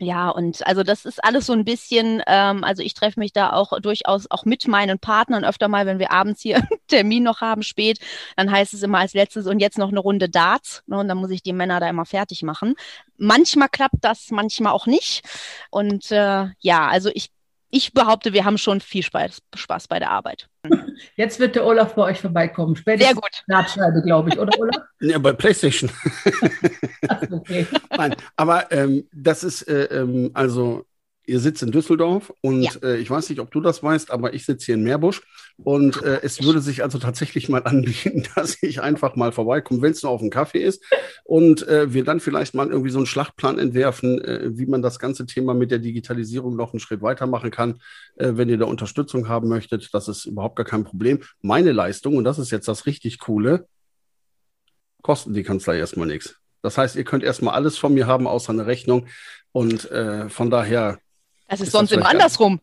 Ja, 0.00 0.28
und 0.30 0.66
also 0.66 0.82
das 0.82 1.04
ist 1.04 1.22
alles 1.22 1.46
so 1.46 1.52
ein 1.52 1.64
bisschen, 1.64 2.20
ähm, 2.26 2.64
also 2.64 2.82
ich 2.82 2.94
treffe 2.94 3.20
mich 3.20 3.32
da 3.32 3.52
auch 3.52 3.78
durchaus 3.80 4.28
auch 4.28 4.44
mit 4.44 4.66
meinen 4.66 4.98
Partnern 4.98 5.44
öfter 5.44 5.68
mal, 5.68 5.86
wenn 5.86 6.00
wir 6.00 6.10
abends 6.10 6.42
hier 6.42 6.56
einen 6.70 6.80
Termin 6.88 7.22
noch 7.22 7.40
haben, 7.40 7.62
spät, 7.62 8.00
dann 8.36 8.50
heißt 8.50 8.74
es 8.74 8.82
immer 8.82 8.98
als 8.98 9.14
letztes 9.14 9.46
und 9.46 9.60
jetzt 9.60 9.78
noch 9.78 9.90
eine 9.90 10.00
Runde 10.00 10.28
Darts. 10.28 10.82
Ne, 10.86 10.98
und 10.98 11.06
dann 11.08 11.18
muss 11.18 11.30
ich 11.30 11.42
die 11.42 11.52
Männer 11.52 11.78
da 11.78 11.88
immer 11.88 12.06
fertig 12.06 12.42
machen. 12.42 12.74
Manchmal 13.18 13.68
klappt 13.68 13.98
das, 14.00 14.30
manchmal 14.30 14.72
auch 14.72 14.86
nicht. 14.86 15.22
Und 15.70 16.10
äh, 16.10 16.46
ja, 16.58 16.88
also 16.88 17.10
ich 17.14 17.30
ich 17.74 17.92
behaupte, 17.92 18.32
wir 18.32 18.44
haben 18.44 18.56
schon 18.56 18.80
viel 18.80 19.02
Spaß, 19.02 19.42
Spaß 19.54 19.88
bei 19.88 19.98
der 19.98 20.10
Arbeit. 20.10 20.48
Jetzt 21.16 21.40
wird 21.40 21.56
der 21.56 21.66
Olaf 21.66 21.94
bei 21.96 22.02
euch 22.02 22.20
vorbeikommen. 22.20 22.76
Spätestens 22.76 23.08
Sehr 23.08 23.14
gut. 23.20 23.42
Nachschreibe, 23.48 24.00
glaube 24.02 24.28
ich, 24.28 24.38
oder 24.38 24.56
Olaf? 24.58 24.76
Ja, 25.00 25.18
bei 25.18 25.32
PlayStation. 25.32 25.90
Ach, 27.08 27.20
okay. 27.30 27.66
Nein, 27.96 28.14
aber 28.36 28.70
ähm, 28.72 29.08
das 29.12 29.44
ist 29.44 29.62
äh, 29.68 29.84
ähm, 29.86 30.30
also 30.34 30.86
ihr 31.26 31.40
sitzt 31.40 31.62
in 31.62 31.70
Düsseldorf 31.70 32.32
und 32.40 32.62
ja. 32.62 32.72
äh, 32.82 32.96
ich 32.98 33.10
weiß 33.10 33.28
nicht, 33.28 33.40
ob 33.40 33.50
du 33.50 33.60
das 33.60 33.82
weißt, 33.82 34.10
aber 34.10 34.34
ich 34.34 34.44
sitze 34.44 34.66
hier 34.66 34.74
in 34.74 34.82
Meerbusch 34.82 35.22
und 35.62 36.02
äh, 36.02 36.20
es 36.22 36.42
würde 36.42 36.60
sich 36.60 36.82
also 36.82 36.98
tatsächlich 36.98 37.48
mal 37.48 37.62
anbieten, 37.64 38.24
dass 38.34 38.62
ich 38.62 38.80
einfach 38.82 39.16
mal 39.16 39.32
vorbeikomme, 39.32 39.82
wenn 39.82 39.92
es 39.92 40.02
nur 40.02 40.12
auf 40.12 40.20
dem 40.20 40.30
Kaffee 40.30 40.62
ist 40.62 40.82
und 41.24 41.66
äh, 41.68 41.92
wir 41.92 42.04
dann 42.04 42.20
vielleicht 42.20 42.54
mal 42.54 42.68
irgendwie 42.68 42.90
so 42.90 42.98
einen 42.98 43.06
Schlachtplan 43.06 43.58
entwerfen, 43.58 44.22
äh, 44.22 44.50
wie 44.52 44.66
man 44.66 44.82
das 44.82 44.98
ganze 44.98 45.26
Thema 45.26 45.54
mit 45.54 45.70
der 45.70 45.78
Digitalisierung 45.78 46.56
noch 46.56 46.72
einen 46.72 46.80
Schritt 46.80 47.02
weitermachen 47.02 47.50
kann. 47.50 47.80
Äh, 48.16 48.32
wenn 48.34 48.48
ihr 48.48 48.58
da 48.58 48.66
Unterstützung 48.66 49.28
haben 49.28 49.48
möchtet, 49.48 49.92
das 49.92 50.08
ist 50.08 50.26
überhaupt 50.26 50.56
gar 50.56 50.66
kein 50.66 50.84
Problem. 50.84 51.20
Meine 51.40 51.72
Leistung, 51.72 52.16
und 52.16 52.24
das 52.24 52.38
ist 52.38 52.50
jetzt 52.50 52.68
das 52.68 52.86
richtig 52.86 53.18
Coole, 53.18 53.66
kosten 55.02 55.34
die 55.34 55.42
Kanzlei 55.42 55.78
erstmal 55.78 56.06
nichts. 56.06 56.36
Das 56.62 56.78
heißt, 56.78 56.96
ihr 56.96 57.04
könnt 57.04 57.22
erstmal 57.22 57.54
alles 57.54 57.76
von 57.76 57.92
mir 57.92 58.06
haben, 58.06 58.26
außer 58.26 58.50
eine 58.50 58.66
Rechnung. 58.66 59.06
Und 59.52 59.90
äh, 59.90 60.30
von 60.30 60.50
daher 60.50 60.98
das 61.48 61.60
ist, 61.60 61.68
ist 61.68 61.72
sonst 61.72 61.90
das 61.90 61.98
immer 61.98 62.08
andersrum. 62.08 62.60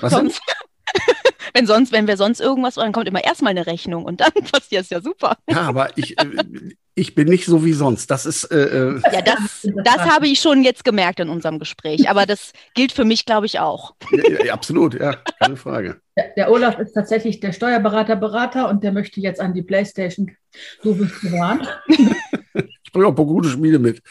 Was 0.00 0.12
sonst, 0.12 0.40
wenn 1.54 1.66
sonst, 1.66 1.92
wenn 1.92 2.06
wir 2.06 2.16
sonst 2.16 2.40
irgendwas, 2.40 2.74
dann 2.74 2.92
kommt 2.92 3.08
immer 3.08 3.24
erstmal 3.24 3.50
eine 3.50 3.66
Rechnung 3.66 4.04
und 4.04 4.20
dann 4.20 4.32
passiert 4.52 4.84
es 4.84 4.90
ja 4.90 5.00
super. 5.00 5.36
Ja, 5.48 5.62
aber 5.62 5.96
ich, 5.96 6.18
äh, 6.18 6.74
ich 6.98 7.14
bin 7.14 7.28
nicht 7.28 7.44
so 7.44 7.64
wie 7.64 7.74
sonst. 7.74 8.10
Das 8.10 8.26
ist. 8.26 8.44
Äh, 8.44 8.56
äh 8.56 9.00
ja, 9.12 9.20
das, 9.22 9.68
das 9.84 9.98
habe 9.98 10.26
ich 10.26 10.40
schon 10.40 10.64
jetzt 10.64 10.84
gemerkt 10.84 11.20
in 11.20 11.28
unserem 11.28 11.58
Gespräch. 11.58 12.08
Aber 12.08 12.26
das 12.26 12.52
gilt 12.74 12.90
für 12.90 13.04
mich, 13.04 13.26
glaube 13.26 13.46
ich, 13.46 13.60
auch. 13.60 13.94
Ja, 14.10 14.44
ja, 14.46 14.54
absolut, 14.54 14.98
ja, 14.98 15.14
keine 15.38 15.56
Frage. 15.56 16.00
Der, 16.16 16.30
der, 16.34 16.50
Olaf 16.50 16.78
ist 16.78 16.94
tatsächlich 16.94 17.40
der 17.40 17.52
Steuerberater, 17.52 18.16
Berater 18.16 18.70
und 18.70 18.82
der 18.82 18.92
möchte 18.92 19.20
jetzt 19.20 19.40
an 19.40 19.52
die 19.52 19.62
Playstation. 19.62 20.34
Du 20.82 20.96
bist 20.96 21.20
gewarnt. 21.20 21.68
ich 21.86 22.92
bringe 22.92 23.06
auch 23.06 23.10
ein 23.10 23.14
paar 23.14 23.26
gute 23.26 23.50
Spiele 23.50 23.78
mit. 23.78 24.02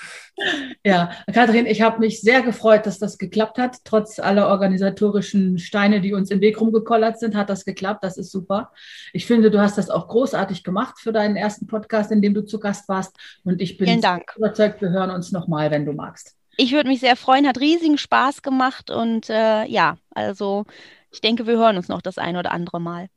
Ja, 0.83 1.11
Kathrin, 1.33 1.65
ich 1.65 1.81
habe 1.81 1.99
mich 1.99 2.19
sehr 2.19 2.41
gefreut, 2.41 2.85
dass 2.85 2.99
das 2.99 3.17
geklappt 3.17 3.57
hat. 3.57 3.77
Trotz 3.85 4.19
aller 4.19 4.49
organisatorischen 4.49 5.59
Steine, 5.59 6.01
die 6.01 6.13
uns 6.13 6.29
im 6.29 6.41
Weg 6.41 6.59
rumgekollert 6.59 7.17
sind, 7.19 7.35
hat 7.35 7.49
das 7.49 7.63
geklappt. 7.63 8.03
Das 8.03 8.17
ist 8.17 8.31
super. 8.31 8.71
Ich 9.13 9.25
finde, 9.25 9.49
du 9.49 9.59
hast 9.59 9.77
das 9.77 9.89
auch 9.89 10.07
großartig 10.07 10.63
gemacht 10.63 10.99
für 10.99 11.13
deinen 11.13 11.37
ersten 11.37 11.67
Podcast, 11.67 12.11
in 12.11 12.21
dem 12.21 12.33
du 12.33 12.45
zu 12.45 12.59
Gast 12.59 12.74
warst. 12.87 13.15
Und 13.43 13.61
ich 13.61 13.77
bin 13.77 14.01
überzeugt, 14.35 14.81
wir 14.81 14.89
hören 14.89 15.11
uns 15.11 15.31
nochmal, 15.31 15.71
wenn 15.71 15.85
du 15.85 15.93
magst. 15.93 16.35
Ich 16.57 16.71
würde 16.71 16.89
mich 16.89 17.01
sehr 17.01 17.15
freuen, 17.15 17.47
hat 17.47 17.59
riesigen 17.59 17.97
Spaß 17.97 18.41
gemacht 18.41 18.89
und 18.89 19.29
äh, 19.29 19.65
ja, 19.65 19.97
also 20.11 20.65
ich 21.11 21.19
denke, 21.21 21.47
wir 21.47 21.57
hören 21.57 21.77
uns 21.77 21.89
noch 21.89 22.01
das 22.01 22.17
ein 22.17 22.37
oder 22.37 22.51
andere 22.51 22.79
Mal. 22.79 23.07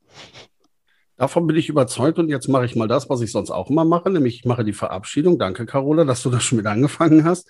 Davon 1.17 1.47
bin 1.47 1.57
ich 1.57 1.69
überzeugt 1.69 2.19
und 2.19 2.29
jetzt 2.29 2.49
mache 2.49 2.65
ich 2.65 2.77
mal 2.77 2.89
das, 2.89 3.11
was 3.11 3.21
ich 3.21 3.33
sonst 3.33 3.51
auch 3.51 3.71
immer 3.71 3.85
mache, 3.85 4.11
nämlich 4.11 4.37
ich 4.37 4.45
mache 4.45 4.65
die 4.65 4.73
Verabschiedung. 4.73 5.39
Danke, 5.39 5.67
Carola, 5.67 6.05
dass 6.05 6.23
du 6.23 6.31
das 6.31 6.45
schon 6.45 6.59
wieder 6.59 6.71
angefangen 6.71 7.25
hast. 7.25 7.49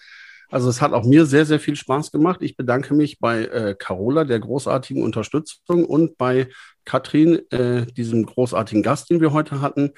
Also 0.50 0.70
es 0.70 0.80
hat 0.80 0.94
auch 0.94 1.04
mir 1.04 1.26
sehr, 1.26 1.44
sehr 1.44 1.60
viel 1.60 1.76
Spaß 1.76 2.10
gemacht. 2.10 2.40
Ich 2.40 2.56
bedanke 2.56 2.94
mich 2.94 3.18
bei 3.18 3.44
äh, 3.44 3.74
Carola, 3.78 4.24
der 4.24 4.40
großartigen 4.40 5.02
Unterstützung 5.02 5.84
und 5.84 6.16
bei 6.16 6.48
Katrin, 6.86 7.40
äh, 7.50 7.84
diesem 7.84 8.24
großartigen 8.24 8.82
Gast, 8.82 9.10
den 9.10 9.20
wir 9.20 9.34
heute 9.34 9.60
hatten. 9.60 9.92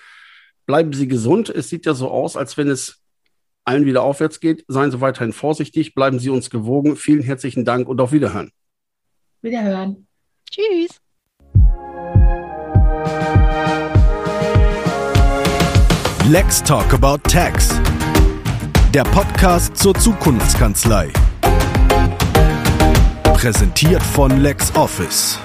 Bleiben 0.70 0.92
Sie 0.92 1.08
gesund. 1.08 1.48
Es 1.48 1.68
sieht 1.68 1.84
ja 1.84 1.94
so 1.94 2.08
aus, 2.12 2.36
als 2.36 2.56
wenn 2.56 2.68
es 2.68 3.02
allen 3.64 3.86
wieder 3.86 4.04
aufwärts 4.04 4.38
geht. 4.38 4.64
Seien 4.68 4.92
Sie 4.92 5.00
weiterhin 5.00 5.32
vorsichtig, 5.32 5.96
bleiben 5.96 6.20
Sie 6.20 6.30
uns 6.30 6.48
gewogen. 6.48 6.94
Vielen 6.94 7.22
herzlichen 7.22 7.64
Dank 7.64 7.88
und 7.88 8.00
auf 8.00 8.12
Wiederhören. 8.12 8.52
Wiederhören. 9.42 10.06
Tschüss. 10.48 11.00
Let's 16.30 16.62
Talk 16.62 16.94
About 16.94 17.28
Tax. 17.28 17.70
Der 18.94 19.02
Podcast 19.02 19.76
zur 19.76 19.96
Zukunftskanzlei. 19.96 21.08
Präsentiert 23.24 24.04
von 24.04 24.40
LexOffice. 24.40 25.40